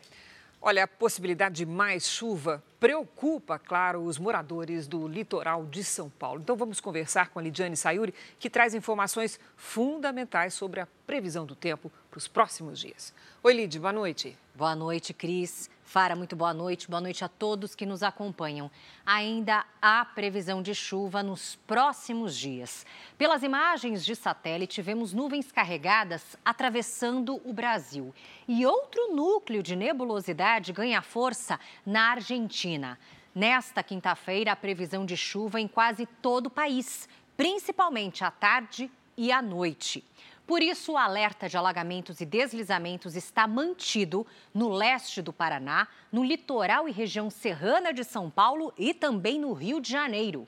Olha, 0.61 0.84
a 0.84 0.88
possibilidade 0.88 1.55
de 1.55 1.65
mais 1.65 2.07
chuva 2.07 2.63
preocupa, 2.82 3.59
claro, 3.59 4.01
os 4.01 4.17
moradores 4.17 4.88
do 4.88 5.07
litoral 5.07 5.67
de 5.67 5.84
São 5.84 6.09
Paulo. 6.09 6.41
Então 6.41 6.55
vamos 6.55 6.82
conversar 6.82 7.29
com 7.29 7.38
a 7.38 7.41
Lidiane 7.43 7.77
Sayuri, 7.77 8.11
que 8.39 8.49
traz 8.49 8.73
informações 8.73 9.39
fundamentais 9.55 10.55
sobre 10.55 10.79
a 10.79 10.88
previsão 11.05 11.45
do 11.45 11.55
tempo 11.55 11.91
para 12.09 12.17
os 12.17 12.27
próximos 12.27 12.79
dias. 12.79 13.13
Oi, 13.43 13.53
Lid, 13.53 13.79
boa 13.79 13.93
noite. 13.93 14.36
Boa 14.55 14.75
noite, 14.75 15.13
Cris. 15.13 15.69
Fara, 15.91 16.15
muito 16.15 16.37
boa 16.37 16.53
noite. 16.53 16.89
Boa 16.89 17.01
noite 17.01 17.21
a 17.25 17.27
todos 17.27 17.75
que 17.75 17.85
nos 17.85 18.01
acompanham. 18.01 18.71
Ainda 19.05 19.65
há 19.81 20.05
previsão 20.05 20.61
de 20.61 20.73
chuva 20.73 21.21
nos 21.21 21.57
próximos 21.67 22.37
dias. 22.37 22.85
Pelas 23.17 23.43
imagens 23.43 24.05
de 24.05 24.15
satélite, 24.15 24.81
vemos 24.81 25.11
nuvens 25.11 25.51
carregadas 25.51 26.37
atravessando 26.45 27.41
o 27.43 27.51
Brasil. 27.51 28.15
E 28.47 28.65
outro 28.65 29.13
núcleo 29.13 29.61
de 29.61 29.75
nebulosidade 29.75 30.71
ganha 30.71 31.01
força 31.01 31.59
na 31.85 32.11
Argentina. 32.11 32.97
Nesta 33.35 33.83
quinta-feira, 33.83 34.53
a 34.53 34.55
previsão 34.55 35.05
de 35.05 35.17
chuva 35.17 35.59
em 35.59 35.67
quase 35.67 36.05
todo 36.21 36.45
o 36.45 36.49
país, 36.49 37.09
principalmente 37.35 38.23
à 38.23 38.31
tarde 38.31 38.89
e 39.17 39.29
à 39.29 39.41
noite. 39.41 40.05
Por 40.51 40.61
isso, 40.61 40.91
o 40.91 40.97
alerta 40.97 41.47
de 41.47 41.55
alagamentos 41.55 42.19
e 42.19 42.25
deslizamentos 42.25 43.15
está 43.15 43.47
mantido 43.47 44.27
no 44.53 44.67
leste 44.67 45.21
do 45.21 45.31
Paraná, 45.31 45.87
no 46.11 46.25
litoral 46.25 46.89
e 46.89 46.91
região 46.91 47.29
serrana 47.29 47.93
de 47.93 48.03
São 48.03 48.29
Paulo 48.29 48.73
e 48.77 48.93
também 48.93 49.39
no 49.39 49.53
Rio 49.53 49.79
de 49.79 49.89
Janeiro. 49.89 50.45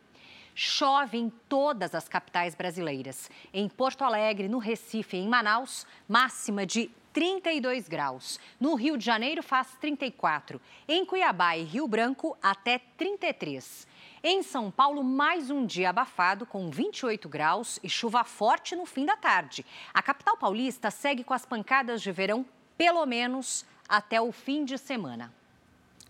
Chove 0.54 1.18
em 1.18 1.30
todas 1.48 1.96
as 1.96 2.10
capitais 2.10 2.54
brasileiras. 2.54 3.32
Em 3.54 3.70
Porto 3.70 4.04
Alegre, 4.04 4.50
no 4.50 4.58
Recife 4.58 5.16
e 5.16 5.22
em 5.22 5.28
Manaus, 5.30 5.88
máxima 6.06 6.66
de 6.66 6.92
32 7.14 7.88
graus. 7.88 8.40
No 8.60 8.74
Rio 8.74 8.98
de 8.98 9.06
Janeiro 9.06 9.44
faz 9.44 9.68
34. 9.80 10.60
Em 10.88 11.06
Cuiabá 11.06 11.56
e 11.56 11.64
Rio 11.64 11.88
Branco, 11.88 12.36
até 12.42 12.80
33. 12.98 13.88
Em 14.24 14.42
São 14.42 14.72
Paulo, 14.72 15.04
mais 15.04 15.52
um 15.52 15.66
dia 15.66 15.92
abafado, 15.92 16.46
com 16.46 16.70
28 16.72 17.30
graus 17.30 17.80
e 17.84 17.90
chuva 17.90 18.24
forte 18.24 18.76
no 18.76 18.86
fim 18.86 19.06
da 19.06 19.16
tarde. 19.16 19.66
A 19.94 20.02
capital 20.02 20.36
paulista 20.38 20.90
segue 20.90 21.24
com 21.24 21.34
as 21.34 21.46
pancadas 21.46 22.02
de 22.02 22.12
verão, 22.12 22.46
pelo 22.76 23.06
menos 23.06 23.66
até 23.88 24.20
o 24.20 24.32
fim 24.32 24.66
de 24.66 24.78
semana. 24.78 25.32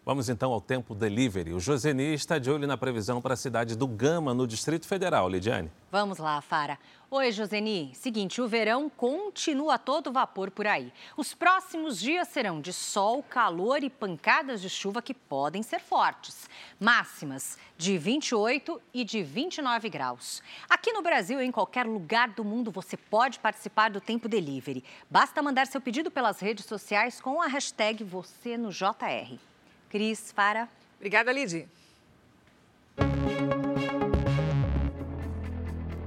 Vamos 0.06 0.28
então 0.28 0.52
ao 0.52 0.60
tempo 0.60 0.94
delivery. 0.94 1.54
O 1.54 1.62
Joseni 1.62 2.14
está 2.14 2.38
de 2.38 2.52
olho 2.52 2.68
na 2.68 2.78
previsão 2.78 3.22
para 3.22 3.36
a 3.36 3.38
cidade 3.38 3.74
do 3.74 3.88
Gama, 3.88 4.34
no 4.34 4.46
Distrito 4.46 4.86
Federal. 4.86 5.30
Lidiane. 5.30 5.72
Vamos 5.90 6.18
lá, 6.18 6.42
Fara. 6.42 6.78
Oi, 7.10 7.32
Joseni. 7.32 7.96
Seguinte, 7.96 8.42
o 8.42 8.48
verão 8.48 8.90
continua 8.90 9.78
todo 9.78 10.12
vapor 10.12 10.52
por 10.52 10.68
aí. 10.68 10.92
Os 11.16 11.34
próximos 11.34 11.98
dias 12.02 12.28
serão 12.28 12.60
de 12.60 12.74
sol, 12.74 13.24
calor 13.24 13.82
e 13.82 13.90
pancadas 13.90 14.62
de 14.62 14.70
chuva 14.70 15.02
que 15.02 15.14
podem 15.14 15.64
ser 15.64 15.80
fortes. 15.80 16.50
Máximas 16.78 17.58
de 17.78 17.98
28 17.98 18.82
e 18.94 19.06
de 19.06 19.24
29 19.24 19.88
graus. 19.88 20.44
Aqui 20.70 20.92
no 20.92 21.02
Brasil 21.02 21.42
e 21.42 21.46
em 21.46 21.52
qualquer 21.52 21.86
lugar 21.86 22.28
do 22.32 22.44
mundo 22.44 22.72
você 22.72 22.98
pode 22.98 23.40
participar 23.40 23.90
do 23.90 24.02
Tempo 24.02 24.28
Delivery. 24.28 24.84
Basta 25.10 25.42
mandar 25.42 25.66
seu 25.68 25.80
pedido 25.80 26.12
pelas 26.12 26.42
redes 26.42 26.66
sociais 26.66 27.22
com 27.22 27.42
a 27.42 27.48
hashtag 27.48 28.04
você 28.04 28.58
no 28.58 28.70
JR. 28.70 29.53
Cris, 29.94 30.32
Fara. 30.32 30.68
Obrigada, 30.98 31.32
Lidy. 31.32 31.68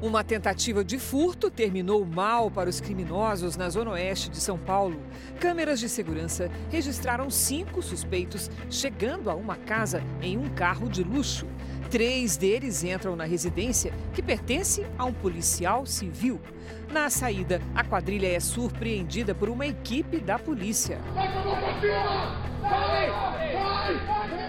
Uma 0.03 0.25
tentativa 0.25 0.85
de 0.85 0.99
furto 0.99 1.49
terminou 1.49 2.05
mal 2.05 2.51
para 2.51 2.69
os 2.69 2.81
criminosos 2.81 3.57
na 3.57 3.71
zona 3.71 3.93
oeste 3.93 4.29
de 4.29 4.39
São 4.39 4.59
Paulo. 4.59 5.01
Câmeras 5.39 5.79
de 5.79 5.89
segurança 5.89 6.51
registraram 6.69 7.31
cinco 7.31 7.81
suspeitos 7.81 8.51
chegando 8.69 9.31
a 9.31 9.37
uma 9.37 9.55
casa 9.55 10.03
em 10.21 10.37
um 10.37 10.53
carro 10.53 10.89
de 10.89 11.05
luxo. 11.05 11.47
Três 11.91 12.37
deles 12.37 12.83
entram 12.83 13.15
na 13.15 13.25
residência, 13.25 13.93
que 14.13 14.21
pertence 14.21 14.85
a 14.99 15.05
um 15.05 15.13
policial 15.13 15.87
civil. 15.87 16.41
Na 16.91 17.09
saída, 17.09 17.61
a 17.75 17.85
quadrilha 17.85 18.27
é 18.27 18.41
surpreendida 18.41 19.35
por 19.35 19.49
uma 19.49 19.67
equipe 19.67 20.19
da 20.19 20.39
polícia. 20.39 21.01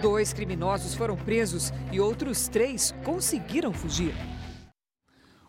Dois 0.02 0.34
criminosos 0.34 0.96
foram 0.96 1.16
presos 1.16 1.72
e 1.92 2.00
outros 2.00 2.48
três 2.48 2.94
conseguiram 3.04 3.72
fugir. 3.72 4.16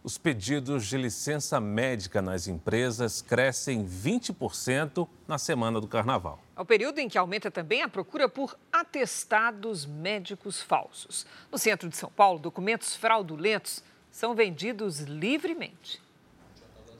Os 0.02 0.16
pedidos 0.16 0.86
de 0.86 0.96
licença 0.96 1.60
médica 1.60 2.22
nas 2.22 2.48
empresas 2.48 3.20
crescem 3.20 3.84
20% 3.84 5.08
na 5.26 5.38
semana 5.38 5.80
do 5.80 5.88
carnaval. 5.88 6.38
É 6.58 6.60
o 6.60 6.64
período 6.64 6.98
em 6.98 7.08
que 7.08 7.16
aumenta 7.16 7.52
também 7.52 7.82
a 7.82 7.88
procura 7.88 8.28
por 8.28 8.58
atestados 8.72 9.86
médicos 9.86 10.60
falsos. 10.60 11.24
No 11.52 11.56
centro 11.56 11.88
de 11.88 11.96
São 11.96 12.10
Paulo, 12.10 12.40
documentos 12.40 12.96
fraudulentos 12.96 13.80
são 14.10 14.34
vendidos 14.34 14.98
livremente. 14.98 16.02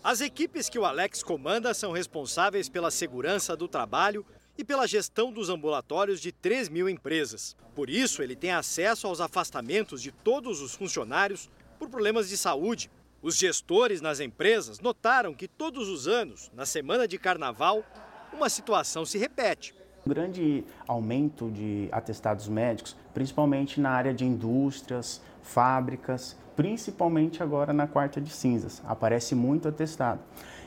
As 0.03 0.21
equipes 0.21 0.69
que 0.69 0.79
o 0.79 0.85
Alex 0.85 1.25
comanda 1.25 1.75
são 1.75 1.91
responsáveis 1.91 2.69
pela 2.69 2.89
segurança 2.89 3.57
do 3.57 3.67
trabalho 3.67 4.25
e 4.57 4.63
pela 4.63 4.87
gestão 4.87 5.33
dos 5.33 5.49
ambulatórios 5.49 6.21
de 6.21 6.31
3 6.31 6.69
mil 6.69 6.89
empresas. 6.89 7.57
Por 7.75 7.91
isso, 7.91 8.23
ele 8.23 8.37
tem 8.37 8.53
acesso 8.53 9.09
aos 9.09 9.21
afastamentos 9.21 10.01
de 10.01 10.13
todos 10.13 10.61
os 10.61 10.77
funcionários 10.77 11.51
por 11.81 11.91
problemas 11.91 12.29
de 12.29 12.37
saúde. 12.39 12.89
Os 13.21 13.37
gestores 13.37 14.01
nas 14.01 14.21
empresas 14.21 14.79
notaram 14.79 15.35
que 15.35 15.49
todos 15.49 15.89
os 15.89 16.07
anos, 16.07 16.49
na 16.55 16.65
semana 16.65 17.09
de 17.09 17.19
carnaval, 17.19 17.85
uma 18.33 18.49
situação 18.49 19.05
se 19.05 19.19
repete. 19.19 19.75
Um 20.07 20.09
grande 20.09 20.65
aumento 20.87 21.51
de 21.51 21.89
atestados 21.93 22.49
médicos, 22.49 22.97
principalmente 23.13 23.81
na 23.81 23.91
área 23.91 24.15
de 24.15 24.25
indústrias, 24.25 25.21
fábricas, 25.43 26.37
principalmente 26.57 27.43
agora 27.43 27.73
na 27.73 27.87
quarta 27.87 28.21
de 28.21 28.31
cinzas. 28.31 28.83
Aparece 28.87 29.35
muito 29.35 29.69
atestado. 29.69 30.21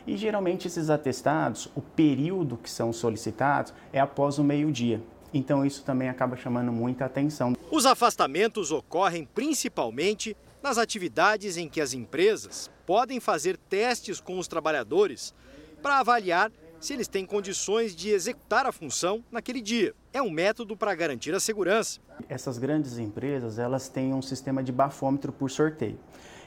E 0.06 0.18
geralmente 0.18 0.68
esses 0.68 0.90
atestados, 0.90 1.70
o 1.76 1.82
período 1.82 2.58
que 2.58 2.70
são 2.70 2.92
solicitados 2.92 3.74
é 3.94 4.00
após 4.00 4.38
o 4.38 4.44
meio-dia. 4.44 5.02
Então 5.34 5.66
isso 5.66 5.84
também 5.84 6.10
acaba 6.10 6.36
chamando 6.36 6.72
muita 6.72 7.06
atenção. 7.06 7.56
Os 7.72 7.86
afastamentos 7.86 8.72
ocorrem 8.72 9.26
principalmente 9.26 10.36
nas 10.62 10.78
atividades 10.78 11.58
em 11.58 11.68
que 11.70 11.82
as 11.82 11.94
empresas 11.94 12.70
podem 12.86 13.20
fazer 13.20 13.58
testes 13.58 14.20
com 14.20 14.38
os 14.38 14.48
trabalhadores 14.48 15.34
para 15.82 16.00
avaliar 16.00 16.52
se 16.82 16.94
eles 16.94 17.08
têm 17.08 17.28
condições 17.28 17.96
de 17.96 18.10
executar 18.10 18.66
a 18.66 18.72
função 18.72 19.24
naquele 19.32 19.62
dia. 19.62 19.94
É 20.12 20.20
um 20.20 20.32
método 20.32 20.76
para 20.76 20.96
garantir 20.96 21.34
a 21.34 21.40
segurança. 21.40 22.00
Essas 22.28 22.58
grandes 22.58 22.98
empresas, 22.98 23.60
elas 23.60 23.88
têm 23.88 24.16
um 24.16 24.22
sistema 24.22 24.64
de 24.64 24.72
bafômetro 24.72 25.32
por 25.32 25.50
sorteio. 25.52 26.00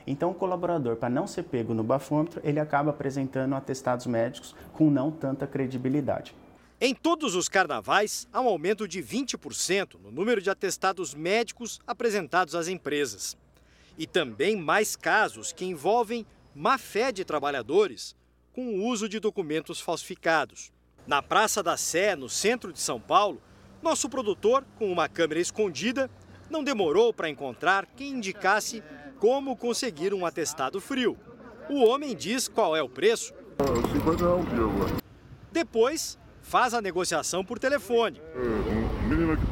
Então, 0.04 0.32
o 0.32 0.34
colaborador, 0.34 0.96
para 0.96 1.08
não 1.08 1.26
ser 1.26 1.44
pego 1.44 1.72
no 1.72 1.84
bafômetro, 1.84 2.40
ele 2.44 2.58
acaba 2.58 2.90
apresentando 2.90 3.54
atestados 3.54 4.06
médicos 4.06 4.54
com 4.72 4.90
não 4.90 5.10
tanta 5.10 5.46
credibilidade. 5.46 6.34
Em 6.80 6.92
todos 6.92 7.36
os 7.36 7.48
carnavais, 7.48 8.28
há 8.32 8.40
um 8.40 8.48
aumento 8.48 8.88
de 8.88 9.00
20% 9.00 9.94
no 10.02 10.10
número 10.10 10.42
de 10.42 10.50
atestados 10.50 11.14
médicos 11.14 11.80
apresentados 11.86 12.56
às 12.56 12.66
empresas. 12.66 13.36
E 13.96 14.06
também 14.06 14.56
mais 14.56 14.96
casos 14.96 15.52
que 15.52 15.64
envolvem 15.64 16.26
má 16.54 16.76
fé 16.76 17.12
de 17.12 17.24
trabalhadores 17.24 18.16
com 18.54 18.66
o 18.68 18.84
uso 18.84 19.08
de 19.08 19.18
documentos 19.18 19.80
falsificados. 19.80 20.72
Na 21.06 21.20
Praça 21.20 21.62
da 21.62 21.76
Sé, 21.76 22.14
no 22.14 22.28
centro 22.28 22.72
de 22.72 22.80
São 22.80 23.00
Paulo, 23.00 23.42
nosso 23.82 24.08
produtor, 24.08 24.64
com 24.78 24.90
uma 24.90 25.08
câmera 25.08 25.40
escondida, 25.40 26.08
não 26.48 26.62
demorou 26.62 27.12
para 27.12 27.28
encontrar 27.28 27.84
quem 27.96 28.12
indicasse 28.12 28.82
como 29.18 29.56
conseguir 29.56 30.14
um 30.14 30.24
atestado 30.24 30.80
frio. 30.80 31.18
O 31.68 31.84
homem 31.84 32.14
diz 32.14 32.46
qual 32.46 32.76
é 32.76 32.82
o 32.82 32.88
preço. 32.88 33.34
50 33.92 34.24
reais 34.24 34.48
dia 34.50 34.64
agora. 34.64 34.96
Depois, 35.50 36.18
faz 36.40 36.74
a 36.74 36.80
negociação 36.80 37.44
por 37.44 37.58
telefone. 37.58 38.22
Menino 39.08 39.32
aqui, 39.32 39.42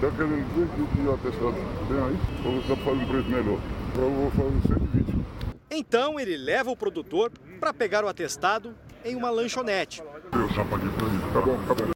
querendo 0.00 0.48
dizer 0.50 0.68
que 0.94 1.00
o 1.00 1.14
atestado 1.14 1.56
tem 1.88 1.98
aí? 1.98 2.18
Ou 2.44 2.60
você 2.60 2.76
faz 2.84 3.08
preço 3.08 3.28
melhor? 3.28 3.60
Eu 3.96 4.10
vou 4.10 4.30
fazer 4.30 4.74
120. 4.74 5.24
Então 5.70 6.20
ele 6.20 6.36
leva 6.36 6.70
o 6.70 6.76
produtor 6.76 7.32
para 7.62 7.72
pegar 7.72 8.04
o 8.04 8.08
atestado 8.08 8.74
em 9.04 9.14
uma 9.14 9.30
lanchonete. 9.30 10.02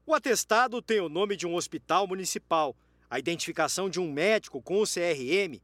O 0.07 0.15
atestado 0.15 0.81
tem 0.81 1.01
o 1.01 1.09
nome 1.09 1.35
de 1.35 1.45
um 1.45 1.57
hospital 1.57 2.07
municipal, 2.07 2.73
a 3.11 3.19
identificação 3.19 3.91
de 3.91 3.99
um 3.99 4.13
médico 4.13 4.63
com 4.63 4.81
o 4.81 4.85
CRM 4.85 5.61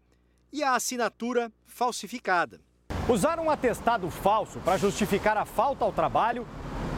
e 0.53 0.64
a 0.64 0.74
assinatura 0.74 1.53
falsificada. 1.68 2.61
Usar 3.09 3.38
um 3.38 3.48
atestado 3.48 4.11
falso 4.11 4.59
para 4.64 4.76
justificar 4.76 5.36
a 5.36 5.44
falta 5.44 5.84
ao 5.84 5.92
trabalho 5.92 6.48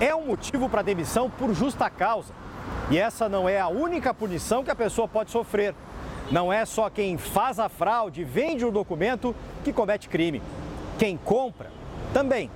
é 0.01 0.15
um 0.15 0.25
motivo 0.25 0.71
para 0.71 0.81
demissão 0.81 1.29
por 1.29 1.53
justa 1.53 1.91
causa. 1.91 2.33
E 2.91 2.97
essa 2.97 3.29
não 3.29 3.47
é 3.47 3.61
a 3.61 3.69
única 3.69 4.15
punição 4.15 4.65
que 4.65 4.71
a 4.71 4.75
pessoa 4.75 5.07
pode 5.07 5.31
sofrer. 5.31 5.75
Não 6.33 6.51
é 6.51 6.65
só 6.65 6.89
quem 6.89 7.19
faz 7.19 7.59
a 7.59 7.69
fraude 7.69 8.23
e 8.23 8.25
vende 8.25 8.65
o 8.65 8.71
documento 8.71 9.37
que 9.63 9.75
comete 9.75 10.09
crime. 10.09 10.41
Quem 10.99 11.19
compra 11.19 11.71
também. 12.15 12.51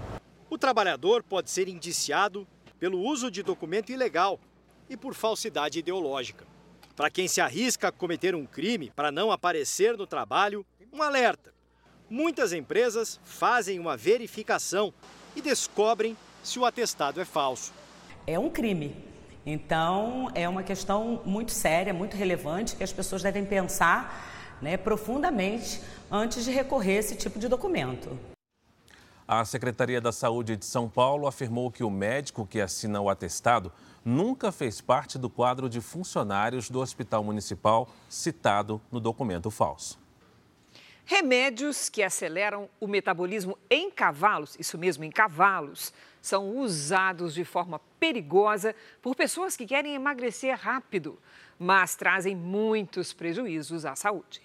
O 0.51 0.57
trabalhador 0.57 1.22
pode 1.22 1.51
ser 1.51 1.68
indiciado 1.68 2.46
pelo 2.78 3.01
uso 3.01 3.30
de 3.30 3.42
documento 3.42 3.92
ilegal 3.92 4.40
e 4.88 4.96
por 4.96 5.14
falsidade 5.14 5.78
ideológica. 5.78 6.46
Para 6.96 7.11
quem 7.11 7.28
se 7.28 7.40
arrisca 7.40 7.88
a 7.88 7.92
cometer 7.92 8.34
um 8.34 8.46
crime 8.46 8.90
para 8.96 9.12
não 9.12 9.30
aparecer 9.30 9.96
no 9.96 10.07
trabalho, 10.07 10.64
um 10.90 11.03
alerta. 11.03 11.53
Muitas 12.09 12.55
empresas 12.55 13.20
fazem 13.24 13.78
uma 13.78 13.94
verificação 13.94 14.92
e 15.36 15.42
descobrem 15.42 16.16
se 16.42 16.59
o 16.59 16.64
atestado 16.64 17.20
é 17.20 17.26
falso. 17.26 17.72
É 18.26 18.38
um 18.38 18.49
crime. 18.49 18.96
Então, 19.44 20.30
é 20.34 20.49
uma 20.49 20.62
questão 20.62 21.20
muito 21.26 21.53
séria, 21.53 21.92
muito 21.92 22.16
relevante, 22.16 22.74
que 22.74 22.82
as 22.82 22.92
pessoas 22.92 23.22
devem 23.22 23.44
pensar 23.44 24.59
né, 24.62 24.78
profundamente 24.78 25.80
antes 26.11 26.44
de 26.44 26.51
recorrer 26.51 26.96
a 26.96 27.01
esse 27.01 27.16
tipo 27.16 27.38
de 27.38 27.49
documento. 27.49 28.18
A 29.31 29.45
Secretaria 29.45 30.01
da 30.01 30.11
Saúde 30.11 30.57
de 30.57 30.64
São 30.64 30.89
Paulo 30.89 31.26
afirmou 31.26 31.70
que 31.70 31.85
o 31.85 31.91
médico 31.91 32.47
que 32.47 32.62
assina 32.62 32.99
o 32.99 33.11
atestado 33.11 33.70
nunca 34.03 34.51
fez 34.51 34.81
parte 34.81 35.18
do 35.18 35.29
quadro 35.29 35.68
de 35.68 35.83
funcionários 35.83 36.70
do 36.70 36.81
Hospital 36.81 37.22
Municipal 37.22 37.91
citado 38.09 38.81
no 38.91 38.99
documento 38.99 39.51
falso. 39.51 39.99
Remédios 41.05 41.91
que 41.91 42.03
aceleram 42.03 42.70
o 42.81 42.87
metabolismo 42.87 43.59
em 43.68 43.91
cavalos, 43.91 44.57
isso 44.59 44.79
mesmo, 44.79 45.05
em 45.05 45.11
cavalos, 45.11 45.93
são 46.22 46.57
usados 46.57 47.35
de 47.35 47.45
forma 47.45 47.79
perigosa 48.01 48.74
por 49.03 49.14
pessoas 49.14 49.59
que 49.59 49.66
querem 49.66 49.95
emagrecer 49.95 50.59
rápido, 50.59 51.18
mas 51.59 51.95
trazem 51.95 52.35
muitos 52.35 53.12
prejuízos 53.12 53.85
à 53.85 53.95
saúde. 53.95 54.41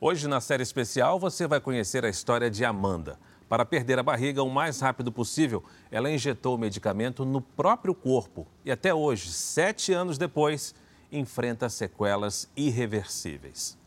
Hoje, 0.00 0.28
na 0.28 0.40
série 0.40 0.62
especial, 0.62 1.18
você 1.18 1.48
vai 1.48 1.60
conhecer 1.60 2.04
a 2.04 2.08
história 2.08 2.48
de 2.48 2.64
Amanda. 2.64 3.18
Para 3.54 3.64
perder 3.64 4.00
a 4.00 4.02
barriga 4.02 4.42
o 4.42 4.50
mais 4.50 4.80
rápido 4.80 5.12
possível, 5.12 5.62
ela 5.88 6.10
injetou 6.10 6.56
o 6.56 6.58
medicamento 6.58 7.24
no 7.24 7.40
próprio 7.40 7.94
corpo 7.94 8.48
e 8.64 8.70
até 8.72 8.92
hoje, 8.92 9.30
sete 9.30 9.92
anos 9.92 10.18
depois, 10.18 10.74
enfrenta 11.12 11.68
sequelas 11.68 12.50
irreversíveis. 12.56 13.78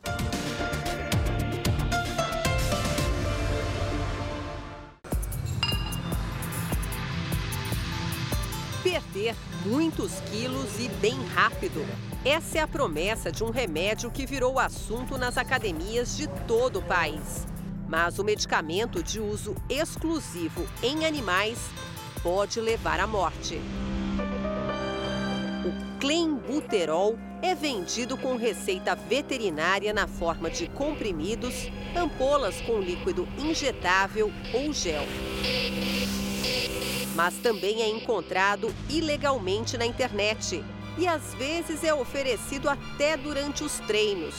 Perder 8.82 9.36
muitos 9.66 10.22
quilos 10.32 10.80
e 10.80 10.88
bem 11.02 11.22
rápido. 11.36 11.86
Essa 12.24 12.60
é 12.60 12.62
a 12.62 12.68
promessa 12.70 13.34
de 13.34 13.44
um 13.44 13.50
remédio 13.50 14.10
que 14.10 14.26
virou 14.26 14.60
assunto 14.60 15.18
nas 15.18 15.38
academias 15.38 16.16
de 16.16 16.26
todo 16.48 16.80
o 16.80 16.82
país. 16.82 17.46
Mas 17.88 18.20
o 18.20 18.24
medicamento 18.24 19.02
de 19.02 19.20
uso 19.20 19.56
exclusivo 19.70 20.68
em 20.84 21.06
animais 21.06 21.58
pode 22.22 22.60
levar 22.60 23.00
à 23.00 23.08
morte. 23.08 23.62
O 25.66 26.00
clenbuterol 26.00 27.18
é 27.42 27.56
vendido 27.56 28.18
com 28.18 28.36
receita 28.36 28.96
veterinária 28.96 29.94
na 29.94 30.08
forma 30.08 30.50
de 30.50 30.68
comprimidos, 30.68 31.70
ampolas 31.96 32.60
com 32.62 32.80
líquido 32.80 33.28
injetável 33.38 34.32
ou 34.54 34.74
gel. 34.74 35.04
Mas 37.16 37.36
também 37.36 37.82
é 37.82 37.90
encontrado 37.90 38.74
ilegalmente 38.90 39.78
na 39.78 39.86
internet 39.86 40.64
e 40.98 41.08
às 41.08 41.34
vezes 41.36 41.84
é 41.84 41.94
oferecido 41.94 42.70
até 42.70 43.16
durante 43.16 43.64
os 43.64 43.80
treinos. 43.82 44.36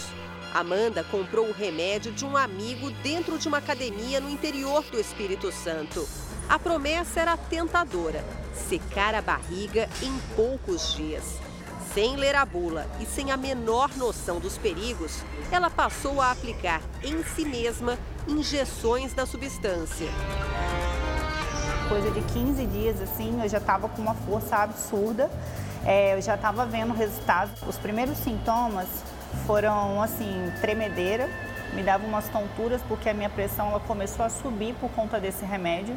Amanda 0.59 1.05
comprou 1.05 1.47
o 1.47 1.53
remédio 1.53 2.11
de 2.11 2.25
um 2.25 2.37
amigo 2.37 2.91
dentro 3.01 3.39
de 3.39 3.47
uma 3.47 3.59
academia 3.59 4.19
no 4.19 4.29
interior 4.29 4.83
do 4.91 4.99
Espírito 4.99 5.53
Santo. 5.53 6.05
A 6.49 6.59
promessa 6.59 7.21
era 7.21 7.37
tentadora: 7.37 8.25
secar 8.69 9.15
a 9.15 9.23
barriga 9.23 9.89
em 10.03 10.19
poucos 10.35 10.97
dias. 10.97 11.39
Sem 11.95 12.17
ler 12.17 12.35
a 12.35 12.45
bula 12.45 12.89
e 13.01 13.07
sem 13.07 13.31
a 13.31 13.37
menor 13.37 13.97
noção 13.97 14.41
dos 14.41 14.59
perigos, 14.59 15.23
ela 15.53 15.71
passou 15.71 16.21
a 16.21 16.33
aplicar 16.33 16.83
em 17.05 17.23
si 17.23 17.45
mesma 17.45 17.97
injeções 18.27 19.15
da 19.15 19.25
substância. 19.25 20.09
Coisa 21.89 22.11
de 22.11 22.21
15 22.33 22.67
dias, 22.67 23.01
assim, 23.01 23.41
eu 23.41 23.49
já 23.49 23.59
estava 23.59 23.89
com 23.89 24.03
uma 24.03 24.15
força 24.15 24.57
absurda, 24.57 25.31
é, 25.87 26.17
eu 26.17 26.21
já 26.21 26.35
estava 26.35 26.67
vendo 26.67 26.93
resultados. 26.93 27.63
Os 27.63 27.79
primeiros 27.79 28.19
sintomas 28.19 28.89
foram, 29.47 30.03
assim, 30.03 30.53
tremedeira, 30.61 31.29
me 31.75 31.83
dava 31.83 32.07
umas 32.07 32.29
tonturas 32.29 32.81
porque 32.89 33.09
a 33.09 33.15
minha 33.15 33.29
pressão 33.29 33.69
ela 33.69 33.81
começou 33.81 34.25
a 34.25 34.29
subir 34.29 34.75
por 34.75 34.91
conta 34.91 35.21
desse 35.21 35.45
remédio. 35.45 35.97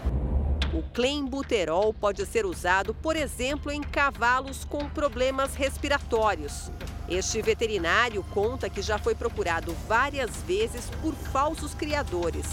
O 0.74 0.82
clenbuterol 0.94 1.94
pode 1.94 2.26
ser 2.26 2.46
usado, 2.46 2.94
por 2.94 3.16
exemplo, 3.16 3.72
em 3.72 3.82
cavalos 3.82 4.64
com 4.64 4.88
problemas 4.90 5.54
respiratórios. 5.56 6.72
Este 7.10 7.42
veterinário 7.42 8.24
conta 8.32 8.70
que 8.70 8.82
já 8.82 8.98
foi 8.98 9.14
procurado 9.14 9.76
várias 9.86 10.32
vezes 10.44 10.90
por 11.02 11.14
falsos 11.14 11.74
criadores, 11.74 12.46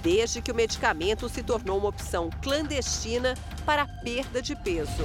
desde 0.00 0.40
que 0.40 0.52
o 0.52 0.54
medicamento 0.54 1.28
se 1.28 1.42
tornou 1.42 1.78
uma 1.78 1.88
opção 1.88 2.30
clandestina 2.40 3.34
para 3.64 3.84
perda 3.84 4.40
de 4.40 4.54
peso. 4.54 5.02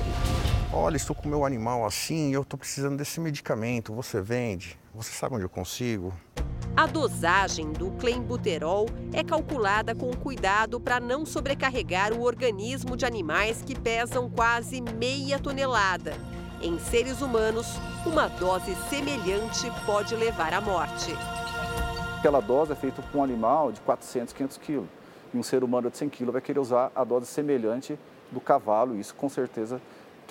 Olha, 0.74 0.96
estou 0.96 1.14
com 1.14 1.28
meu 1.28 1.44
animal 1.46 1.86
assim 1.86 2.30
e 2.30 2.34
eu 2.34 2.44
estou 2.44 2.58
precisando 2.58 2.96
desse 2.96 3.20
medicamento. 3.20 3.94
Você 3.94 4.22
vende? 4.22 4.80
Você 4.96 5.12
sabe 5.12 5.36
onde 5.36 5.44
eu 5.44 5.50
consigo? 5.50 6.14
A 6.78 6.86
dosagem 6.86 7.74
do 7.74 7.92
clenbuterol 7.92 8.86
é 9.12 9.22
calculada 9.22 9.94
com 9.94 10.16
cuidado 10.16 10.80
para 10.80 10.98
não 10.98 11.26
sobrecarregar 11.26 12.14
o 12.14 12.22
organismo 12.22 12.96
de 12.96 13.06
animais 13.06 13.62
que 13.62 13.78
pesam 13.78 14.30
quase 14.30 14.80
meia 14.80 15.38
tonelada. 15.38 16.14
Em 16.62 16.80
seres 16.80 17.22
humanos, 17.22 17.68
uma 18.06 18.30
dose 18.30 18.74
semelhante 18.90 19.70
pode 19.86 20.16
levar 20.16 20.54
à 20.54 20.62
morte. 20.62 21.14
Aquela 22.18 22.40
dose 22.40 22.72
é 22.72 22.76
feita 22.76 23.02
com 23.12 23.18
um 23.18 23.24
animal 23.26 23.74
de 23.74 23.82
400, 23.82 24.34
500 24.34 24.58
quilos. 24.58 24.88
E 25.34 25.38
um 25.38 25.44
ser 25.44 25.66
humano 25.66 25.92
de 25.92 25.98
100 25.98 26.08
quilos 26.08 26.32
vai 26.32 26.42
querer 26.42 26.60
usar 26.60 26.94
a 26.96 27.04
dose 27.04 27.26
semelhante 27.26 28.00
do 28.32 28.40
cavalo. 28.40 28.98
Isso, 28.98 29.14
com 29.14 29.28
certeza, 29.28 29.82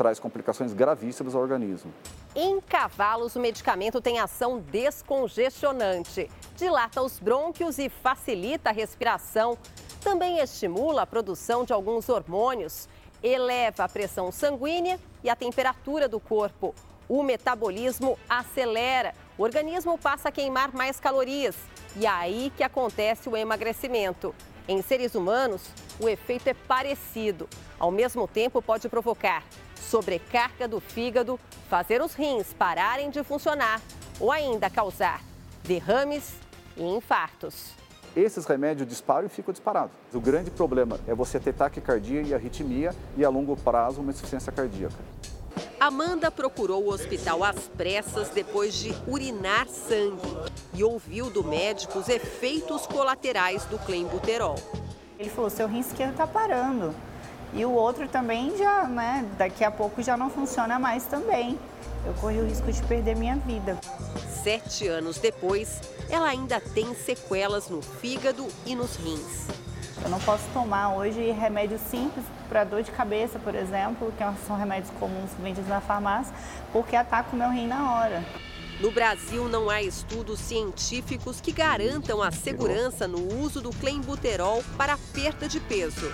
traz 0.01 0.19
complicações 0.19 0.73
gravíssimas 0.73 1.35
ao 1.35 1.43
organismo. 1.43 1.93
Em 2.35 2.59
cavalos, 2.59 3.37
o 3.37 3.39
medicamento 3.39 4.01
tem 4.01 4.19
ação 4.19 4.59
descongestionante, 4.59 6.31
dilata 6.57 7.03
os 7.03 7.21
brônquios 7.21 7.79
e 7.79 7.91
facilita 7.91 8.71
a 8.71 8.73
respiração. 8.73 9.59
Também 10.03 10.39
estimula 10.39 11.03
a 11.03 11.07
produção 11.07 11.67
de 11.67 11.75
alguns 11.75 12.09
hormônios, 12.09 12.89
eleva 13.23 13.85
a 13.85 13.89
pressão 13.91 14.33
sanguínea 14.33 14.99
e 15.23 15.29
a 15.29 15.37
temperatura 15.37 16.09
do 16.09 16.19
corpo. 16.19 16.75
O 17.07 17.23
metabolismo 17.23 18.19
acelera, 18.27 19.13
o 19.37 19.43
organismo 19.43 19.99
passa 19.99 20.31
a 20.31 20.33
queimar 20.33 20.73
mais 20.73 20.99
calorias 20.99 21.57
e 21.95 22.07
é 22.07 22.09
aí 22.09 22.51
que 22.57 22.63
acontece 22.63 23.29
o 23.29 23.37
emagrecimento. 23.37 24.35
Em 24.71 24.83
seres 24.83 25.17
humanos, 25.17 25.63
o 25.99 26.09
efeito 26.09 26.47
é 26.47 26.55
parecido. 26.55 27.49
Ao 27.77 27.91
mesmo 27.91 28.29
tempo, 28.29 28.63
pode 28.63 28.89
provocar 28.89 29.43
sobrecarga 29.75 30.69
do 30.69 30.79
fígado, 30.79 31.41
fazer 31.69 32.01
os 32.01 32.15
rins 32.15 32.53
pararem 32.53 33.11
de 33.11 33.25
funcionar 33.25 33.83
ou 34.21 34.31
ainda 34.31 34.71
causar 34.71 35.25
derrames 35.65 36.35
e 36.77 36.85
infartos. 36.85 37.73
Esses 38.15 38.47
remédios 38.47 38.89
disparam 38.89 39.27
e 39.27 39.29
ficam 39.29 39.51
disparados. 39.51 39.91
O 40.15 40.21
grande 40.21 40.53
problema 40.53 41.01
é 41.05 41.17
você 41.17 41.41
ter 41.41 41.53
taquicardia 41.53 42.23
e 42.23 42.33
arritmia 42.33 42.95
e 43.17 43.25
a 43.25 43.29
longo 43.29 43.57
prazo 43.57 44.01
uma 44.01 44.13
insuficiência 44.13 44.53
cardíaca. 44.53 45.03
Amanda 45.81 46.31
procurou 46.31 46.85
o 46.85 46.93
hospital 46.93 47.43
às 47.43 47.57
pressas 47.69 48.29
depois 48.29 48.75
de 48.75 48.95
urinar 49.09 49.67
sangue 49.67 50.37
e 50.75 50.85
ouviu 50.85 51.31
do 51.31 51.43
médico 51.43 51.99
os 51.99 52.11
efeitos 52.11 52.87
colaterais 52.87 53.65
do 53.65 53.79
clenbuterol. 53.79 54.57
Ele 55.19 55.31
falou: 55.31 55.49
seu 55.49 55.67
rim 55.67 55.81
esquerdo 55.81 56.11
está 56.11 56.27
parando. 56.27 56.95
E 57.55 57.65
o 57.65 57.73
outro 57.73 58.07
também 58.07 58.55
já, 58.59 58.87
né, 58.87 59.27
daqui 59.39 59.65
a 59.65 59.71
pouco 59.71 60.03
já 60.03 60.19
não 60.19 60.29
funciona 60.29 60.79
mais 60.79 61.05
também. 61.07 61.59
Eu 62.05 62.13
corri 62.21 62.41
o 62.41 62.47
risco 62.47 62.71
de 62.71 62.83
perder 62.83 63.17
minha 63.17 63.37
vida. 63.37 63.79
Sete 64.45 64.87
anos 64.87 65.17
depois, 65.17 65.81
ela 66.11 66.29
ainda 66.29 66.61
tem 66.61 66.95
sequelas 66.95 67.71
no 67.71 67.81
fígado 67.81 68.47
e 68.67 68.75
nos 68.75 68.97
rins. 68.97 69.47
Eu 70.03 70.09
não 70.09 70.19
posso 70.21 70.45
tomar 70.55 70.95
hoje 70.95 71.31
remédios 71.31 71.81
simples 71.83 72.25
para 72.49 72.65
dor 72.65 72.83
de 72.83 72.91
cabeça, 72.91 73.39
por 73.39 73.55
exemplo, 73.55 74.13
que 74.17 74.47
são 74.47 74.57
remédios 74.57 74.91
comuns 74.99 75.31
vendidos 75.39 75.69
na 75.69 75.81
farmácia, 75.81 76.35
porque 76.73 76.97
ataca 76.97 77.35
o 77.35 77.39
meu 77.39 77.51
rim 77.51 77.67
na 77.67 77.95
hora. 77.95 78.25
No 78.81 78.91
Brasil, 78.91 79.47
não 79.47 79.69
há 79.69 79.83
estudos 79.83 80.41
científicos 80.41 81.39
que 81.39 81.53
garantam 81.53 82.23
a 82.23 82.31
segurança 82.31 83.07
no 83.07 83.43
uso 83.43 83.61
do 83.61 83.69
clenbuterol 83.71 84.65
para 84.79 84.95
a 84.95 84.99
perda 85.13 85.47
de 85.47 85.61
peso. 85.61 86.11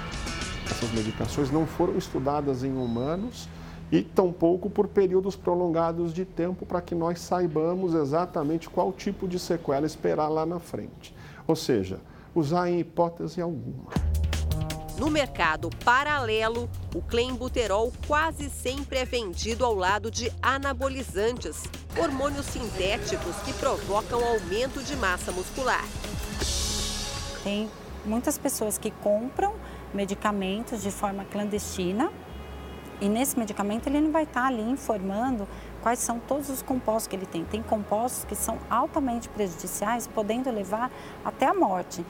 Essas 0.69 0.91
medicações 0.91 1.49
não 1.49 1.65
foram 1.65 1.97
estudadas 1.97 2.65
em 2.65 2.73
humanos 2.73 3.49
e 3.93 4.03
tampouco 4.03 4.69
por 4.69 4.89
períodos 4.89 5.37
prolongados 5.37 6.13
de 6.13 6.25
tempo 6.25 6.67
para 6.67 6.81
que 6.81 6.93
nós 6.93 7.21
saibamos 7.21 7.95
exatamente 7.95 8.69
qual 8.69 8.93
tipo 8.93 9.29
de 9.29 9.39
sequela 9.39 9.87
esperar 9.87 10.27
lá 10.29 10.45
na 10.45 10.59
frente. 10.59 11.15
Ou 11.47 11.55
seja, 11.55 12.01
usar 12.39 12.71
em 12.71 12.81
hipótese 12.81 13.41
alguma. 13.41 13.91
No 14.99 15.11
mercado 15.11 15.69
paralelo, 15.85 16.71
o 16.95 17.03
clenbuterol 17.03 17.93
quase 18.07 18.49
sempre 18.49 18.99
é 18.99 19.05
vendido 19.05 19.65
ao 19.65 19.75
lado 19.75 20.11
de 20.11 20.33
anabolizantes, 20.41 21.65
hormônios 21.99 22.47
sintéticos 22.47 23.37
que 23.45 23.53
provocam 23.55 24.25
aumento 24.25 24.83
de 24.83 24.97
massa 24.97 25.31
muscular. 25.33 25.85
Tem 27.45 27.69
muitas 28.07 28.39
pessoas 28.39 28.79
que 28.79 28.91
compram 28.91 29.55
medicamentos 29.93 30.83
de 30.83 30.91
forma 30.91 31.25
clandestina 31.27 32.11
e 33.01 33.09
nesse 33.09 33.39
medicamento 33.39 33.89
ele 33.89 34.01
não 34.01 34.11
vai 34.11 34.23
estar 34.23 34.47
ali 34.47 34.63
informando 34.63 35.47
quais 35.83 35.99
são 35.99 36.19
todos 36.19 36.49
os 36.49 36.63
compostos 36.63 37.07
que 37.07 37.17
ele 37.17 37.27
tem. 37.27 37.45
Tem 37.45 37.63
compostos 37.63 38.25
que 38.25 38.35
são 38.35 38.59
altamente 38.71 39.29
prejudiciais, 39.29 40.07
podendo 40.07 40.51
levar 40.51 40.91
até 41.25 41.47
a 41.47 41.55
morte. 41.55 42.05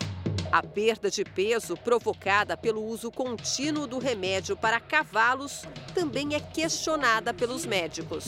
A 0.53 0.63
perda 0.63 1.11
de 1.11 1.25
peso 1.25 1.77
provocada 1.77 2.57
pelo 2.57 2.85
uso 2.85 3.11
contínuo 3.11 3.87
do 3.87 3.99
remédio 3.99 4.57
para 4.57 4.81
cavalos 4.81 5.65
também 5.95 6.35
é 6.35 6.41
questionada 6.41 7.35
pelos 7.35 7.67
médicos. 7.67 8.27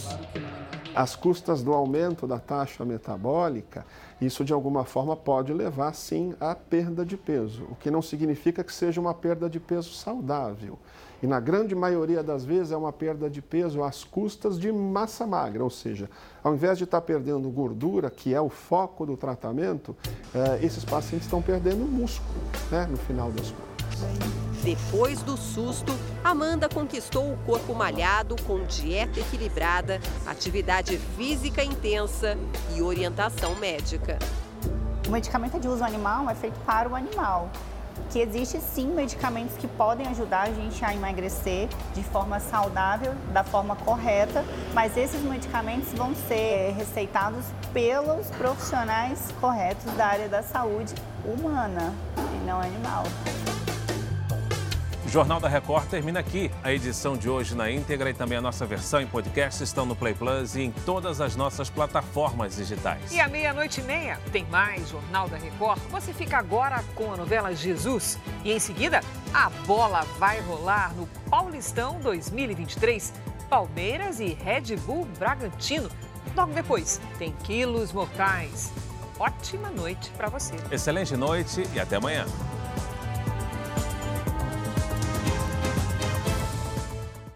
As 0.99 1.15
custas 1.15 1.63
do 1.63 1.73
aumento 1.73 2.27
da 2.27 2.41
taxa 2.41 2.85
metabólica, 2.85 3.87
isso 4.21 4.45
de 4.45 4.53
alguma 4.53 4.85
forma 4.85 5.15
pode 5.15 5.53
levar 5.53 5.95
sim 5.95 6.35
à 6.41 6.57
perda 6.57 7.07
de 7.07 7.17
peso, 7.17 7.63
o 7.71 7.77
que 7.77 7.89
não 7.89 8.03
significa 8.03 8.65
que 8.65 8.75
seja 8.75 9.01
uma 9.01 9.15
perda 9.15 9.49
de 9.49 9.61
peso 9.61 9.93
saudável. 9.93 10.77
E 11.23 11.27
na 11.29 11.39
grande 11.39 11.73
maioria 11.73 12.21
das 12.21 12.45
vezes 12.45 12.73
é 12.73 12.77
uma 12.77 12.93
perda 12.93 13.31
de 13.31 13.41
peso 13.41 13.85
às 13.85 14.03
custas 14.03 14.59
de 14.59 14.73
massa 14.73 15.25
magra, 15.25 15.63
ou 15.63 15.71
seja, 15.71 16.11
ao 16.43 16.53
invés 16.53 16.77
de 16.77 16.83
estar 16.83 17.01
perdendo 17.03 17.49
gordura, 17.49 18.11
que 18.11 18.35
é 18.35 18.41
o 18.41 18.49
foco 18.49 19.07
do 19.07 19.17
tratamento, 19.17 19.97
eh, 20.35 20.59
esses 20.65 20.85
pacientes 20.85 21.27
estão 21.27 21.41
perdendo 21.41 21.85
músculo 21.85 22.41
né, 22.73 22.89
no 22.91 22.97
final 22.97 23.31
das 23.31 23.53
contas. 23.53 23.68
Depois 24.63 25.23
do 25.23 25.37
susto, 25.37 25.93
Amanda 26.23 26.69
conquistou 26.69 27.33
o 27.33 27.37
corpo 27.39 27.75
malhado 27.75 28.37
com 28.43 28.65
dieta 28.65 29.21
equilibrada, 29.21 30.01
atividade 30.27 30.99
física 31.17 31.63
intensa 31.65 32.37
e 32.75 32.83
orientação 32.83 33.55
médica. 33.55 34.19
O 35.07 35.11
medicamento 35.11 35.57
é 35.57 35.61
de 35.61 35.69
uso 35.69 35.83
animal 35.83 36.29
é 36.29 36.35
feito 36.35 36.59
para 36.67 36.89
o 36.89 36.95
animal 36.95 37.51
que 38.11 38.21
existe 38.21 38.59
sim 38.61 38.87
medicamentos 38.89 39.57
que 39.57 39.67
podem 39.67 40.07
ajudar 40.09 40.49
a 40.49 40.53
gente 40.53 40.83
a 40.85 40.95
emagrecer 40.95 41.69
de 41.95 42.03
forma 42.03 42.41
saudável, 42.41 43.15
da 43.33 43.45
forma 43.45 43.77
correta, 43.77 44.45
mas 44.73 44.97
esses 44.97 45.21
medicamentos 45.23 45.93
vão 45.93 46.15
ser 46.15 46.73
receitados 46.77 47.45
pelos 47.73 48.27
profissionais 48.31 49.33
corretos 49.41 49.93
da 49.95 50.07
área 50.07 50.29
da 50.29 50.43
saúde 50.43 50.95
humana 51.25 51.93
e 52.17 52.47
não 52.47 52.61
animal. 52.61 53.05
O 55.09 55.11
Jornal 55.11 55.41
da 55.41 55.49
Record 55.49 55.89
termina 55.89 56.21
aqui. 56.21 56.51
A 56.63 56.71
edição 56.71 57.17
de 57.17 57.31
hoje 57.31 57.55
na 57.55 57.71
íntegra 57.71 58.11
e 58.11 58.13
também 58.13 58.37
a 58.37 58.43
nossa 58.43 58.67
versão 58.67 59.01
em 59.01 59.07
podcast 59.07 59.65
estão 59.65 59.87
no 59.87 59.97
Play 59.97 60.13
Plus 60.13 60.55
e 60.55 60.61
em 60.61 60.71
todas 60.71 61.23
as 61.23 61.35
nossas 61.35 61.71
plataformas 61.71 62.57
digitais. 62.57 63.11
E 63.11 63.19
à 63.19 63.27
meia-noite 63.27 63.81
e 63.81 63.85
meia 63.85 64.21
tem 64.31 64.45
mais 64.51 64.91
Jornal 64.91 65.27
da 65.27 65.39
Record. 65.39 65.81
Você 65.91 66.13
fica 66.13 66.37
agora 66.37 66.85
com 66.95 67.11
a 67.11 67.17
novela 67.17 67.57
Jesus. 67.57 68.19
E 68.45 68.53
em 68.53 68.59
seguida, 68.59 69.01
a 69.33 69.49
bola 69.67 70.03
vai 70.19 70.43
rolar 70.43 70.93
no 70.95 71.07
Paulistão 71.31 71.99
2023. 72.01 73.11
Palmeiras 73.49 74.21
e 74.21 74.35
Red 74.35 74.77
Bull 74.77 75.09
Bragantino. 75.19 75.89
Logo 76.37 76.53
depois, 76.53 77.01
tem 77.19 77.33
quilos 77.45 77.95
mortais. 77.95 78.71
Ótima 79.19 79.71
noite 79.71 80.11
para 80.19 80.29
você. 80.29 80.55
Excelente 80.71 81.17
noite 81.17 81.67
e 81.75 81.81
até 81.81 81.97
amanhã. 81.97 82.27